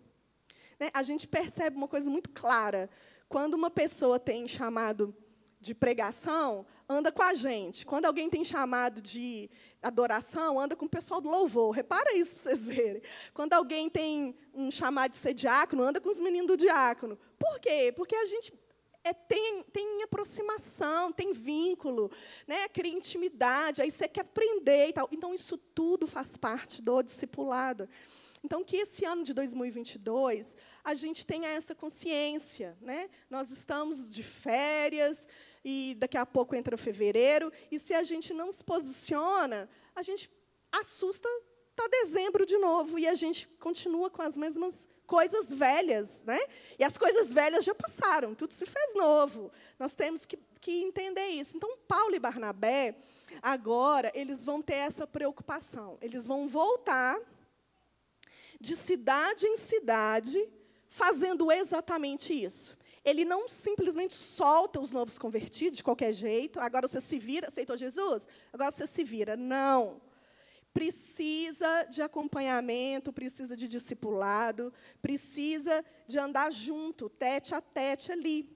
Né? 0.79 0.91
A 0.93 1.03
gente 1.03 1.27
percebe 1.27 1.75
uma 1.77 1.89
coisa 1.89 2.11
muito 2.11 2.29
clara. 2.31 2.91
Quando 3.29 3.55
uma 3.55 3.71
pessoa 3.71 4.19
tem 4.19 4.49
chamado 4.49 5.15
de 5.61 5.75
pregação, 5.75 6.65
anda 6.89 7.11
com 7.11 7.23
a 7.23 7.35
gente. 7.35 7.85
Quando 7.85 8.07
alguém 8.07 8.31
tem 8.31 8.45
chamado 8.45 9.03
de 9.03 9.51
adoração, 9.83 10.59
anda 10.59 10.77
com 10.77 10.87
o 10.87 10.89
pessoal 10.89 11.21
do 11.21 11.29
louvor. 11.29 11.73
Repara 11.73 12.17
isso 12.17 12.35
para 12.35 12.43
vocês 12.43 12.65
verem. 12.65 13.03
Quando 13.35 13.53
alguém 13.53 13.91
tem 13.91 14.37
um 14.55 14.71
chamado 14.71 15.11
de 15.11 15.17
ser 15.17 15.35
diácono, 15.35 15.83
anda 15.83 16.01
com 16.01 16.09
os 16.09 16.21
meninos 16.21 16.47
do 16.49 16.57
diácono. 16.57 17.19
Por 17.39 17.59
quê? 17.61 17.93
Porque 17.95 18.15
a 18.15 18.25
gente 18.25 18.53
é, 19.05 19.13
tem, 19.13 19.63
tem 19.73 20.03
aproximação, 20.03 21.13
tem 21.13 21.33
vínculo, 21.33 22.11
né? 22.47 22.69
cria 22.69 22.93
intimidade, 22.93 23.83
aí 23.83 23.91
você 23.91 24.09
quer 24.09 24.23
aprender 24.23 24.89
e 24.89 24.93
tal. 24.93 25.09
Então, 25.11 25.35
isso 25.35 25.57
tudo 25.57 26.07
faz 26.07 26.37
parte 26.37 26.83
do 26.83 27.03
discipulado. 27.03 27.89
Então, 28.45 28.65
que 28.65 28.77
esse 28.77 29.05
ano 29.05 29.25
de 29.25 29.35
2022 29.35 30.57
a 30.85 30.95
gente 30.95 31.27
tenha 31.27 31.49
essa 31.49 31.75
consciência. 31.75 32.77
Né? 32.81 33.09
Nós 33.29 33.51
estamos 33.51 34.13
de 34.13 34.23
férias, 34.23 35.29
e 35.65 35.95
daqui 35.99 36.17
a 36.17 36.25
pouco 36.25 36.55
entra 36.55 36.77
fevereiro, 36.77 37.53
e 37.71 37.79
se 37.79 37.95
a 37.95 38.03
gente 38.03 38.33
não 38.33 38.51
se 38.53 38.63
posiciona, 38.65 39.69
a 39.95 40.03
gente 40.03 40.31
assusta, 40.73 41.29
está 41.71 41.87
dezembro 41.89 42.47
de 42.47 42.57
novo, 42.59 42.99
e 42.99 43.07
a 43.07 43.15
gente 43.15 43.49
continua 43.59 44.11
com 44.11 44.23
as 44.23 44.37
mesmas 44.37 44.89
coisas 45.07 45.53
velhas. 45.53 46.25
Né? 46.25 46.39
E 46.79 46.85
as 46.85 46.97
coisas 46.97 47.33
velhas 47.33 47.65
já 47.65 47.75
passaram, 47.75 48.35
tudo 48.35 48.53
se 48.53 48.67
fez 48.67 48.95
novo. 48.95 49.51
Nós 49.79 49.95
temos 49.95 50.25
que, 50.25 50.39
que 50.61 50.83
entender 50.83 51.27
isso. 51.29 51.57
Então, 51.57 51.77
Paulo 51.89 52.15
e 52.15 52.19
Barnabé, 52.19 52.97
agora, 53.43 54.13
eles 54.15 54.45
vão 54.45 54.63
ter 54.63 54.75
essa 54.75 55.07
preocupação. 55.07 55.99
Eles 56.01 56.27
vão 56.27 56.49
voltar 56.49 57.19
de 58.61 58.77
cidade 58.77 59.47
em 59.47 59.57
cidade, 59.57 60.39
fazendo 60.87 61.51
exatamente 61.53 62.33
isso. 62.33 62.77
Ele 63.05 63.25
não 63.25 63.49
simplesmente 63.49 64.15
solta 64.15 64.81
os 64.81 64.93
novos 64.93 65.19
convertidos 65.19 65.79
de 65.79 65.85
qualquer 65.85 66.13
jeito, 66.13 66.61
agora 66.61 66.87
você 66.87 67.01
se 67.01 67.19
vira, 67.19 67.49
aceitou 67.49 67.77
Jesus? 67.77 68.29
Agora 68.53 68.71
você 68.71 68.87
se 68.87 69.05
vira. 69.05 69.37
Não. 69.37 70.01
Precisa 70.75 71.85
de 71.85 72.03
acompanhamento, 72.03 73.13
precisa 73.13 73.57
de 73.57 73.67
discipulado, 73.67 74.73
precisa 75.01 75.85
de 76.07 76.19
andar 76.19 76.53
junto, 76.53 77.09
tete 77.09 77.55
a 77.55 77.61
tete 77.61 78.13
ali. 78.13 78.55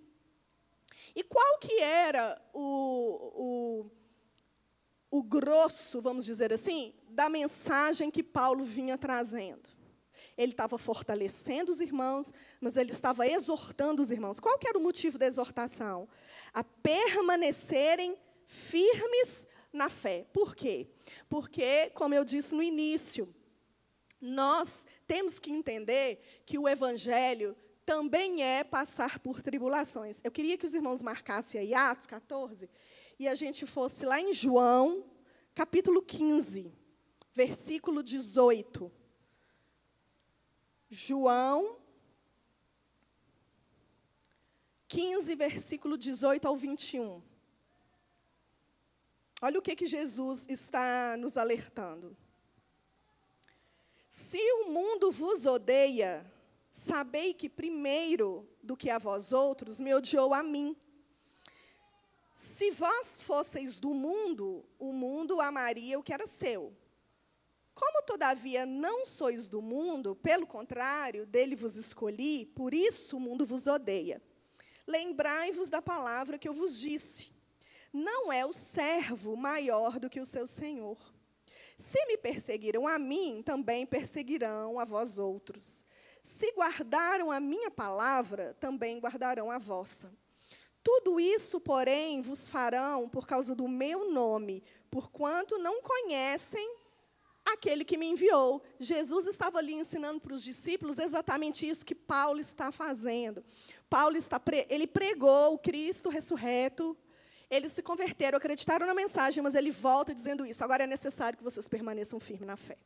E 1.14 1.22
qual 1.22 1.58
que 1.58 1.80
era 1.80 2.40
o, 2.52 3.90
o, 5.10 5.18
o 5.18 5.22
grosso, 5.22 6.00
vamos 6.00 6.24
dizer 6.24 6.52
assim, 6.52 6.94
da 7.08 7.28
mensagem 7.28 8.10
que 8.10 8.22
Paulo 8.22 8.64
vinha 8.64 8.96
trazendo? 8.98 9.68
Ele 10.37 10.53
estava 10.53 10.79
fortalecendo 10.79 11.71
os 11.71 11.81
irmãos, 11.81 12.33
mas 12.61 12.77
ele 12.77 12.90
estava 12.90 13.27
exortando 13.27 14.03
os 14.03 14.11
irmãos. 14.11 14.40
Qual 14.40 14.59
que 14.59 14.68
era 14.68 14.79
o 14.79 14.83
motivo 14.83 15.18
da 15.18 15.27
exortação? 15.27 16.09
A 16.53 16.64
permanecerem 16.64 18.16
firmes 18.47 19.47
na 19.73 19.88
fé. 19.88 20.27
Por 20.33 20.55
quê? 20.55 20.88
Porque, 21.29 21.90
como 21.90 22.14
eu 22.14 22.25
disse 22.25 22.55
no 22.55 22.62
início, 22.62 23.33
nós 24.21 24.87
temos 25.07 25.38
que 25.38 25.51
entender 25.51 26.21
que 26.47 26.59
o 26.59 26.68
evangelho 26.68 27.57
também 27.85 28.42
é 28.42 28.62
passar 28.62 29.18
por 29.18 29.42
tribulações. 29.42 30.21
Eu 30.23 30.31
queria 30.31 30.57
que 30.57 30.66
os 30.66 30.75
irmãos 30.75 31.03
marcassem 31.03 31.61
aí 31.61 31.75
Atos 31.75 32.07
14 32.07 32.71
e 33.18 33.27
a 33.27 33.35
gente 33.35 33.66
fosse 33.66 34.07
lá 34.07 34.21
em 34.21 34.33
João, 34.33 35.05
capítulo 35.55 36.01
15, 36.03 36.73
versículo 37.35 38.03
18. 38.03 38.90
João 40.94 41.78
15, 44.88 45.35
versículo 45.37 45.96
18 45.96 46.46
ao 46.46 46.55
21. 46.55 47.22
Olha 49.40 49.59
o 49.59 49.62
que, 49.62 49.74
que 49.74 49.87
Jesus 49.87 50.44
está 50.50 51.16
nos 51.16 51.38
alertando. 51.38 52.14
Se 54.07 54.37
o 54.37 54.68
mundo 54.68 55.11
vos 55.11 55.46
odeia, 55.46 56.31
sabei 56.70 57.33
que 57.33 57.48
primeiro 57.48 58.46
do 58.62 58.76
que 58.76 58.90
a 58.90 58.98
vós 58.98 59.33
outros 59.33 59.81
me 59.81 59.94
odiou 59.94 60.35
a 60.35 60.42
mim. 60.42 60.76
Se 62.35 62.70
vós 62.70 63.22
fosseis 63.22 63.78
do 63.78 63.94
mundo, 63.94 64.62
o 64.78 64.92
mundo 64.92 65.40
amaria 65.40 65.98
o 65.98 66.02
que 66.02 66.12
era 66.12 66.26
seu. 66.26 66.76
Como, 67.74 68.02
todavia, 68.02 68.66
não 68.66 69.04
sois 69.04 69.48
do 69.48 69.62
mundo, 69.62 70.14
pelo 70.16 70.46
contrário, 70.46 71.26
dele 71.26 71.56
vos 71.56 71.76
escolhi, 71.76 72.46
por 72.46 72.74
isso 72.74 73.16
o 73.16 73.20
mundo 73.20 73.46
vos 73.46 73.66
odeia. 73.66 74.20
Lembrai-vos 74.87 75.70
da 75.70 75.80
palavra 75.80 76.38
que 76.38 76.48
eu 76.48 76.52
vos 76.52 76.78
disse: 76.78 77.32
não 77.92 78.32
é 78.32 78.44
o 78.46 78.52
servo 78.52 79.37
maior 79.37 79.98
do 79.98 80.08
que 80.08 80.20
o 80.20 80.24
seu 80.24 80.46
senhor. 80.46 80.96
Se 81.76 82.04
me 82.06 82.16
perseguiram 82.16 82.88
a 82.88 82.98
mim, 82.98 83.42
também 83.44 83.85
perseguirão 83.85 84.78
a 84.78 84.85
vós 84.85 85.18
outros. 85.18 85.85
Se 86.22 86.52
guardaram 86.52 87.30
a 87.30 87.38
minha 87.38 87.70
palavra, 87.70 88.56
também 88.61 88.98
guardarão 88.98 89.50
a 89.50 89.58
vossa. 89.58 90.12
Tudo 90.82 91.20
isso, 91.20 91.61
porém, 91.61 92.22
vos 92.22 92.48
farão 92.48 93.08
por 93.08 93.26
causa 93.26 93.54
do 93.54 93.68
meu 93.68 94.11
nome, 94.11 94.64
porquanto 94.90 95.58
não 95.58 95.82
conhecem 95.82 96.76
aquele 97.44 97.85
que 97.85 97.96
me 97.96 98.07
enviou. 98.07 98.62
Jesus 98.78 99.26
estava 99.26 99.59
ali 99.59 99.74
ensinando 99.74 100.20
para 100.20 100.35
os 100.35 100.42
discípulos 100.42 100.98
exatamente 100.98 101.68
isso 101.68 101.85
que 101.85 101.94
Paulo 101.94 102.40
está 102.40 102.70
fazendo. 102.70 103.44
Paulo 103.88 104.16
está 104.16 104.40
ele 104.68 104.87
pregou 104.87 105.55
o 105.55 105.59
Cristo 105.59 106.09
ressurreto. 106.09 106.96
Eles 107.50 107.72
se 107.72 107.83
converteram, 107.83 108.38
acreditaram 108.38 108.87
na 108.87 108.94
mensagem, 108.94 109.42
mas 109.42 109.55
ele 109.55 109.70
volta 109.70 110.14
dizendo 110.14 110.46
isso. 110.46 110.64
Agora 110.64 110.85
é 110.85 110.87
necessário 110.87 111.37
que 111.37 111.44
vocês 111.44 111.68
permaneçam 111.68 112.18
firmes 112.18 112.46
na 112.46 112.57
fé. 112.57 112.78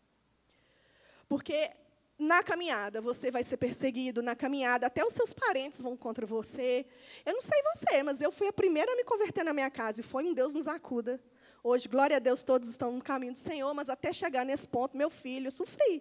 Porque 1.29 1.71
na 2.19 2.42
caminhada 2.42 3.01
você 3.01 3.31
vai 3.31 3.45
ser 3.45 3.59
perseguido, 3.59 4.23
na 4.23 4.35
caminhada 4.35 4.87
até 4.87 5.05
os 5.05 5.12
seus 5.12 5.33
parentes 5.33 5.81
vão 5.81 5.97
contra 5.97 6.27
você. 6.27 6.87
Eu 7.25 7.35
não 7.35 7.42
sei 7.42 7.62
você, 7.75 8.03
mas 8.03 8.21
eu 8.21 8.33
fui 8.33 8.49
a 8.49 8.53
primeira 8.53 8.92
a 8.92 8.97
me 8.97 9.05
converter 9.05 9.45
na 9.45 9.53
minha 9.53 9.71
casa 9.71 10.01
e 10.01 10.05
foi 10.05 10.25
um 10.25 10.33
Deus 10.33 10.55
nos 10.55 10.66
acuda. 10.66 11.21
Hoje, 11.68 11.88
glória 11.88 12.18
a 12.18 12.20
Deus, 12.20 12.44
todos 12.44 12.68
estão 12.68 12.92
no 12.92 13.02
caminho 13.02 13.33
do 13.33 13.40
Senhor, 13.40 13.74
mas 13.74 13.88
até 13.88 14.12
chegar 14.12 14.44
nesse 14.44 14.68
ponto, 14.68 14.96
meu 14.96 15.11
filho, 15.11 15.48
eu 15.48 15.50
sofri. 15.50 16.00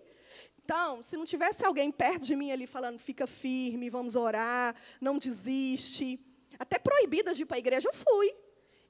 Então, 0.63 1.01
se 1.01 1.17
não 1.17 1.25
tivesse 1.25 1.65
alguém 1.65 1.91
perto 1.91 2.21
de 2.21 2.35
mim 2.35 2.51
ali 2.51 2.67
falando, 2.67 2.99
fica 2.99 3.25
firme, 3.25 3.89
vamos 3.89 4.15
orar, 4.15 4.75
não 5.01 5.17
desiste. 5.17 6.19
Até 6.59 6.77
proibida 6.77 7.33
de 7.33 7.41
ir 7.41 7.45
para 7.47 7.57
a 7.57 7.63
igreja, 7.65 7.89
eu 7.89 7.95
fui. 7.95 8.31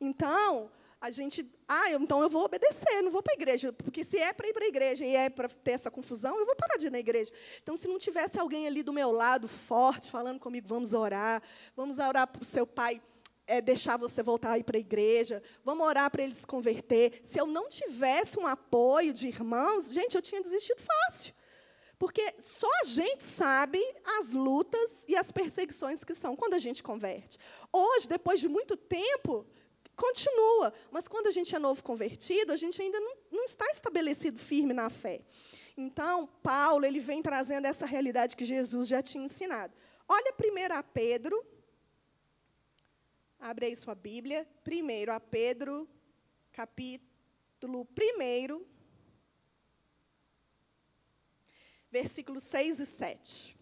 Então, 0.01 0.69
a 0.99 1.09
gente, 1.09 1.49
ah, 1.65 1.91
então 1.91 2.21
eu 2.21 2.29
vou 2.29 2.43
obedecer, 2.43 3.01
não 3.01 3.09
vou 3.09 3.23
para 3.23 3.31
a 3.31 3.37
igreja, 3.37 3.71
porque 3.71 4.03
se 4.03 4.17
é 4.17 4.33
para 4.33 4.49
ir 4.49 4.53
para 4.53 4.65
a 4.65 4.67
igreja 4.67 5.05
e 5.05 5.15
é 5.15 5.29
para 5.29 5.47
ter 5.47 5.71
essa 5.71 5.89
confusão, 5.89 6.37
eu 6.37 6.45
vou 6.45 6.57
parar 6.57 6.75
de 6.75 6.87
ir 6.87 6.91
na 6.91 6.99
igreja. 6.99 7.31
Então, 7.63 7.77
se 7.77 7.87
não 7.87 7.97
tivesse 7.97 8.37
alguém 8.37 8.67
ali 8.67 8.83
do 8.83 8.91
meu 8.91 9.13
lado, 9.13 9.47
forte, 9.47 10.11
falando 10.11 10.41
comigo, 10.41 10.67
vamos 10.67 10.93
orar, 10.93 11.41
vamos 11.73 11.99
orar 11.99 12.27
para 12.27 12.41
o 12.41 12.45
seu 12.45 12.67
pai 12.67 13.01
é, 13.47 13.61
deixar 13.61 13.97
você 13.97 14.23
voltar 14.23 14.51
a 14.51 14.59
ir 14.59 14.63
para 14.63 14.77
a 14.77 14.79
igreja, 14.79 15.41
vamos 15.63 15.85
orar 15.85 16.09
para 16.09 16.23
ele 16.23 16.33
se 16.33 16.45
converter. 16.45 17.19
Se 17.23 17.39
eu 17.39 17.45
não 17.45 17.69
tivesse 17.69 18.39
um 18.39 18.47
apoio 18.47 19.13
de 19.13 19.27
irmãos, 19.27 19.91
gente, 19.91 20.15
eu 20.15 20.21
tinha 20.21 20.41
desistido 20.41 20.81
fácil. 20.81 21.33
Porque 21.97 22.35
só 22.39 22.69
a 22.81 22.83
gente 22.83 23.23
sabe 23.23 23.81
as 24.19 24.33
lutas 24.33 25.05
e 25.07 25.15
as 25.15 25.31
perseguições 25.31 26.03
que 26.03 26.13
são 26.13 26.35
quando 26.35 26.53
a 26.53 26.59
gente 26.59 26.83
converte. 26.83 27.37
Hoje, 27.71 28.07
depois 28.07 28.39
de 28.39 28.49
muito 28.49 28.75
tempo, 28.75 29.45
continua. 29.95 30.73
Mas 30.91 31.07
quando 31.07 31.27
a 31.27 31.31
gente 31.31 31.55
é 31.55 31.59
novo 31.59 31.81
convertido, 31.83 32.51
a 32.51 32.57
gente 32.57 32.81
ainda 32.81 32.99
não, 32.99 33.13
não 33.31 33.45
está 33.45 33.65
estabelecido 33.67 34.37
firme 34.37 34.73
na 34.73 34.89
fé. 34.89 35.21
Então, 35.77 36.27
Paulo 36.43 36.85
ele 36.85 36.99
vem 36.99 37.21
trazendo 37.21 37.65
essa 37.65 37.85
realidade 37.85 38.35
que 38.35 38.45
Jesus 38.45 38.87
já 38.87 39.01
tinha 39.01 39.25
ensinado. 39.25 39.73
Olha 40.07 40.33
primeiro 40.33 40.73
a 40.73 40.83
Pedro. 40.83 41.43
Abre 43.47 43.67
aí 43.67 43.75
sua 43.75 43.93
Bíblia. 43.93 44.43
Primeiro 44.63 45.13
a 45.13 45.19
Pedro, 45.19 45.87
capítulo 46.51 47.87
1, 47.87 48.65
versículos 51.91 52.41
6 52.41 52.79
e 52.79 52.85
7. 52.87 53.57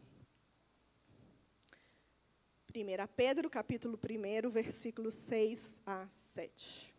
1 2.74 3.08
Pedro, 3.14 3.50
capítulo 3.50 4.00
1, 4.00 4.50
versículos 4.50 5.16
6 5.16 5.82
a 5.86 6.08
7. 6.08 6.96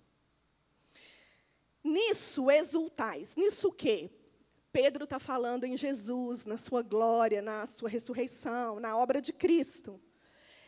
Nisso 1.82 2.50
exultais. 2.50 3.34
Nisso 3.34 3.68
o 3.68 3.72
quê? 3.72 4.10
Pedro 4.70 5.04
está 5.04 5.18
falando 5.18 5.64
em 5.64 5.74
Jesus, 5.74 6.44
na 6.44 6.58
sua 6.58 6.82
glória, 6.82 7.40
na 7.40 7.66
sua 7.66 7.88
ressurreição, 7.88 8.78
na 8.78 8.94
obra 8.94 9.22
de 9.22 9.32
Cristo. 9.32 9.98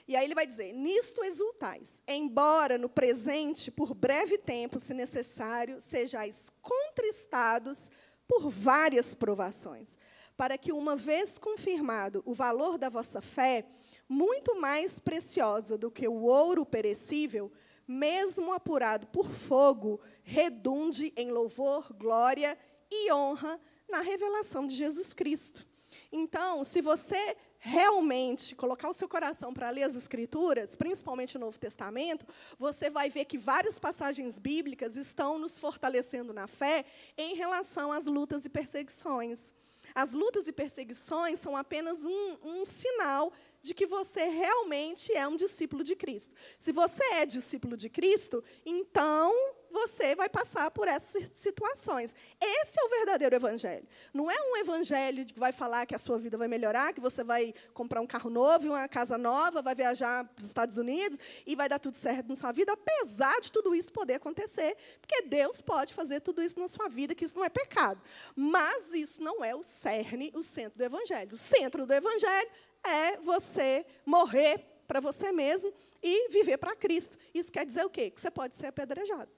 E 0.08 0.14
aí 0.14 0.24
ele 0.24 0.34
vai 0.34 0.46
dizer: 0.46 0.72
Nisto 0.72 1.24
exultais, 1.24 2.02
embora 2.06 2.78
no 2.78 2.88
presente, 2.88 3.70
por 3.70 3.94
breve 3.94 4.38
tempo, 4.38 4.78
se 4.78 4.94
necessário, 4.94 5.80
sejais 5.80 6.50
contristados 6.62 7.90
por 8.28 8.48
várias 8.48 9.14
provações, 9.14 9.98
para 10.36 10.58
que, 10.58 10.72
uma 10.72 10.96
vez 10.96 11.38
confirmado 11.38 12.22
o 12.24 12.34
valor 12.34 12.78
da 12.78 12.88
vossa 12.88 13.20
fé, 13.20 13.66
muito 14.08 14.60
mais 14.60 14.98
preciosa 14.98 15.76
do 15.76 15.90
que 15.90 16.06
o 16.06 16.22
ouro 16.22 16.64
perecível, 16.64 17.50
mesmo 17.86 18.52
apurado 18.52 19.06
por 19.08 19.28
fogo, 19.28 20.00
redunde 20.22 21.12
em 21.16 21.30
louvor, 21.30 21.92
glória 21.92 22.56
e 22.90 23.12
honra 23.12 23.60
na 23.88 24.00
revelação 24.00 24.66
de 24.66 24.74
Jesus 24.74 25.14
Cristo. 25.14 25.66
Então, 26.10 26.64
se 26.64 26.80
você 26.80 27.36
realmente 27.58 28.54
colocar 28.54 28.88
o 28.88 28.94
seu 28.94 29.08
coração 29.08 29.52
para 29.52 29.70
ler 29.70 29.84
as 29.84 29.96
Escrituras, 29.96 30.76
principalmente 30.76 31.36
o 31.36 31.40
Novo 31.40 31.58
Testamento, 31.58 32.26
você 32.58 32.88
vai 32.90 33.10
ver 33.10 33.24
que 33.24 33.38
várias 33.38 33.78
passagens 33.78 34.38
bíblicas 34.38 34.96
estão 34.96 35.38
nos 35.38 35.58
fortalecendo 35.58 36.32
na 36.32 36.46
fé 36.46 36.84
em 37.16 37.34
relação 37.34 37.92
às 37.92 38.06
lutas 38.06 38.44
e 38.44 38.48
perseguições. 38.48 39.54
As 39.94 40.12
lutas 40.12 40.46
e 40.48 40.52
perseguições 40.52 41.38
são 41.38 41.56
apenas 41.56 42.04
um, 42.04 42.36
um 42.44 42.66
sinal 42.66 43.32
de 43.62 43.74
que 43.74 43.86
você 43.86 44.24
realmente 44.26 45.12
é 45.12 45.26
um 45.26 45.36
discípulo 45.36 45.82
de 45.82 45.96
Cristo. 45.96 46.34
Se 46.58 46.70
você 46.70 47.02
é 47.14 47.26
discípulo 47.26 47.76
de 47.76 47.88
Cristo, 47.88 48.42
então 48.64 49.34
você 49.76 50.14
vai 50.14 50.28
passar 50.28 50.70
por 50.70 50.88
essas 50.88 51.28
situações. 51.36 52.14
Esse 52.40 52.80
é 52.80 52.84
o 52.84 52.88
verdadeiro 52.88 53.36
evangelho. 53.36 53.86
Não 54.12 54.30
é 54.30 54.36
um 54.50 54.56
evangelho 54.56 55.26
que 55.26 55.38
vai 55.38 55.52
falar 55.52 55.84
que 55.84 55.94
a 55.94 55.98
sua 55.98 56.18
vida 56.18 56.38
vai 56.38 56.48
melhorar, 56.48 56.94
que 56.94 57.00
você 57.00 57.22
vai 57.22 57.52
comprar 57.74 58.00
um 58.00 58.06
carro 58.06 58.30
novo, 58.30 58.68
uma 58.68 58.88
casa 58.88 59.18
nova, 59.18 59.60
vai 59.60 59.74
viajar 59.74 60.24
para 60.24 60.40
os 60.40 60.46
Estados 60.46 60.78
Unidos 60.78 61.18
e 61.46 61.54
vai 61.54 61.68
dar 61.68 61.78
tudo 61.78 61.96
certo 61.96 62.26
na 62.26 62.36
sua 62.36 62.52
vida, 62.52 62.72
apesar 62.72 63.38
de 63.40 63.52
tudo 63.52 63.74
isso 63.74 63.92
poder 63.92 64.14
acontecer, 64.14 64.76
porque 65.00 65.22
Deus 65.22 65.60
pode 65.60 65.92
fazer 65.92 66.20
tudo 66.20 66.42
isso 66.42 66.58
na 66.58 66.68
sua 66.68 66.88
vida, 66.88 67.14
que 67.14 67.24
isso 67.24 67.36
não 67.36 67.44
é 67.44 67.50
pecado. 67.50 68.00
Mas 68.34 68.94
isso 68.94 69.22
não 69.22 69.44
é 69.44 69.54
o 69.54 69.62
cerne, 69.62 70.32
o 70.34 70.42
centro 70.42 70.78
do 70.78 70.84
evangelho. 70.84 71.34
O 71.34 71.38
centro 71.38 71.84
do 71.84 71.92
evangelho 71.92 72.50
é 72.82 73.18
você 73.18 73.84
morrer 74.06 74.64
para 74.86 75.00
você 75.00 75.32
mesmo 75.32 75.70
e 76.02 76.30
viver 76.30 76.56
para 76.56 76.74
Cristo. 76.74 77.18
Isso 77.34 77.52
quer 77.52 77.66
dizer 77.66 77.84
o 77.84 77.90
quê? 77.90 78.10
Que 78.10 78.20
você 78.20 78.30
pode 78.30 78.56
ser 78.56 78.68
apedrejado. 78.68 79.30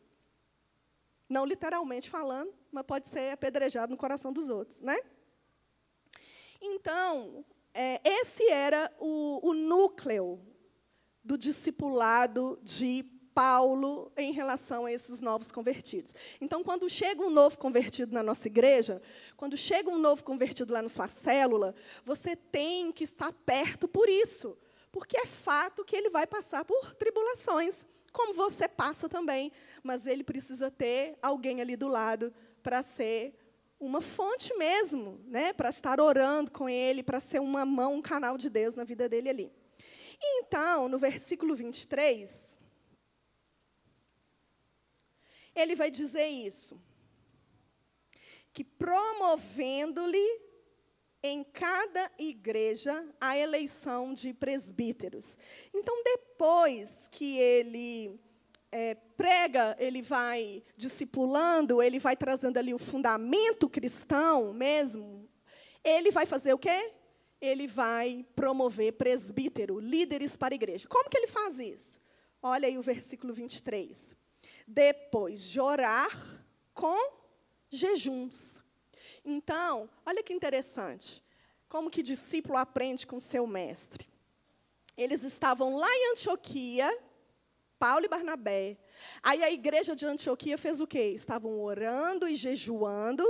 Não 1.28 1.44
literalmente 1.44 2.08
falando, 2.08 2.52
mas 2.72 2.84
pode 2.84 3.08
ser 3.08 3.32
apedrejado 3.32 3.90
no 3.90 3.98
coração 3.98 4.32
dos 4.32 4.48
outros, 4.48 4.82
né? 4.82 4.96
Então, 6.60 7.44
é, 7.74 8.00
esse 8.04 8.48
era 8.48 8.92
o, 8.98 9.50
o 9.50 9.54
núcleo 9.54 10.40
do 11.22 11.36
discipulado 11.36 12.58
de 12.62 13.04
Paulo 13.38 14.10
em 14.16 14.32
relação 14.32 14.84
a 14.84 14.92
esses 14.92 15.20
novos 15.20 15.52
convertidos. 15.52 16.12
Então, 16.40 16.64
quando 16.64 16.90
chega 16.90 17.22
um 17.22 17.30
novo 17.30 17.56
convertido 17.56 18.12
na 18.12 18.20
nossa 18.20 18.48
igreja, 18.48 19.00
quando 19.36 19.56
chega 19.56 19.88
um 19.88 19.98
novo 19.98 20.24
convertido 20.24 20.72
lá 20.72 20.82
na 20.82 20.88
sua 20.88 21.06
célula, 21.06 21.72
você 22.04 22.34
tem 22.34 22.90
que 22.90 23.04
estar 23.04 23.32
perto 23.32 23.86
por 23.86 24.08
isso, 24.08 24.58
porque 24.90 25.16
é 25.16 25.24
fato 25.24 25.84
que 25.84 25.94
ele 25.94 26.10
vai 26.10 26.26
passar 26.26 26.64
por 26.64 26.94
tribulações, 26.94 27.86
como 28.18 28.35
você 28.35 28.66
passa 28.66 29.09
também, 29.09 29.52
mas 29.81 30.04
ele 30.04 30.24
precisa 30.24 30.72
ter 30.72 31.16
alguém 31.22 31.61
ali 31.61 31.76
do 31.76 31.87
lado 31.87 32.35
para 32.64 32.83
ser 32.83 33.33
uma 33.78 34.00
fonte 34.00 34.52
mesmo, 34.57 35.20
né, 35.24 35.52
para 35.52 35.68
estar 35.68 36.00
orando 36.00 36.50
com 36.50 36.68
ele, 36.68 37.00
para 37.04 37.20
ser 37.20 37.40
uma 37.40 37.64
mão, 37.64 37.94
um 37.94 38.02
canal 38.02 38.37
de 38.37 38.50
Deus 38.50 38.74
na 38.74 38.83
vida 38.83 39.09
dele 39.09 39.28
ali. 39.28 39.52
Então, 40.20 40.88
no 40.88 40.98
versículo 40.98 41.54
23, 41.54 42.59
ele 45.54 45.76
vai 45.76 45.88
dizer 45.88 46.26
isso. 46.26 46.76
Que 48.52 48.64
promovendo-lhe 48.64 50.47
em 51.22 51.42
cada 51.44 52.11
igreja 52.18 53.07
a 53.20 53.37
eleição 53.37 54.14
de 54.14 54.33
presbíteros. 54.33 55.37
Então, 55.74 56.02
depois 56.04 57.09
que 57.09 57.38
ele 57.38 58.20
é, 58.70 58.94
prega, 58.94 59.76
ele 59.78 60.02
vai 60.02 60.62
discipulando, 60.76 61.83
ele 61.83 61.98
vai 61.98 62.16
trazendo 62.16 62.59
ali 62.59 62.72
o 62.72 62.78
fundamento 62.78 63.68
cristão 63.68 64.52
mesmo, 64.52 65.28
ele 65.83 66.11
vai 66.11 66.26
fazer 66.26 66.52
o 66.52 66.59
quê? 66.59 66.92
Ele 67.40 67.66
vai 67.66 68.26
promover 68.35 68.92
presbítero, 68.94 69.78
líderes 69.78 70.37
para 70.37 70.54
a 70.54 70.57
igreja. 70.57 70.88
Como 70.88 71.09
que 71.09 71.16
ele 71.16 71.28
faz 71.28 71.59
isso? 71.59 72.00
Olha 72.42 72.68
aí 72.68 72.78
o 72.78 72.83
versículo 72.83 73.33
23 73.33 74.16
depois 74.68 75.42
de 75.48 75.59
orar 75.59 76.11
com 76.74 76.96
jejuns. 77.70 78.62
Então, 79.30 79.90
olha 80.06 80.22
que 80.22 80.32
interessante. 80.32 81.22
Como 81.68 81.90
que 81.90 82.02
discípulo 82.02 82.56
aprende 82.56 83.06
com 83.06 83.20
seu 83.20 83.46
mestre? 83.46 84.08
Eles 84.96 85.22
estavam 85.22 85.76
lá 85.76 85.86
em 85.86 86.12
Antioquia, 86.12 86.88
Paulo 87.78 88.06
e 88.06 88.08
Barnabé. 88.08 88.78
Aí 89.22 89.44
a 89.44 89.52
igreja 89.52 89.94
de 89.94 90.06
Antioquia 90.06 90.56
fez 90.56 90.80
o 90.80 90.86
quê? 90.86 91.12
Estavam 91.14 91.60
orando 91.60 92.26
e 92.26 92.36
jejuando 92.36 93.22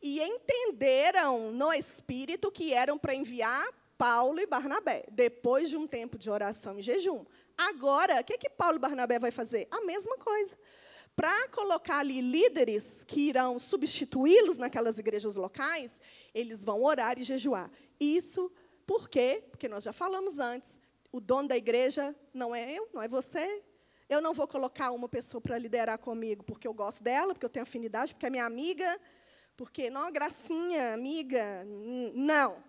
e 0.00 0.20
entenderam 0.20 1.50
no 1.50 1.72
espírito 1.72 2.52
que 2.52 2.72
eram 2.72 2.96
para 2.96 3.12
enviar 3.12 3.66
Paulo 3.98 4.38
e 4.38 4.46
Barnabé, 4.46 5.04
depois 5.10 5.68
de 5.68 5.76
um 5.76 5.84
tempo 5.84 6.16
de 6.16 6.30
oração 6.30 6.78
e 6.78 6.82
jejum. 6.82 7.24
Agora, 7.58 8.20
o 8.20 8.24
que, 8.24 8.38
que 8.38 8.48
Paulo 8.48 8.76
e 8.76 8.78
Barnabé 8.78 9.18
vai 9.18 9.32
fazer? 9.32 9.66
A 9.68 9.80
mesma 9.80 10.16
coisa 10.16 10.56
para 11.20 11.48
colocar 11.48 11.98
ali 11.98 12.22
líderes 12.22 13.04
que 13.04 13.28
irão 13.28 13.58
substituí-los 13.58 14.56
naquelas 14.56 14.98
igrejas 14.98 15.36
locais, 15.36 16.00
eles 16.32 16.64
vão 16.64 16.82
orar 16.82 17.18
e 17.18 17.22
jejuar. 17.22 17.70
Isso 18.00 18.50
por 18.86 19.06
quê? 19.06 19.44
Porque 19.50 19.68
nós 19.68 19.84
já 19.84 19.92
falamos 19.92 20.38
antes, 20.38 20.80
o 21.12 21.20
dono 21.20 21.46
da 21.46 21.58
igreja 21.58 22.16
não 22.32 22.54
é 22.54 22.72
eu, 22.72 22.88
não 22.94 23.02
é 23.02 23.06
você. 23.06 23.62
Eu 24.08 24.22
não 24.22 24.32
vou 24.32 24.48
colocar 24.48 24.92
uma 24.92 25.10
pessoa 25.10 25.42
para 25.42 25.58
liderar 25.58 25.98
comigo 25.98 26.42
porque 26.42 26.66
eu 26.66 26.72
gosto 26.72 27.04
dela, 27.04 27.34
porque 27.34 27.44
eu 27.44 27.50
tenho 27.50 27.64
afinidade, 27.64 28.14
porque 28.14 28.24
é 28.24 28.30
minha 28.30 28.46
amiga, 28.46 28.98
porque, 29.58 29.90
não, 29.90 30.10
gracinha, 30.10 30.94
amiga. 30.94 31.66
Não. 32.14 32.64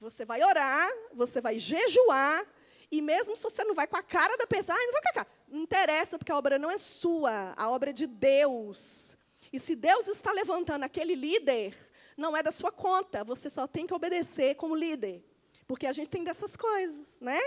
Você 0.00 0.24
vai 0.24 0.42
orar, 0.42 0.90
você 1.14 1.40
vai 1.40 1.56
jejuar, 1.56 2.44
E 2.92 3.00
mesmo 3.00 3.34
se 3.34 3.42
você 3.42 3.64
não 3.64 3.74
vai 3.74 3.86
com 3.86 3.96
a 3.96 4.02
cara 4.02 4.36
da 4.36 4.46
pessoa, 4.46 4.76
ah, 4.76 4.86
não 4.92 5.00
com 5.00 5.08
a 5.08 5.12
cara. 5.14 5.26
Não 5.48 5.58
interessa, 5.58 6.18
porque 6.18 6.30
a 6.30 6.36
obra 6.36 6.58
não 6.58 6.70
é 6.70 6.76
sua, 6.76 7.54
a 7.56 7.70
obra 7.70 7.88
é 7.88 7.92
de 7.92 8.06
Deus. 8.06 9.16
E 9.50 9.58
se 9.58 9.74
Deus 9.74 10.06
está 10.08 10.30
levantando 10.30 10.84
aquele 10.84 11.14
líder, 11.14 11.74
não 12.18 12.36
é 12.36 12.42
da 12.42 12.52
sua 12.52 12.70
conta, 12.70 13.24
você 13.24 13.48
só 13.48 13.66
tem 13.66 13.86
que 13.86 13.94
obedecer 13.94 14.56
como 14.56 14.76
líder. 14.76 15.24
Porque 15.66 15.86
a 15.86 15.92
gente 15.92 16.10
tem 16.10 16.22
dessas 16.22 16.54
coisas, 16.54 17.18
né? 17.18 17.40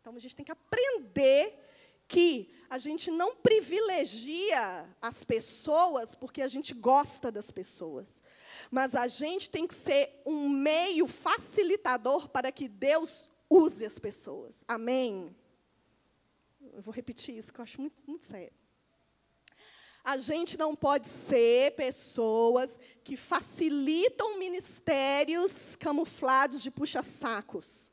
Então 0.00 0.16
a 0.16 0.18
gente 0.18 0.34
tem 0.34 0.46
que 0.46 0.52
aprender 0.52 1.58
que 2.08 2.50
a 2.70 2.78
gente 2.78 3.10
não 3.10 3.36
privilegia 3.36 4.88
as 5.00 5.22
pessoas 5.24 6.14
porque 6.14 6.40
a 6.40 6.48
gente 6.48 6.72
gosta 6.72 7.30
das 7.30 7.50
pessoas. 7.50 8.22
Mas 8.70 8.94
a 8.94 9.06
gente 9.06 9.50
tem 9.50 9.66
que 9.66 9.74
ser 9.74 10.22
um 10.24 10.48
meio 10.48 11.06
facilitador 11.06 12.30
para 12.30 12.50
que 12.50 12.66
Deus 12.66 13.28
use 13.50 13.84
as 13.84 13.98
pessoas. 13.98 14.64
Amém? 14.68 15.34
Eu 16.72 16.80
vou 16.80 16.94
repetir 16.94 17.36
isso, 17.36 17.52
que 17.52 17.58
eu 17.58 17.64
acho 17.64 17.80
muito, 17.80 17.96
muito 18.06 18.24
sério. 18.24 18.52
A 20.02 20.16
gente 20.16 20.56
não 20.56 20.74
pode 20.74 21.08
ser 21.08 21.74
pessoas 21.74 22.80
que 23.04 23.16
facilitam 23.16 24.38
ministérios 24.38 25.76
camuflados 25.76 26.62
de 26.62 26.70
puxa-sacos. 26.70 27.90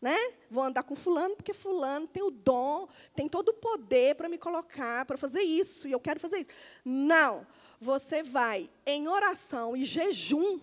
Né? 0.00 0.16
Vou 0.50 0.64
andar 0.64 0.82
com 0.82 0.94
fulano 0.94 1.36
porque 1.36 1.52
fulano 1.52 2.06
tem 2.06 2.22
o 2.22 2.30
dom, 2.30 2.88
tem 3.14 3.28
todo 3.28 3.50
o 3.50 3.54
poder 3.54 4.14
para 4.14 4.30
me 4.30 4.38
colocar, 4.38 5.04
para 5.04 5.18
fazer 5.18 5.42
isso, 5.42 5.86
e 5.86 5.92
eu 5.92 6.00
quero 6.00 6.18
fazer 6.18 6.38
isso. 6.38 6.48
Não. 6.82 7.46
Você 7.78 8.22
vai 8.22 8.70
em 8.86 9.08
oração 9.08 9.76
e 9.76 9.84
jejum, 9.84 10.58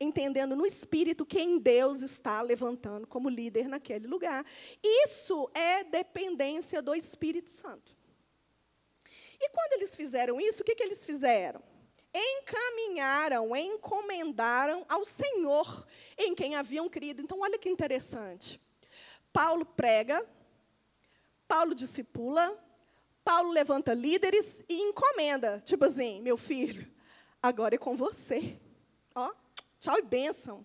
entendendo 0.00 0.56
no 0.56 0.64
espírito 0.64 1.26
quem 1.26 1.58
Deus 1.58 2.00
está 2.00 2.40
levantando 2.40 3.06
como 3.06 3.28
líder 3.28 3.68
naquele 3.68 4.06
lugar. 4.06 4.44
Isso 4.82 5.50
é 5.52 5.84
dependência 5.84 6.80
do 6.80 6.94
Espírito 6.94 7.50
Santo. 7.50 7.94
E 9.38 9.48
quando 9.50 9.74
eles 9.74 9.94
fizeram 9.94 10.40
isso, 10.40 10.62
o 10.62 10.64
que, 10.64 10.74
que 10.74 10.82
eles 10.82 11.04
fizeram? 11.04 11.62
Encaminharam, 12.12 13.54
encomendaram 13.54 14.84
ao 14.88 15.04
Senhor 15.04 15.86
em 16.18 16.34
quem 16.34 16.56
haviam 16.56 16.88
crido. 16.88 17.22
Então, 17.22 17.40
olha 17.40 17.58
que 17.58 17.68
interessante. 17.68 18.60
Paulo 19.32 19.64
prega, 19.64 20.26
Paulo 21.46 21.74
discipula, 21.74 22.58
Paulo 23.22 23.52
levanta 23.52 23.94
líderes 23.94 24.64
e 24.68 24.80
encomenda. 24.80 25.60
Tipo 25.64 25.84
assim, 25.84 26.20
meu 26.20 26.36
filho, 26.36 26.90
agora 27.42 27.76
é 27.76 27.78
com 27.78 27.94
você. 27.94 28.58
Tchau 29.80 29.98
e 29.98 30.02
bênção. 30.02 30.64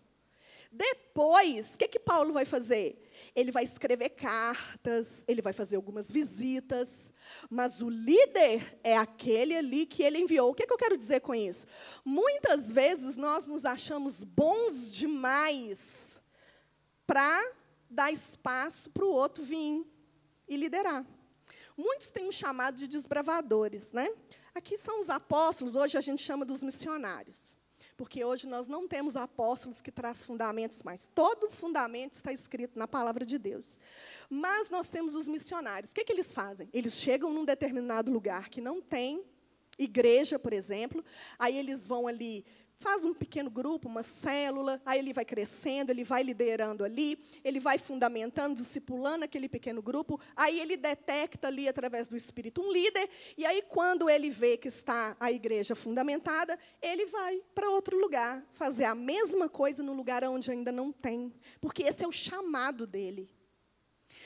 Depois, 0.71 1.73
o 1.73 1.77
que, 1.79 1.87
que 1.87 1.99
Paulo 1.99 2.33
vai 2.33 2.45
fazer? 2.45 3.01
ele 3.35 3.51
vai 3.51 3.63
escrever 3.63 4.09
cartas, 4.09 5.23
ele 5.27 5.41
vai 5.41 5.53
fazer 5.53 5.75
algumas 5.75 6.11
visitas, 6.11 7.13
mas 7.49 7.81
o 7.81 7.89
líder 7.89 8.79
é 8.83 8.97
aquele 8.97 9.55
ali 9.55 9.85
que 9.85 10.03
ele 10.03 10.19
enviou. 10.19 10.51
O 10.51 10.53
que, 10.53 10.63
é 10.63 10.65
que 10.67 10.73
eu 10.73 10.77
quero 10.77 10.97
dizer 10.97 11.21
com 11.21 11.33
isso? 11.33 11.65
Muitas 12.03 12.71
vezes 12.71 13.17
nós 13.17 13.47
nos 13.47 13.65
achamos 13.65 14.23
bons 14.23 14.93
demais 14.93 16.21
para 17.05 17.51
dar 17.89 18.11
espaço 18.11 18.89
para 18.89 19.05
o 19.05 19.11
outro 19.11 19.43
vir 19.43 19.85
e 20.47 20.55
liderar. 20.55 21.05
Muitos 21.77 22.11
têm 22.11 22.27
um 22.27 22.31
chamado 22.31 22.77
de 22.77 22.87
desbravadores, 22.87 23.91
né? 23.91 24.09
Aqui 24.53 24.77
são 24.77 25.01
os 25.01 25.09
apóstolos, 25.09 25.75
hoje 25.75 25.97
a 25.97 26.01
gente 26.01 26.21
chama 26.21 26.45
dos 26.45 26.63
missionários. 26.63 27.57
Porque 27.97 28.25
hoje 28.25 28.47
nós 28.47 28.67
não 28.67 28.87
temos 28.87 29.15
apóstolos 29.15 29.81
que 29.81 29.91
traz 29.91 30.25
fundamentos 30.25 30.83
mais. 30.83 31.09
Todo 31.15 31.49
fundamento 31.49 32.13
está 32.13 32.31
escrito 32.31 32.77
na 32.77 32.87
palavra 32.87 33.25
de 33.25 33.37
Deus. 33.37 33.79
Mas 34.29 34.69
nós 34.69 34.89
temos 34.89 35.15
os 35.15 35.27
missionários. 35.27 35.91
O 35.91 35.95
que, 35.95 36.03
que 36.03 36.11
eles 36.11 36.33
fazem? 36.33 36.69
Eles 36.73 36.99
chegam 36.99 37.33
num 37.33 37.45
determinado 37.45 38.11
lugar 38.11 38.49
que 38.49 38.59
não 38.59 38.81
tem 38.81 39.23
igreja, 39.77 40.39
por 40.39 40.53
exemplo, 40.53 41.03
aí 41.37 41.57
eles 41.57 41.85
vão 41.85 42.07
ali 42.07 42.45
faz 42.77 43.03
um 43.05 43.13
pequeno 43.13 43.49
grupo, 43.49 43.87
uma 43.87 44.03
célula, 44.03 44.81
aí 44.85 44.99
ele 44.99 45.13
vai 45.13 45.25
crescendo, 45.25 45.91
ele 45.91 46.03
vai 46.03 46.23
liderando 46.23 46.83
ali, 46.83 47.17
ele 47.43 47.59
vai 47.59 47.77
fundamentando, 47.77 48.55
discipulando 48.55 49.25
aquele 49.25 49.47
pequeno 49.47 49.81
grupo, 49.81 50.19
aí 50.35 50.59
ele 50.59 50.77
detecta 50.77 51.47
ali 51.47 51.67
através 51.67 52.07
do 52.07 52.15
Espírito 52.15 52.61
um 52.61 52.71
líder, 52.71 53.09
e 53.37 53.45
aí 53.45 53.61
quando 53.61 54.09
ele 54.09 54.29
vê 54.29 54.57
que 54.57 54.67
está 54.67 55.15
a 55.19 55.31
igreja 55.31 55.75
fundamentada, 55.75 56.57
ele 56.81 57.05
vai 57.05 57.41
para 57.53 57.69
outro 57.69 57.99
lugar, 57.99 58.45
fazer 58.51 58.85
a 58.85 58.95
mesma 58.95 59.47
coisa 59.47 59.81
no 59.81 59.93
lugar 59.93 60.23
onde 60.25 60.51
ainda 60.51 60.71
não 60.71 60.91
tem, 60.91 61.33
porque 61.61 61.83
esse 61.83 62.03
é 62.03 62.07
o 62.07 62.11
chamado 62.11 62.85
dele. 62.85 63.29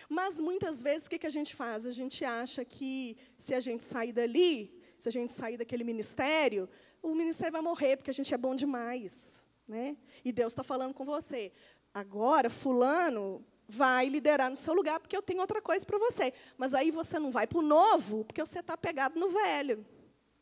Mas 0.07 0.39
muitas 0.39 0.81
vezes 0.81 1.05
o 1.05 1.09
que, 1.09 1.25
a 1.25 1.29
gente 1.29 1.55
faz? 1.55 1.85
A 1.85 1.91
gente 1.91 2.25
acha 2.25 2.65
que 2.65 3.17
se 3.37 3.53
a 3.53 3.59
gente 3.59 3.83
sair 3.83 4.11
dali, 4.11 4.79
se 4.97 5.07
a 5.07 5.11
gente 5.11 5.31
sair 5.31 5.57
daquele 5.57 5.83
ministério, 5.83 6.67
o 7.01 7.15
ministério 7.15 7.53
vai 7.53 7.61
morrer, 7.61 7.97
porque 7.97 8.09
a 8.09 8.13
gente 8.13 8.33
é 8.33 8.37
bom 8.37 8.55
demais. 8.55 9.45
Né? 9.67 9.97
E 10.23 10.31
Deus 10.31 10.53
está 10.53 10.63
falando 10.63 10.93
com 10.93 11.05
você. 11.05 11.51
Agora, 11.93 12.49
fulano 12.49 13.45
vai 13.67 14.09
liderar 14.09 14.49
no 14.49 14.57
seu 14.57 14.73
lugar, 14.73 14.99
porque 14.99 15.15
eu 15.15 15.21
tenho 15.21 15.41
outra 15.41 15.61
coisa 15.61 15.85
para 15.85 15.97
você. 15.99 16.33
Mas 16.57 16.73
aí 16.73 16.89
você 16.89 17.19
não 17.19 17.31
vai 17.31 17.45
para 17.45 17.59
o 17.59 17.61
novo, 17.61 18.25
porque 18.25 18.43
você 18.43 18.59
está 18.59 18.75
pegado 18.75 19.19
no 19.19 19.29
velho. 19.29 19.85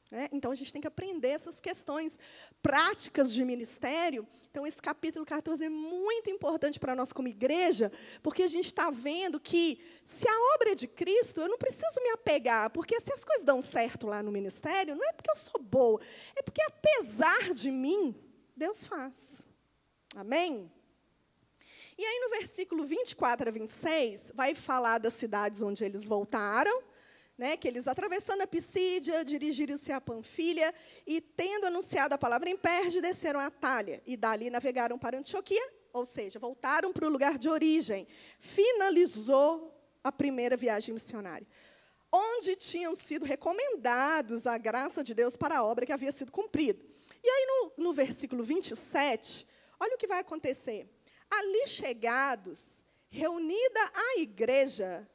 Né? 0.09 0.29
Então, 0.31 0.51
a 0.51 0.55
gente 0.55 0.71
tem 0.71 0.81
que 0.81 0.87
aprender 0.87 1.29
essas 1.29 1.59
questões 1.59 2.17
práticas 2.61 3.33
de 3.33 3.43
ministério. 3.43 4.27
Então, 4.49 4.65
esse 4.65 4.81
capítulo 4.81 5.25
14 5.25 5.65
é 5.65 5.69
muito 5.69 6.29
importante 6.29 6.79
para 6.79 6.95
nós 6.95 7.11
como 7.11 7.27
igreja, 7.27 7.91
porque 8.23 8.43
a 8.43 8.47
gente 8.47 8.67
está 8.67 8.89
vendo 8.89 9.39
que, 9.39 9.79
se 10.03 10.27
a 10.27 10.55
obra 10.55 10.71
é 10.71 10.75
de 10.75 10.87
Cristo, 10.87 11.41
eu 11.41 11.49
não 11.49 11.57
preciso 11.57 12.01
me 12.01 12.09
apegar, 12.09 12.69
porque 12.71 12.99
se 12.99 13.13
as 13.13 13.23
coisas 13.23 13.45
dão 13.45 13.61
certo 13.61 14.07
lá 14.07 14.23
no 14.23 14.31
ministério, 14.31 14.95
não 14.95 15.07
é 15.07 15.13
porque 15.13 15.29
eu 15.29 15.35
sou 15.35 15.61
boa, 15.61 15.99
é 16.35 16.41
porque, 16.41 16.61
apesar 16.61 17.53
de 17.53 17.69
mim, 17.69 18.15
Deus 18.55 18.87
faz. 18.87 19.45
Amém? 20.15 20.71
E 21.97 22.05
aí, 22.05 22.19
no 22.21 22.29
versículo 22.29 22.85
24 22.85 23.49
a 23.49 23.51
26, 23.51 24.31
vai 24.33 24.55
falar 24.55 24.99
das 24.99 25.13
cidades 25.13 25.61
onde 25.61 25.83
eles 25.83 26.07
voltaram 26.07 26.83
né, 27.37 27.55
que 27.55 27.67
eles, 27.67 27.87
atravessando 27.87 28.41
a 28.41 28.47
Pisídia, 28.47 29.23
dirigiram-se 29.23 29.91
a 29.91 30.01
Panfilha 30.01 30.73
e, 31.05 31.21
tendo 31.21 31.67
anunciado 31.67 32.15
a 32.15 32.17
palavra 32.17 32.49
em 32.49 32.57
Perge, 32.57 32.99
desceram 32.99 33.39
a 33.39 33.51
Talha 33.51 34.01
e 34.05 34.17
dali 34.17 34.49
navegaram 34.49 34.97
para 34.97 35.19
Antioquia, 35.19 35.61
ou 35.93 36.05
seja, 36.05 36.39
voltaram 36.39 36.91
para 36.91 37.05
o 37.05 37.09
lugar 37.09 37.37
de 37.37 37.47
origem. 37.47 38.07
Finalizou 38.39 39.73
a 40.03 40.11
primeira 40.11 40.57
viagem 40.57 40.93
missionária, 40.93 41.47
onde 42.11 42.55
tinham 42.55 42.95
sido 42.95 43.25
recomendados 43.25 44.47
a 44.47 44.57
graça 44.57 45.03
de 45.03 45.13
Deus 45.13 45.35
para 45.35 45.59
a 45.59 45.63
obra 45.63 45.85
que 45.85 45.93
havia 45.93 46.11
sido 46.11 46.31
cumprida. 46.31 46.83
E 47.23 47.29
aí, 47.29 47.45
no, 47.45 47.83
no 47.83 47.93
versículo 47.93 48.43
27, 48.43 49.45
olha 49.79 49.95
o 49.95 49.97
que 49.97 50.07
vai 50.07 50.19
acontecer. 50.19 50.89
Ali 51.29 51.67
chegados, 51.67 52.83
reunida 53.09 53.91
a 53.93 54.19
igreja, 54.19 55.07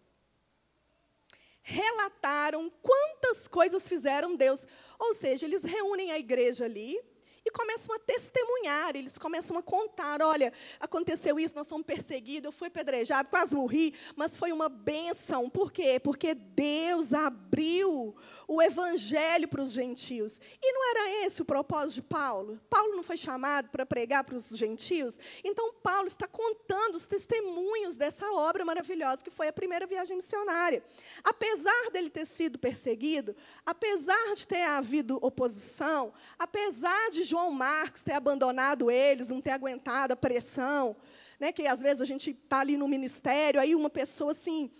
relataram 1.63 2.71
quantas 2.83 3.47
coisas 3.49 3.89
fizeram 3.89 4.37
Deus. 4.37 4.67
Ou 4.99 5.15
seja, 5.15 5.47
eles 5.47 5.65
reúnem 5.65 6.11
a 6.11 6.19
igreja 6.19 6.65
ali, 6.65 7.01
e 7.45 7.51
começam 7.51 7.95
a 7.95 7.99
testemunhar, 7.99 8.95
eles 8.95 9.19
começam 9.19 9.57
a 9.57 9.63
contar: 9.63 10.23
olha, 10.23 10.53
aconteceu 10.79 11.39
isso, 11.39 11.55
nós 11.55 11.69
fomos 11.69 11.87
perseguidos, 11.87 12.47
eu 12.47 12.53
fui 12.53 12.71
pedrejado, 12.71 13.29
quase 13.29 13.55
morri, 13.55 13.95
mas 14.17 14.37
foi 14.37 14.53
uma 14.53 14.69
bênção. 14.69 15.51
Por 15.51 15.73
quê? 15.73 15.99
Porque 15.99 16.35
Deus 16.35 17.13
abriu 17.13 18.15
o 18.47 18.63
evangelho 18.63 19.49
para 19.49 19.63
os 19.63 19.73
gentios. 19.73 20.41
E 20.63 20.73
não 20.73 20.91
era 20.91 21.27
esse 21.27 21.43
o 21.43 21.45
propósito 21.45 21.95
de 21.95 22.03
Paulo? 22.03 22.61
Paulo 22.71 22.95
não 22.95 23.03
foi 23.03 23.17
chamado 23.17 23.69
para 23.71 23.85
pregar 23.85 24.25
para 24.25 24.37
os 24.37 24.49
gentios? 24.51 25.19
Então, 25.45 25.75
Paulo 25.75 26.07
está 26.07 26.27
contando 26.27 26.95
os 26.95 27.07
testemunhos 27.07 27.97
dessa 27.97 28.31
obra 28.33 28.65
maravilhosa 28.65 29.23
que 29.23 29.31
foi 29.31 29.49
a 29.49 29.53
primeira 29.53 29.87
viagem 29.87 30.17
missionária. 30.17 30.83
Apesar 31.25 31.91
dele 31.91 32.11
ter 32.11 32.27
sido 32.27 32.59
perseguido, 32.59 33.35
apesar 33.67 34.35
de 34.35 34.47
ter 34.47 34.63
havido 34.63 35.19
oposição, 35.21 36.13
apesar 36.39 37.11
de 37.11 37.23
João 37.33 37.51
Marcos 37.51 38.03
ter 38.03 38.13
abandonado 38.13 38.91
eles, 38.91 39.29
não 39.29 39.41
ter 39.41 39.53
aguentado 39.53 40.13
a 40.13 40.17
pressão, 40.17 40.95
né, 41.41 41.51
que 41.51 41.67
às 41.67 41.81
vezes 41.81 42.03
a 42.03 42.05
gente 42.05 42.31
está 42.31 42.61
ali 42.61 42.77
no 42.77 42.87
ministério, 42.87 43.59
aí 43.59 43.75
uma 43.75 43.89
pessoa 43.89 44.33
assim, 44.33 44.71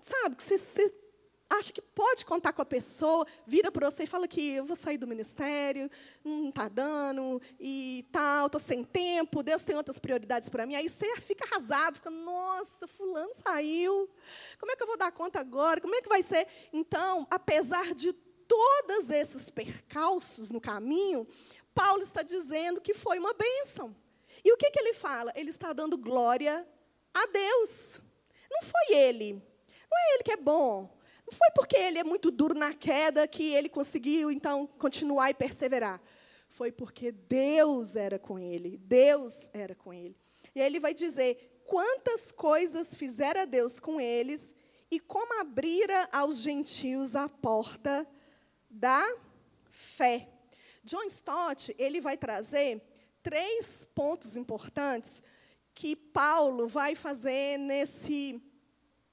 sabe, 0.00 0.36
que 0.36 0.42
você, 0.44 0.56
você 0.56 0.94
acha 1.50 1.72
que 1.72 1.82
pode 1.82 2.24
contar 2.24 2.52
com 2.52 2.62
a 2.62 2.64
pessoa, 2.64 3.26
vira 3.44 3.72
para 3.72 3.90
você 3.90 4.04
e 4.04 4.06
fala 4.06 4.28
que 4.28 4.52
eu 4.52 4.64
vou 4.64 4.76
sair 4.76 4.98
do 4.98 5.06
ministério, 5.06 5.90
não 6.24 6.48
está 6.48 6.68
dando, 6.68 7.42
e 7.58 8.06
tal, 8.12 8.46
estou 8.46 8.60
sem 8.60 8.84
tempo, 8.84 9.42
Deus 9.42 9.64
tem 9.64 9.74
outras 9.76 9.98
prioridades 9.98 10.48
para 10.48 10.64
mim. 10.64 10.76
Aí 10.76 10.88
você 10.88 11.20
fica 11.20 11.44
arrasado, 11.44 11.96
fica, 11.96 12.10
nossa, 12.10 12.86
fulano 12.86 13.34
saiu, 13.34 14.08
como 14.60 14.70
é 14.70 14.76
que 14.76 14.82
eu 14.84 14.86
vou 14.86 14.96
dar 14.96 15.10
conta 15.10 15.40
agora? 15.40 15.80
Como 15.80 15.94
é 15.94 16.00
que 16.00 16.08
vai 16.08 16.22
ser? 16.22 16.46
Então, 16.72 17.26
apesar 17.30 17.94
de 17.94 18.12
todos 18.48 19.10
esses 19.10 19.50
percalços 19.50 20.50
no 20.50 20.60
caminho, 20.60 21.26
Paulo 21.76 22.02
está 22.02 22.22
dizendo 22.22 22.80
que 22.80 22.94
foi 22.94 23.18
uma 23.18 23.34
bênção. 23.34 23.94
E 24.42 24.50
o 24.50 24.56
que, 24.56 24.70
que 24.70 24.80
ele 24.80 24.94
fala? 24.94 25.30
Ele 25.36 25.50
está 25.50 25.74
dando 25.74 25.98
glória 25.98 26.66
a 27.12 27.26
Deus. 27.26 28.00
não 28.50 28.62
foi 28.62 28.96
ele. 28.96 29.34
Não 29.90 29.98
é 29.98 30.14
ele 30.14 30.22
que 30.22 30.32
é 30.32 30.36
bom. 30.38 30.96
Não 31.26 31.36
foi 31.36 31.50
porque 31.54 31.76
ele 31.76 31.98
é 31.98 32.04
muito 32.04 32.30
duro 32.30 32.54
na 32.54 32.72
queda 32.72 33.28
que 33.28 33.52
ele 33.52 33.68
conseguiu, 33.68 34.30
então, 34.30 34.66
continuar 34.66 35.28
e 35.28 35.34
perseverar. 35.34 36.00
Foi 36.48 36.72
porque 36.72 37.12
Deus 37.12 37.94
era 37.94 38.18
com 38.18 38.38
ele. 38.38 38.78
Deus 38.78 39.50
era 39.52 39.74
com 39.74 39.92
ele. 39.92 40.16
E 40.54 40.60
aí 40.60 40.66
ele 40.66 40.80
vai 40.80 40.94
dizer 40.94 41.60
quantas 41.66 42.32
coisas 42.32 42.94
fizera 42.94 43.44
Deus 43.44 43.78
com 43.78 44.00
eles 44.00 44.54
e 44.90 44.98
como 44.98 45.40
abrira 45.40 46.08
aos 46.10 46.38
gentios 46.38 47.14
a 47.14 47.28
porta 47.28 48.06
da 48.70 49.04
fé. 49.70 50.35
John 50.86 51.04
Stott, 51.06 51.74
ele 51.76 52.00
vai 52.00 52.16
trazer 52.16 52.80
três 53.20 53.84
pontos 53.92 54.36
importantes 54.36 55.20
que 55.74 55.96
Paulo 55.96 56.68
vai 56.68 56.94
fazer 56.94 57.58
nesse 57.58 58.40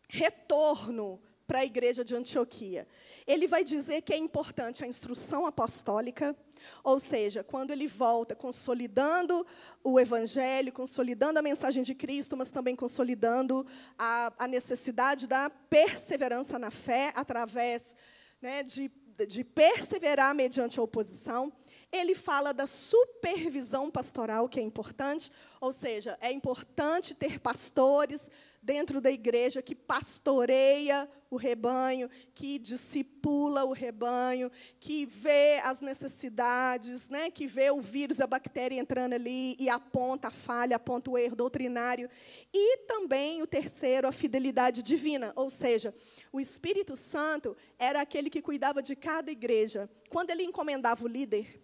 retorno 0.08 1.20
para 1.48 1.62
a 1.62 1.66
igreja 1.66 2.04
de 2.04 2.16
Antioquia. 2.16 2.88
Ele 3.26 3.48
vai 3.48 3.64
dizer 3.64 4.04
que 4.04 4.14
é 4.14 4.18
importante 4.18 4.84
a 4.84 4.88
instrução 4.88 5.48
apostólica, 5.48 6.38
ou 6.84 7.00
seja, 7.00 7.44
quando 7.44 7.72
ele 7.72 7.88
volta 7.88 8.36
consolidando 8.36 9.44
o 9.84 10.00
evangelho, 10.00 10.72
consolidando 10.72 11.40
a 11.40 11.42
mensagem 11.42 11.82
de 11.82 11.96
Cristo, 11.96 12.38
mas 12.38 12.52
também 12.52 12.76
consolidando 12.76 13.66
a, 13.98 14.32
a 14.38 14.48
necessidade 14.48 15.26
da 15.26 15.50
perseverança 15.50 16.60
na 16.60 16.70
fé 16.70 17.12
através 17.16 17.96
né, 18.40 18.62
de, 18.62 18.92
de 19.28 19.44
perseverar 19.44 20.36
mediante 20.36 20.80
a 20.80 20.84
oposição. 20.84 21.52
Ele 21.94 22.16
fala 22.16 22.52
da 22.52 22.66
supervisão 22.66 23.92
pastoral, 23.92 24.50
que 24.50 24.60
é 24.60 24.64
importante, 24.64 25.32
ou 25.62 25.72
seja, 25.72 26.18
é 26.20 26.32
importante 26.32 27.14
ter 27.14 27.40
pastores 27.40 28.32
dentro 28.64 29.00
da 29.00 29.12
igreja 29.12 29.62
que 29.62 29.76
pastoreia 29.76 31.08
o 31.30 31.36
rebanho, 31.36 32.10
que 32.34 32.58
discipula 32.58 33.64
o 33.64 33.74
rebanho, 33.74 34.50
que 34.80 35.06
vê 35.06 35.60
as 35.64 35.82
necessidades, 35.82 37.12
né, 37.12 37.30
que 37.30 37.46
vê 37.46 37.70
o 37.70 37.80
vírus, 37.80 38.20
a 38.20 38.26
bactéria 38.26 38.80
entrando 38.80 39.14
ali 39.14 39.56
e 39.60 39.70
aponta 39.70 40.30
a 40.30 40.32
falha, 40.32 40.78
aponta 40.78 41.12
o 41.12 41.18
erro 41.18 41.36
doutrinário. 41.36 42.10
E 42.52 42.78
também 42.88 43.42
o 43.44 43.48
terceiro, 43.48 44.08
a 44.08 44.12
fidelidade 44.12 44.82
divina, 44.82 45.32
ou 45.36 45.52
seja, 45.52 45.94
o 46.32 46.40
Espírito 46.40 46.96
Santo 46.96 47.56
era 47.78 48.02
aquele 48.02 48.32
que 48.32 48.42
cuidava 48.42 48.82
de 48.82 48.96
cada 48.96 49.32
igreja. 49.32 49.88
Quando 50.10 50.32
ele 50.32 50.44
encomendava 50.44 51.04
o 51.04 51.08
líder 51.08 51.63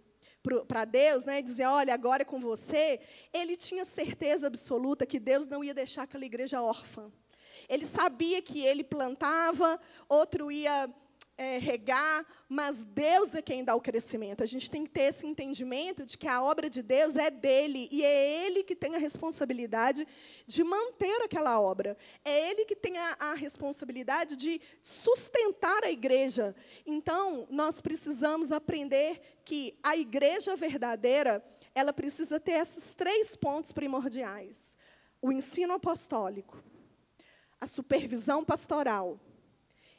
para 0.67 0.85
Deus, 0.85 1.25
né, 1.25 1.41
dizer, 1.41 1.65
olha, 1.65 1.93
agora 1.93 2.21
é 2.21 2.25
com 2.25 2.39
você, 2.39 2.99
ele 3.33 3.55
tinha 3.55 3.83
certeza 3.83 4.47
absoluta 4.47 5.05
que 5.05 5.19
Deus 5.19 5.47
não 5.47 5.63
ia 5.63 5.73
deixar 5.73 6.03
aquela 6.03 6.25
igreja 6.25 6.61
órfã. 6.61 7.11
Ele 7.67 7.85
sabia 7.85 8.41
que 8.41 8.65
ele 8.65 8.83
plantava, 8.83 9.79
outro 10.07 10.51
ia 10.51 10.89
é, 11.39 11.57
regar, 11.57 12.25
mas 12.49 12.83
Deus 12.83 13.33
é 13.33 13.41
quem 13.41 13.63
dá 13.63 13.73
o 13.73 13.79
crescimento. 13.79 14.43
A 14.43 14.45
gente 14.45 14.69
tem 14.69 14.83
que 14.83 14.89
ter 14.89 15.03
esse 15.03 15.25
entendimento 15.25 16.05
de 16.05 16.17
que 16.17 16.27
a 16.27 16.43
obra 16.43 16.69
de 16.69 16.81
Deus 16.81 17.15
é 17.15 17.31
dele 17.31 17.87
e 17.89 18.03
é 18.03 18.45
ele 18.45 18.61
que 18.61 18.75
tem 18.75 18.93
a 18.93 18.99
responsabilidade 18.99 20.05
de 20.45 20.63
manter 20.65 21.21
aquela 21.21 21.57
obra. 21.61 21.95
É 22.25 22.51
ele 22.51 22.65
que 22.65 22.75
tem 22.75 22.97
a, 22.97 23.15
a 23.17 23.33
responsabilidade 23.35 24.35
de 24.35 24.59
sustentar 24.81 25.81
a 25.85 25.89
igreja. 25.89 26.53
Então, 26.85 27.47
nós 27.49 27.79
precisamos 27.79 28.51
aprender 28.51 29.21
que 29.45 29.79
a 29.81 29.95
igreja 29.95 30.57
verdadeira, 30.57 31.41
ela 31.73 31.93
precisa 31.93 32.37
ter 32.37 32.59
esses 32.59 32.93
três 32.93 33.37
pontos 33.37 33.71
primordiais: 33.71 34.75
o 35.21 35.31
ensino 35.31 35.73
apostólico, 35.75 36.61
a 37.61 37.65
supervisão 37.65 38.43
pastoral 38.43 39.17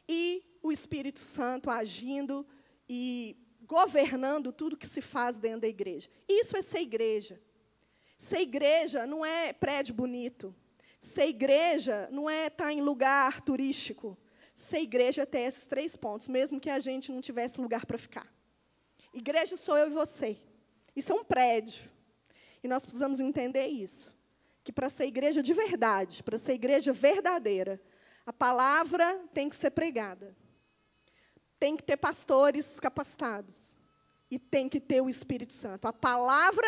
e 0.06 0.49
o 0.62 0.70
Espírito 0.70 1.20
Santo 1.20 1.70
agindo 1.70 2.46
e 2.88 3.36
governando 3.62 4.52
tudo 4.52 4.76
que 4.76 4.86
se 4.86 5.00
faz 5.00 5.38
dentro 5.38 5.60
da 5.60 5.68
igreja. 5.68 6.08
Isso 6.28 6.56
é 6.56 6.62
ser 6.62 6.80
igreja. 6.80 7.40
Ser 8.18 8.40
igreja 8.40 9.06
não 9.06 9.24
é 9.24 9.52
prédio 9.52 9.94
bonito. 9.94 10.54
Ser 11.00 11.28
igreja 11.28 12.08
não 12.10 12.28
é 12.28 12.48
estar 12.48 12.72
em 12.72 12.80
lugar 12.80 13.40
turístico. 13.40 14.18
Ser 14.54 14.80
igreja 14.80 15.22
é 15.22 15.26
ter 15.26 15.42
esses 15.42 15.66
três 15.66 15.96
pontos, 15.96 16.28
mesmo 16.28 16.60
que 16.60 16.68
a 16.68 16.78
gente 16.78 17.10
não 17.10 17.20
tivesse 17.20 17.60
lugar 17.60 17.86
para 17.86 17.96
ficar. 17.96 18.30
Igreja 19.14 19.56
sou 19.56 19.78
eu 19.78 19.86
e 19.86 19.90
você. 19.90 20.38
Isso 20.94 21.12
é 21.12 21.14
um 21.14 21.24
prédio. 21.24 21.90
E 22.62 22.68
nós 22.68 22.84
precisamos 22.84 23.20
entender 23.20 23.68
isso. 23.68 24.14
Que 24.62 24.72
para 24.72 24.90
ser 24.90 25.06
igreja 25.06 25.42
de 25.42 25.54
verdade, 25.54 26.22
para 26.22 26.38
ser 26.38 26.52
igreja 26.52 26.92
verdadeira, 26.92 27.80
a 28.26 28.32
palavra 28.32 29.24
tem 29.32 29.48
que 29.48 29.56
ser 29.56 29.70
pregada 29.70 30.36
tem 31.60 31.76
que 31.76 31.84
ter 31.84 31.98
pastores 31.98 32.80
capacitados. 32.80 33.76
E 34.30 34.38
tem 34.38 34.68
que 34.68 34.80
ter 34.80 35.02
o 35.02 35.10
Espírito 35.10 35.52
Santo. 35.52 35.86
A 35.86 35.92
palavra 35.92 36.66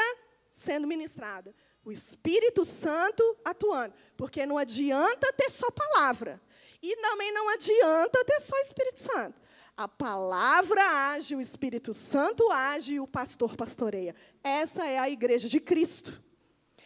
sendo 0.51 0.87
ministrada. 0.87 1.55
O 1.85 1.91
Espírito 1.91 2.65
Santo 2.65 3.23
atuando. 3.45 3.95
Porque 4.17 4.45
não 4.45 4.59
adianta 4.59 5.33
ter 5.33 5.51
só 5.51 5.71
palavra. 5.71 6.41
E 6.83 6.95
também 6.97 7.33
não 7.33 7.49
adianta 7.49 8.25
ter 8.25 8.41
só 8.41 8.57
Espírito 8.59 9.01
Santo. 9.01 9.41
A 9.77 9.89
palavra 9.89 10.83
age, 11.13 11.35
o 11.35 11.41
Espírito 11.41 11.95
Santo 11.95 12.51
age 12.53 12.95
e 12.95 13.01
o 13.01 13.07
pastor 13.07 13.57
pastoreia. 13.57 14.15
Essa 14.45 14.87
é 14.87 14.99
a 14.99 15.09
igreja 15.09 15.49
de 15.49 15.59
Cristo. 15.59 16.23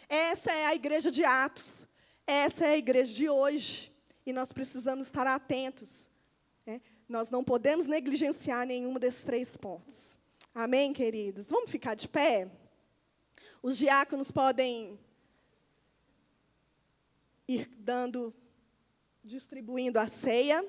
Essa 0.08 0.52
é 0.52 0.66
a 0.66 0.74
igreja 0.74 1.10
de 1.10 1.24
Atos. 1.24 1.86
Essa 2.26 2.66
é 2.66 2.70
a 2.70 2.78
igreja 2.78 3.12
de 3.12 3.28
hoje. 3.28 3.92
E 4.24 4.32
nós 4.32 4.52
precisamos 4.52 5.06
estar 5.06 5.26
atentos. 5.26 6.08
Né? 6.66 6.80
Nós 7.08 7.30
não 7.30 7.44
podemos 7.44 7.86
negligenciar 7.86 8.66
nenhum 8.66 8.94
desses 8.98 9.22
três 9.22 9.56
pontos. 9.56 10.18
Amém, 10.52 10.92
queridos? 10.92 11.46
Vamos 11.48 11.70
ficar 11.70 11.94
de 11.94 12.08
pé? 12.08 12.50
Os 13.62 13.78
diáconos 13.78 14.32
podem 14.32 14.98
ir 17.46 17.68
dando, 17.78 18.34
distribuindo 19.22 20.00
a 20.00 20.08
ceia. 20.08 20.64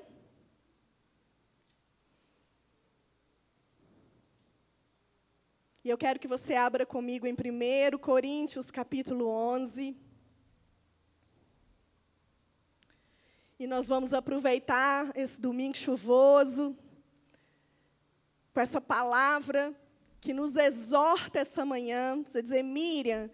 E 5.84 5.90
eu 5.90 5.98
quero 5.98 6.20
que 6.20 6.28
você 6.28 6.54
abra 6.54 6.86
comigo 6.86 7.26
em 7.26 7.32
1 7.32 7.98
Coríntios, 7.98 8.70
capítulo 8.70 9.26
11. 9.26 9.96
E 13.58 13.66
nós 13.66 13.88
vamos 13.88 14.14
aproveitar 14.14 15.10
esse 15.16 15.40
domingo 15.40 15.76
chuvoso, 15.76 16.76
com 18.54 18.60
essa 18.60 18.80
palavra 18.80 19.74
que 20.20 20.32
nos 20.32 20.56
exorta 20.56 21.40
essa 21.40 21.64
manhã. 21.64 22.22
Você 22.22 22.40
dizer, 22.40 22.62
Miriam, 22.62 23.30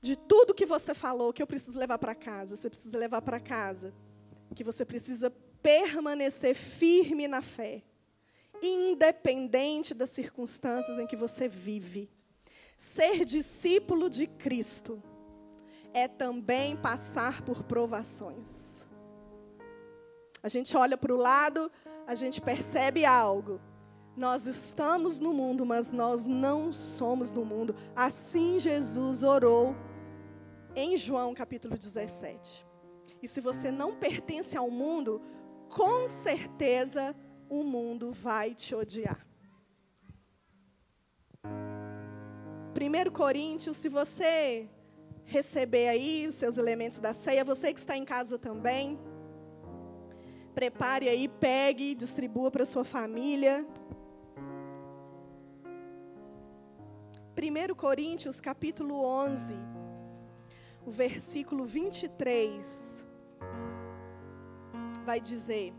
de 0.00 0.16
tudo 0.16 0.54
que 0.54 0.64
você 0.64 0.94
falou, 0.94 1.32
que 1.32 1.42
eu 1.42 1.46
preciso 1.46 1.78
levar 1.78 1.98
para 1.98 2.14
casa, 2.14 2.56
você 2.56 2.70
precisa 2.70 2.96
levar 2.96 3.20
para 3.20 3.38
casa, 3.38 3.92
que 4.54 4.64
você 4.64 4.84
precisa 4.84 5.30
permanecer 5.62 6.54
firme 6.54 7.28
na 7.28 7.42
fé, 7.42 7.82
independente 8.62 9.92
das 9.92 10.10
circunstâncias 10.10 10.98
em 10.98 11.06
que 11.06 11.16
você 11.16 11.48
vive. 11.48 12.10
Ser 12.76 13.24
discípulo 13.24 14.08
de 14.08 14.26
Cristo 14.26 15.02
é 15.92 16.06
também 16.06 16.76
passar 16.76 17.42
por 17.42 17.64
provações. 17.64 18.87
A 20.42 20.48
gente 20.48 20.76
olha 20.76 20.96
para 20.96 21.14
o 21.14 21.16
lado, 21.16 21.70
a 22.06 22.14
gente 22.14 22.40
percebe 22.40 23.04
algo. 23.04 23.60
Nós 24.16 24.46
estamos 24.46 25.20
no 25.20 25.32
mundo, 25.32 25.64
mas 25.64 25.92
nós 25.92 26.26
não 26.26 26.72
somos 26.72 27.30
do 27.30 27.44
mundo. 27.44 27.74
Assim 27.94 28.58
Jesus 28.58 29.22
orou 29.22 29.76
em 30.74 30.96
João 30.96 31.34
capítulo 31.34 31.76
17. 31.76 32.66
E 33.22 33.28
se 33.28 33.40
você 33.40 33.70
não 33.70 33.94
pertence 33.94 34.56
ao 34.56 34.70
mundo, 34.70 35.20
com 35.68 36.08
certeza 36.08 37.14
o 37.48 37.62
mundo 37.62 38.12
vai 38.12 38.54
te 38.54 38.74
odiar. 38.74 39.26
1 41.44 43.10
Coríntios, 43.10 43.76
se 43.76 43.88
você 43.88 44.68
receber 45.24 45.88
aí 45.88 46.26
os 46.26 46.36
seus 46.36 46.58
elementos 46.58 47.00
da 47.00 47.12
ceia, 47.12 47.44
você 47.44 47.72
que 47.72 47.80
está 47.80 47.96
em 47.96 48.04
casa 48.04 48.38
também, 48.38 48.98
Prepare 50.58 51.08
aí, 51.08 51.28
pegue, 51.28 51.94
distribua 51.94 52.50
para 52.50 52.66
sua 52.66 52.84
família. 52.84 53.64
1 57.36 57.74
Coríntios, 57.76 58.40
capítulo 58.40 59.04
11, 59.04 59.54
o 60.84 60.90
versículo 60.90 61.64
23, 61.64 63.06
vai 65.04 65.20
dizer: 65.20 65.72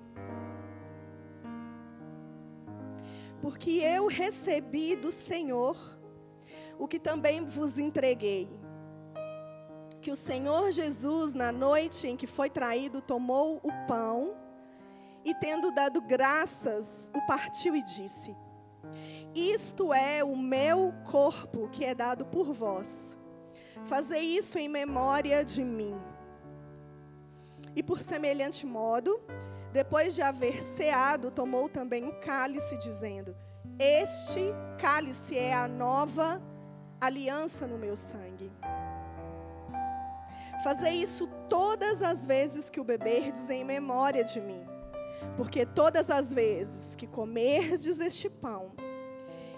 Porque 3.42 3.82
eu 3.84 4.08
recebi 4.08 4.96
do 4.96 5.12
Senhor 5.12 5.76
o 6.78 6.88
que 6.88 7.02
também 7.02 7.46
vos 7.46 7.78
entreguei 7.78 8.50
que 10.02 10.10
o 10.10 10.16
Senhor 10.16 10.72
Jesus, 10.72 11.34
na 11.34 11.52
noite 11.52 12.08
em 12.08 12.16
que 12.16 12.26
foi 12.26 12.50
traído, 12.50 13.02
tomou 13.02 13.58
o 13.58 13.72
pão 13.86 14.48
e, 15.24 15.34
tendo 15.36 15.72
dado 15.72 16.02
graças, 16.02 17.12
o 17.16 17.26
partiu 17.26 17.76
e 17.76 17.84
disse: 17.84 18.36
Isto 19.34 19.94
é 19.94 20.24
o 20.24 20.36
meu 20.36 20.94
corpo 21.10 21.70
que 21.70 21.84
é 21.86 21.94
dado 21.94 22.26
por 22.26 22.54
vós. 22.54 23.18
Fazei 23.86 24.38
isso 24.38 24.58
em 24.58 24.68
memória 24.68 25.44
de 25.44 25.64
mim. 25.64 25.96
E 27.76 27.84
por 27.84 28.02
semelhante 28.02 28.66
modo, 28.66 29.22
depois 29.72 30.16
de 30.16 30.22
haver 30.22 30.64
ceado, 30.64 31.32
tomou 31.32 31.70
também 31.70 32.08
o 32.08 32.20
cálice, 32.20 32.78
dizendo: 32.78 33.36
Este 33.78 34.54
cálice 34.78 35.38
é 35.38 35.54
a 35.54 35.68
nova 35.68 36.42
aliança 37.00 37.68
no 37.68 37.78
meu 37.78 37.96
sangue. 37.96 38.52
Fazei 40.64 41.02
isso 41.02 41.28
todas 41.48 42.02
as 42.02 42.26
vezes 42.26 42.70
que 42.70 42.82
o 42.82 42.84
beberdes 42.84 43.50
em 43.50 43.64
memória 43.64 44.24
de 44.24 44.42
mim. 44.42 44.69
Porque 45.38 45.66
todas 45.66 46.10
as 46.10 46.34
vezes 46.34 46.96
que 46.96 47.08
comerdes 47.08 48.00
este 48.00 48.30
pão 48.30 48.72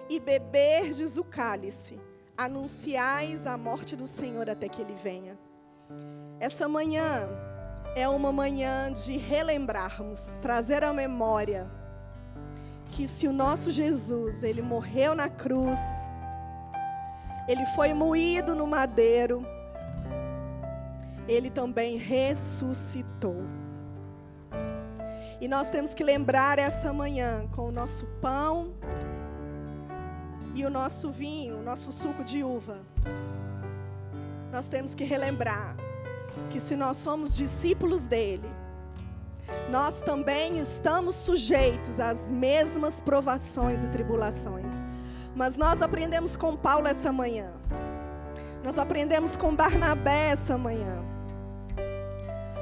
e 0.10 0.20
beberdes 0.20 1.18
o 1.18 1.24
cálice, 1.24 2.00
anunciais 2.38 3.46
a 3.46 3.58
morte 3.58 3.96
do 3.96 4.08
Senhor 4.08 4.50
até 4.50 4.68
que 4.68 4.82
ele 4.82 4.96
venha. 4.96 5.38
Essa 6.40 6.68
manhã 6.68 7.30
é 7.96 8.08
uma 8.08 8.32
manhã 8.32 8.92
de 8.92 9.18
relembrarmos, 9.18 10.40
trazer 10.42 10.84
à 10.84 10.92
memória 10.92 11.70
que 12.92 13.08
se 13.08 13.28
o 13.28 13.34
nosso 13.34 13.72
Jesus, 13.72 14.44
ele 14.44 14.62
morreu 14.62 15.16
na 15.16 15.30
cruz, 15.30 15.80
ele 17.48 17.66
foi 17.68 17.94
moído 17.94 18.54
no 18.54 18.68
madeiro, 18.68 19.46
ele 21.28 21.50
também 21.50 21.98
ressuscitou. 21.98 23.61
E 25.42 25.48
nós 25.48 25.72
temos 25.72 25.96
que 25.96 26.04
lembrar 26.04 26.60
essa 26.60 26.94
manhã 26.94 27.48
com 27.52 27.70
o 27.70 27.72
nosso 27.72 28.06
pão 28.22 28.76
e 30.54 30.64
o 30.64 30.70
nosso 30.70 31.10
vinho, 31.10 31.58
o 31.58 31.64
nosso 31.64 31.92
suco 31.92 32.24
de 32.24 32.44
uva. 32.44 32.78
Nós 34.52 34.68
temos 34.68 34.94
que 34.94 35.04
relembrar 35.04 35.76
que 36.52 36.60
se 36.60 36.76
nós 36.76 36.98
somos 36.98 37.36
discípulos 37.36 38.06
dele, 38.06 38.48
nós 39.72 40.04
também 40.04 40.60
estamos 40.60 41.16
sujeitos 41.16 42.00
às 42.00 42.30
mesmas 42.30 43.02
provações 43.02 43.84
e 43.84 43.88
tribulações. 43.88 44.76
Mas 45.36 45.58
nós 45.58 45.82
aprendemos 45.82 46.38
com 46.38 46.56
Paulo 46.56 46.88
essa 46.88 47.12
manhã. 47.12 47.52
Nós 48.64 48.78
aprendemos 48.78 49.36
com 49.36 49.56
Barnabé 49.56 50.30
essa 50.30 50.56
manhã. 50.56 51.11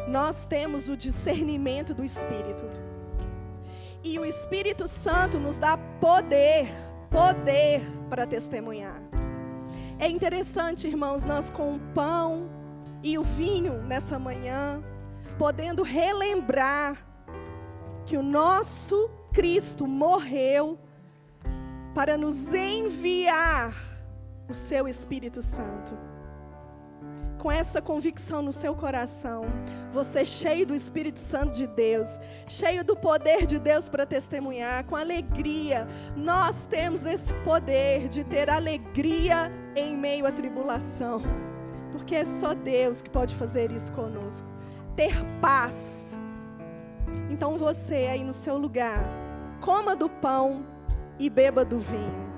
Nós 0.09 0.47
temos 0.47 0.89
o 0.89 0.97
discernimento 0.97 1.93
do 1.93 2.03
Espírito. 2.03 2.65
E 4.03 4.17
o 4.17 4.25
Espírito 4.25 4.87
Santo 4.87 5.39
nos 5.39 5.59
dá 5.59 5.77
poder, 5.77 6.67
poder 7.11 7.83
para 8.09 8.25
testemunhar. 8.25 8.99
É 9.99 10.09
interessante, 10.09 10.87
irmãos, 10.87 11.23
nós 11.23 11.51
com 11.51 11.75
o 11.75 11.79
pão 11.93 12.49
e 13.03 13.19
o 13.19 13.23
vinho 13.23 13.83
nessa 13.83 14.17
manhã, 14.17 14.83
podendo 15.37 15.83
relembrar 15.83 16.97
que 18.03 18.17
o 18.17 18.23
nosso 18.23 19.11
Cristo 19.31 19.85
morreu 19.85 20.79
para 21.93 22.17
nos 22.17 22.51
enviar 22.51 23.75
o 24.49 24.55
seu 24.55 24.87
Espírito 24.87 25.39
Santo. 25.43 26.08
Com 27.39 27.49
essa 27.49 27.81
convicção 27.81 28.41
no 28.41 28.51
seu 28.51 28.75
coração, 28.75 29.45
você 29.93 30.25
cheio 30.25 30.67
do 30.67 30.75
Espírito 30.75 31.21
Santo 31.21 31.55
de 31.55 31.67
Deus, 31.67 32.19
cheio 32.45 32.83
do 32.83 32.97
poder 32.97 33.45
de 33.45 33.57
Deus 33.57 33.87
para 33.87 34.05
testemunhar, 34.05 34.83
com 34.83 34.97
alegria, 34.97 35.87
nós 36.17 36.65
temos 36.65 37.05
esse 37.05 37.33
poder 37.45 38.09
de 38.09 38.25
ter 38.25 38.49
alegria 38.49 39.49
em 39.73 39.95
meio 39.95 40.25
à 40.25 40.33
tribulação, 40.33 41.21
porque 41.93 42.13
é 42.13 42.25
só 42.25 42.53
Deus 42.53 43.01
que 43.01 43.09
pode 43.09 43.33
fazer 43.35 43.71
isso 43.71 43.93
conosco. 43.93 44.45
Ter 44.97 45.15
paz. 45.39 46.19
Então 47.29 47.57
você 47.57 48.09
aí 48.11 48.21
no 48.21 48.33
seu 48.33 48.57
lugar, 48.57 49.01
coma 49.61 49.95
do 49.95 50.09
pão 50.09 50.65
e 51.17 51.29
beba 51.29 51.63
do 51.63 51.79
vinho. 51.79 52.28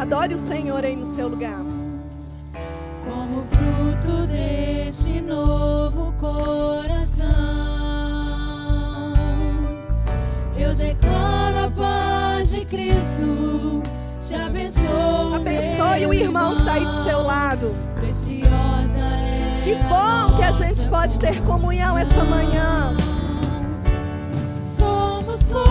Adore 0.00 0.34
o 0.34 0.38
Senhor 0.38 0.84
aí 0.84 0.96
no 0.96 1.06
seu 1.14 1.28
lugar. 1.28 1.58
Como 3.04 3.44
fruto 3.44 4.26
deste 4.26 5.20
novo 5.20 6.12
coração, 6.14 7.28
eu 10.58 10.74
declaro 10.74 11.66
a 11.66 11.70
paz 11.70 12.48
de 12.48 12.64
Cristo. 12.64 13.82
Te. 14.26 14.34
Abençoe 14.36 15.49
o 16.10 16.14
irmão 16.14 16.56
que 16.56 16.62
está 16.62 16.72
aí 16.72 16.84
do 16.84 17.04
seu 17.04 17.22
lado. 17.22 17.74
Que 19.62 19.74
bom 19.88 20.36
que 20.36 20.42
a 20.42 20.50
gente 20.50 20.86
pode 20.88 21.20
ter 21.20 21.40
comunhão 21.42 21.96
essa 21.96 22.24
manhã. 22.24 22.96
Somos 24.60 25.46
corpos, 25.46 25.70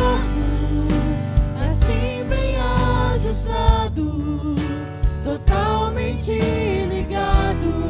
assim 1.62 2.24
bem 2.30 2.56
ajustados, 3.14 4.56
totalmente 5.26 6.32
ligados, 6.90 7.89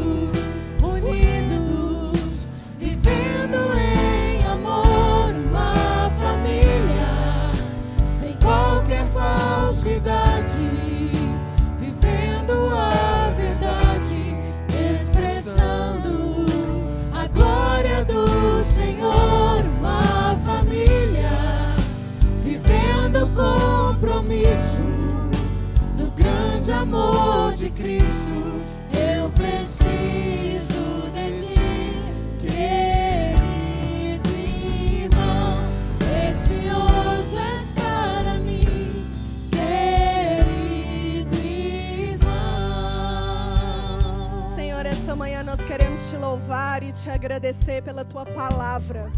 louvar 46.29 46.83
e 46.83 46.91
te 46.91 47.09
agradecer 47.09 47.81
pela 47.81 48.05
tua 48.05 48.23
palavra. 48.23 49.11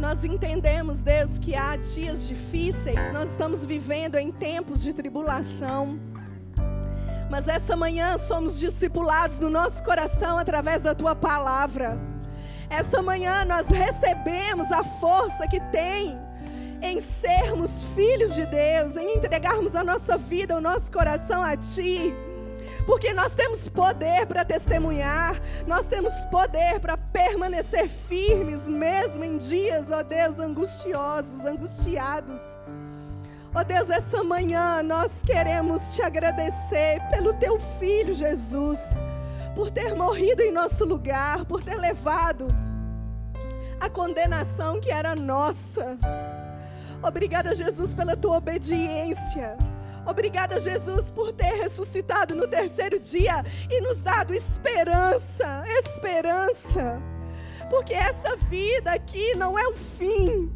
Nós 0.00 0.24
entendemos, 0.24 1.00
Deus, 1.00 1.38
que 1.38 1.54
há 1.54 1.76
dias 1.76 2.26
difíceis, 2.26 3.12
nós 3.12 3.30
estamos 3.30 3.64
vivendo 3.64 4.16
em 4.16 4.32
tempos 4.32 4.82
de 4.82 4.92
tribulação. 4.92 5.98
Mas 7.30 7.46
essa 7.46 7.76
manhã 7.76 8.18
somos 8.18 8.58
discipulados 8.58 9.38
no 9.38 9.48
nosso 9.48 9.84
coração 9.84 10.38
através 10.38 10.82
da 10.82 10.92
tua 10.92 11.14
palavra. 11.14 11.96
Essa 12.68 13.00
manhã 13.00 13.44
nós 13.44 13.68
recebemos 13.68 14.72
a 14.72 14.82
força 14.82 15.46
que 15.46 15.60
tem 15.70 16.18
em 16.82 17.00
sermos 17.00 17.84
filhos 17.94 18.34
de 18.34 18.44
Deus, 18.46 18.96
em 18.96 19.16
entregarmos 19.16 19.76
a 19.76 19.84
nossa 19.84 20.16
vida, 20.16 20.56
o 20.56 20.60
nosso 20.60 20.90
coração 20.90 21.42
a 21.42 21.56
Ti. 21.56 22.12
Porque 22.88 23.12
nós 23.12 23.34
temos 23.34 23.68
poder 23.68 24.24
para 24.26 24.46
testemunhar, 24.46 25.38
nós 25.66 25.86
temos 25.86 26.10
poder 26.30 26.80
para 26.80 26.96
permanecer 26.96 27.86
firmes, 27.86 28.66
mesmo 28.66 29.22
em 29.22 29.36
dias, 29.36 29.90
ó 29.90 30.02
Deus, 30.02 30.38
angustiosos, 30.38 31.44
angustiados. 31.44 32.40
Ó 33.54 33.62
Deus, 33.62 33.90
essa 33.90 34.24
manhã 34.24 34.82
nós 34.82 35.22
queremos 35.22 35.94
te 35.94 36.00
agradecer 36.00 36.98
pelo 37.10 37.34
teu 37.34 37.60
filho 37.78 38.14
Jesus, 38.14 38.80
por 39.54 39.70
ter 39.70 39.94
morrido 39.94 40.40
em 40.40 40.50
nosso 40.50 40.86
lugar, 40.86 41.44
por 41.44 41.62
ter 41.62 41.76
levado 41.76 42.48
a 43.78 43.90
condenação 43.90 44.80
que 44.80 44.90
era 44.90 45.14
nossa. 45.14 45.98
Obrigada, 47.02 47.54
Jesus, 47.54 47.92
pela 47.92 48.16
tua 48.16 48.38
obediência. 48.38 49.58
Obrigada, 50.08 50.58
Jesus, 50.58 51.10
por 51.10 51.32
ter 51.32 51.52
ressuscitado 51.62 52.34
no 52.34 52.48
terceiro 52.48 52.98
dia 52.98 53.44
e 53.70 53.80
nos 53.82 54.00
dado 54.00 54.34
esperança, 54.34 55.62
esperança. 55.84 57.02
Porque 57.68 57.92
essa 57.92 58.34
vida 58.36 58.90
aqui 58.90 59.34
não 59.34 59.58
é 59.58 59.68
o 59.68 59.74
fim. 59.74 60.50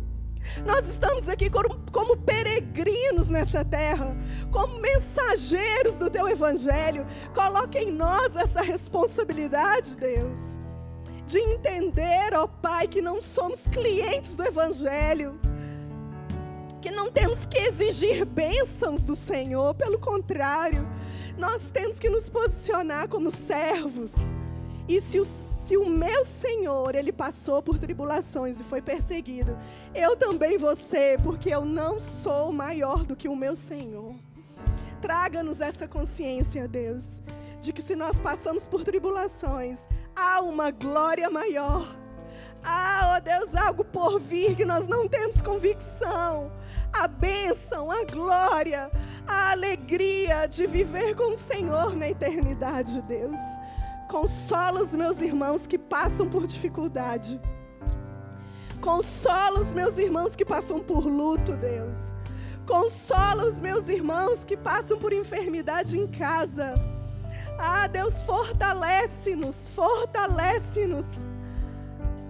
Nós 0.64 0.88
estamos 0.88 1.28
aqui 1.28 1.50
como, 1.50 1.68
como, 1.92 2.16
peregrinos 2.16 3.28
nessa 3.28 3.62
terra, 3.62 4.16
como 4.50 4.80
mensageiros 4.80 5.98
do 5.98 6.08
teu 6.08 6.28
evangelho. 6.28 7.06
Coloque 7.34 7.78
em 7.78 7.92
nós 7.92 8.34
essa 8.34 8.62
responsabilidade, 8.62 9.94
Deus, 9.96 10.58
de 11.26 11.38
entender, 11.38 12.34
ó 12.34 12.46
Pai, 12.46 12.88
que 12.88 13.02
não 13.02 13.20
somos 13.20 13.66
clientes 13.68 14.34
do 14.34 14.44
evangelho, 14.44 15.38
que 16.82 16.90
não 16.90 17.12
temos 17.12 17.46
que 17.46 17.58
exigir 17.58 18.24
bênçãos 18.24 19.04
do 19.04 19.14
Senhor, 19.14 19.72
pelo 19.72 20.00
contrário, 20.00 20.84
nós 21.38 21.70
temos 21.70 22.00
que 22.00 22.10
nos 22.10 22.28
posicionar 22.28 23.08
como 23.08 23.30
servos. 23.30 24.12
E 24.88 25.00
se 25.00 25.20
o, 25.20 25.24
se 25.24 25.76
o 25.76 25.88
meu 25.88 26.24
Senhor, 26.24 26.96
ele 26.96 27.12
passou 27.12 27.62
por 27.62 27.78
tribulações 27.78 28.58
e 28.58 28.64
foi 28.64 28.82
perseguido, 28.82 29.56
eu 29.94 30.16
também 30.16 30.58
vou 30.58 30.74
ser, 30.74 31.20
porque 31.22 31.50
eu 31.50 31.64
não 31.64 32.00
sou 32.00 32.52
maior 32.52 33.04
do 33.04 33.14
que 33.14 33.28
o 33.28 33.36
meu 33.36 33.54
Senhor. 33.54 34.16
Traga-nos 35.00 35.60
essa 35.60 35.86
consciência, 35.86 36.66
Deus, 36.66 37.20
de 37.60 37.72
que 37.72 37.80
se 37.80 37.94
nós 37.94 38.18
passamos 38.18 38.66
por 38.66 38.82
tribulações, 38.82 39.78
há 40.16 40.40
uma 40.40 40.72
glória 40.72 41.30
maior. 41.30 42.01
Ah, 42.64 43.12
ó 43.12 43.16
oh 43.16 43.20
Deus, 43.20 43.54
algo 43.56 43.84
por 43.84 44.20
vir 44.20 44.54
que 44.54 44.64
nós 44.64 44.86
não 44.86 45.08
temos 45.08 45.42
convicção 45.42 46.50
a 46.92 47.08
bênção, 47.08 47.90
a 47.90 48.04
glória, 48.04 48.90
a 49.26 49.52
alegria 49.52 50.46
de 50.46 50.66
viver 50.66 51.14
com 51.16 51.32
o 51.32 51.36
Senhor 51.36 51.96
na 51.96 52.10
eternidade, 52.10 53.00
Deus. 53.02 53.40
Consola 54.08 54.82
os 54.82 54.94
meus 54.94 55.22
irmãos 55.22 55.66
que 55.66 55.78
passam 55.78 56.28
por 56.28 56.46
dificuldade. 56.46 57.40
Consola 58.80 59.60
os 59.60 59.72
meus 59.72 59.96
irmãos 59.96 60.36
que 60.36 60.44
passam 60.44 60.80
por 60.80 61.06
luto, 61.06 61.56
Deus. 61.56 62.12
Consola 62.66 63.44
os 63.44 63.58
meus 63.58 63.88
irmãos 63.88 64.44
que 64.44 64.56
passam 64.56 64.98
por 64.98 65.12
enfermidade 65.12 65.98
em 65.98 66.06
casa. 66.06 66.74
Ah, 67.58 67.86
Deus, 67.86 68.22
fortalece-nos, 68.22 69.70
fortalece-nos. 69.70 71.26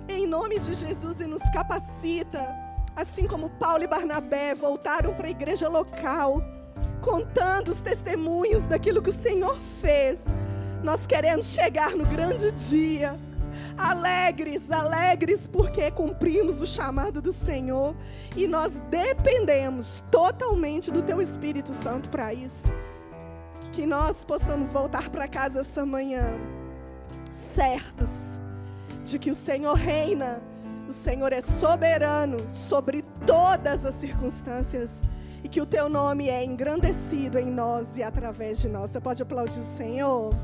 Em 0.09 0.26
nome 0.26 0.59
de 0.59 0.74
Jesus 0.74 1.20
e 1.20 1.26
nos 1.26 1.42
capacita 1.50 2.72
assim 2.94 3.26
como 3.26 3.50
Paulo 3.50 3.84
e 3.84 3.86
Barnabé 3.86 4.55
voltaram 4.55 5.14
para 5.14 5.26
a 5.26 5.30
igreja 5.30 5.68
local, 5.68 6.42
contando 7.00 7.70
os 7.70 7.80
testemunhos 7.80 8.66
daquilo 8.66 9.03
que 9.03 9.11
o 9.11 9.14
Senhor 9.14 9.59
fez, 9.80 10.24
nós 10.82 11.07
queremos 11.07 11.53
chegar 11.53 11.92
no 11.92 12.05
grande 12.05 12.50
dia, 12.53 13.16
alegres, 13.78 14.70
alegres, 14.70 15.46
porque 15.46 15.90
cumprimos 15.90 16.61
o 16.61 16.66
chamado 16.66 17.22
do 17.22 17.32
Senhor 17.32 17.94
e 18.36 18.46
nós 18.46 18.80
dependemos 18.90 20.03
totalmente 20.11 20.90
do 20.90 21.03
Teu 21.03 21.20
Espírito 21.20 21.72
Santo 21.72 22.11
para 22.11 22.34
isso. 22.34 22.70
Que 23.72 23.86
nós 23.86 24.22
possamos 24.22 24.70
voltar 24.70 25.09
para 25.09 25.26
casa 25.26 25.61
essa 25.61 25.86
manhã, 25.86 26.34
certos 27.32 28.41
de 29.05 29.18
que 29.18 29.30
o 29.30 29.34
Senhor 29.34 29.74
reina 29.74 30.40
o 30.92 30.94
Senhor 30.94 31.32
é 31.32 31.40
soberano 31.40 32.36
sobre 32.50 33.03
todas 33.26 33.86
as 33.86 33.94
circunstâncias 33.94 35.00
e 35.42 35.48
que 35.48 35.59
o 35.59 35.64
teu 35.64 35.88
nome 35.88 36.28
é 36.28 36.44
engrandecido 36.44 37.38
em 37.38 37.46
nós 37.46 37.96
e 37.96 38.03
através 38.03 38.61
de 38.61 38.68
nós. 38.68 38.90
Você 38.90 39.00
pode 39.00 39.22
aplaudir 39.22 39.61
o 39.61 39.62
Senhor? 39.62 40.34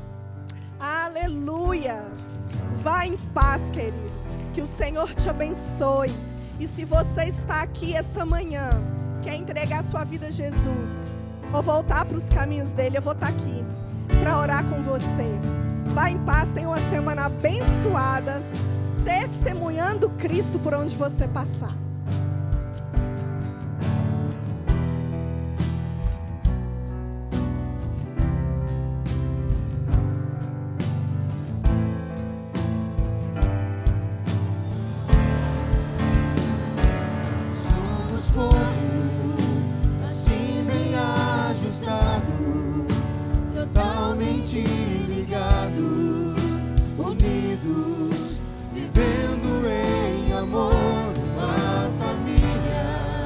Aleluia! 0.79 2.03
Vá 2.81 3.05
em 3.05 3.15
paz, 3.31 3.69
querido. 3.69 4.09
Que 4.51 4.61
o 4.61 4.65
Senhor 4.65 5.13
te 5.13 5.29
abençoe. 5.29 6.09
E 6.59 6.65
se 6.65 6.83
você 6.83 7.25
está 7.25 7.61
aqui 7.61 7.95
essa 7.95 8.25
manhã, 8.25 8.71
quer 9.21 9.35
entregar 9.35 9.83
sua 9.83 10.03
vida 10.03 10.25
a 10.25 10.31
Jesus, 10.31 11.13
ou 11.53 11.61
voltar 11.61 12.05
para 12.05 12.17
os 12.17 12.27
caminhos 12.27 12.73
dele, 12.73 12.97
eu 12.97 13.03
vou 13.03 13.13
estar 13.13 13.29
aqui 13.29 13.63
para 14.19 14.39
orar 14.39 14.67
com 14.67 14.81
você. 14.81 15.58
Vá 15.93 16.09
em 16.09 16.17
paz, 16.19 16.51
tenha 16.51 16.67
uma 16.67 16.79
semana 16.79 17.25
abençoada 17.25 18.41
testemunhando 19.03 20.09
Cristo 20.11 20.59
por 20.59 20.73
onde 20.73 20.95
você 20.95 21.27
passar. 21.27 21.75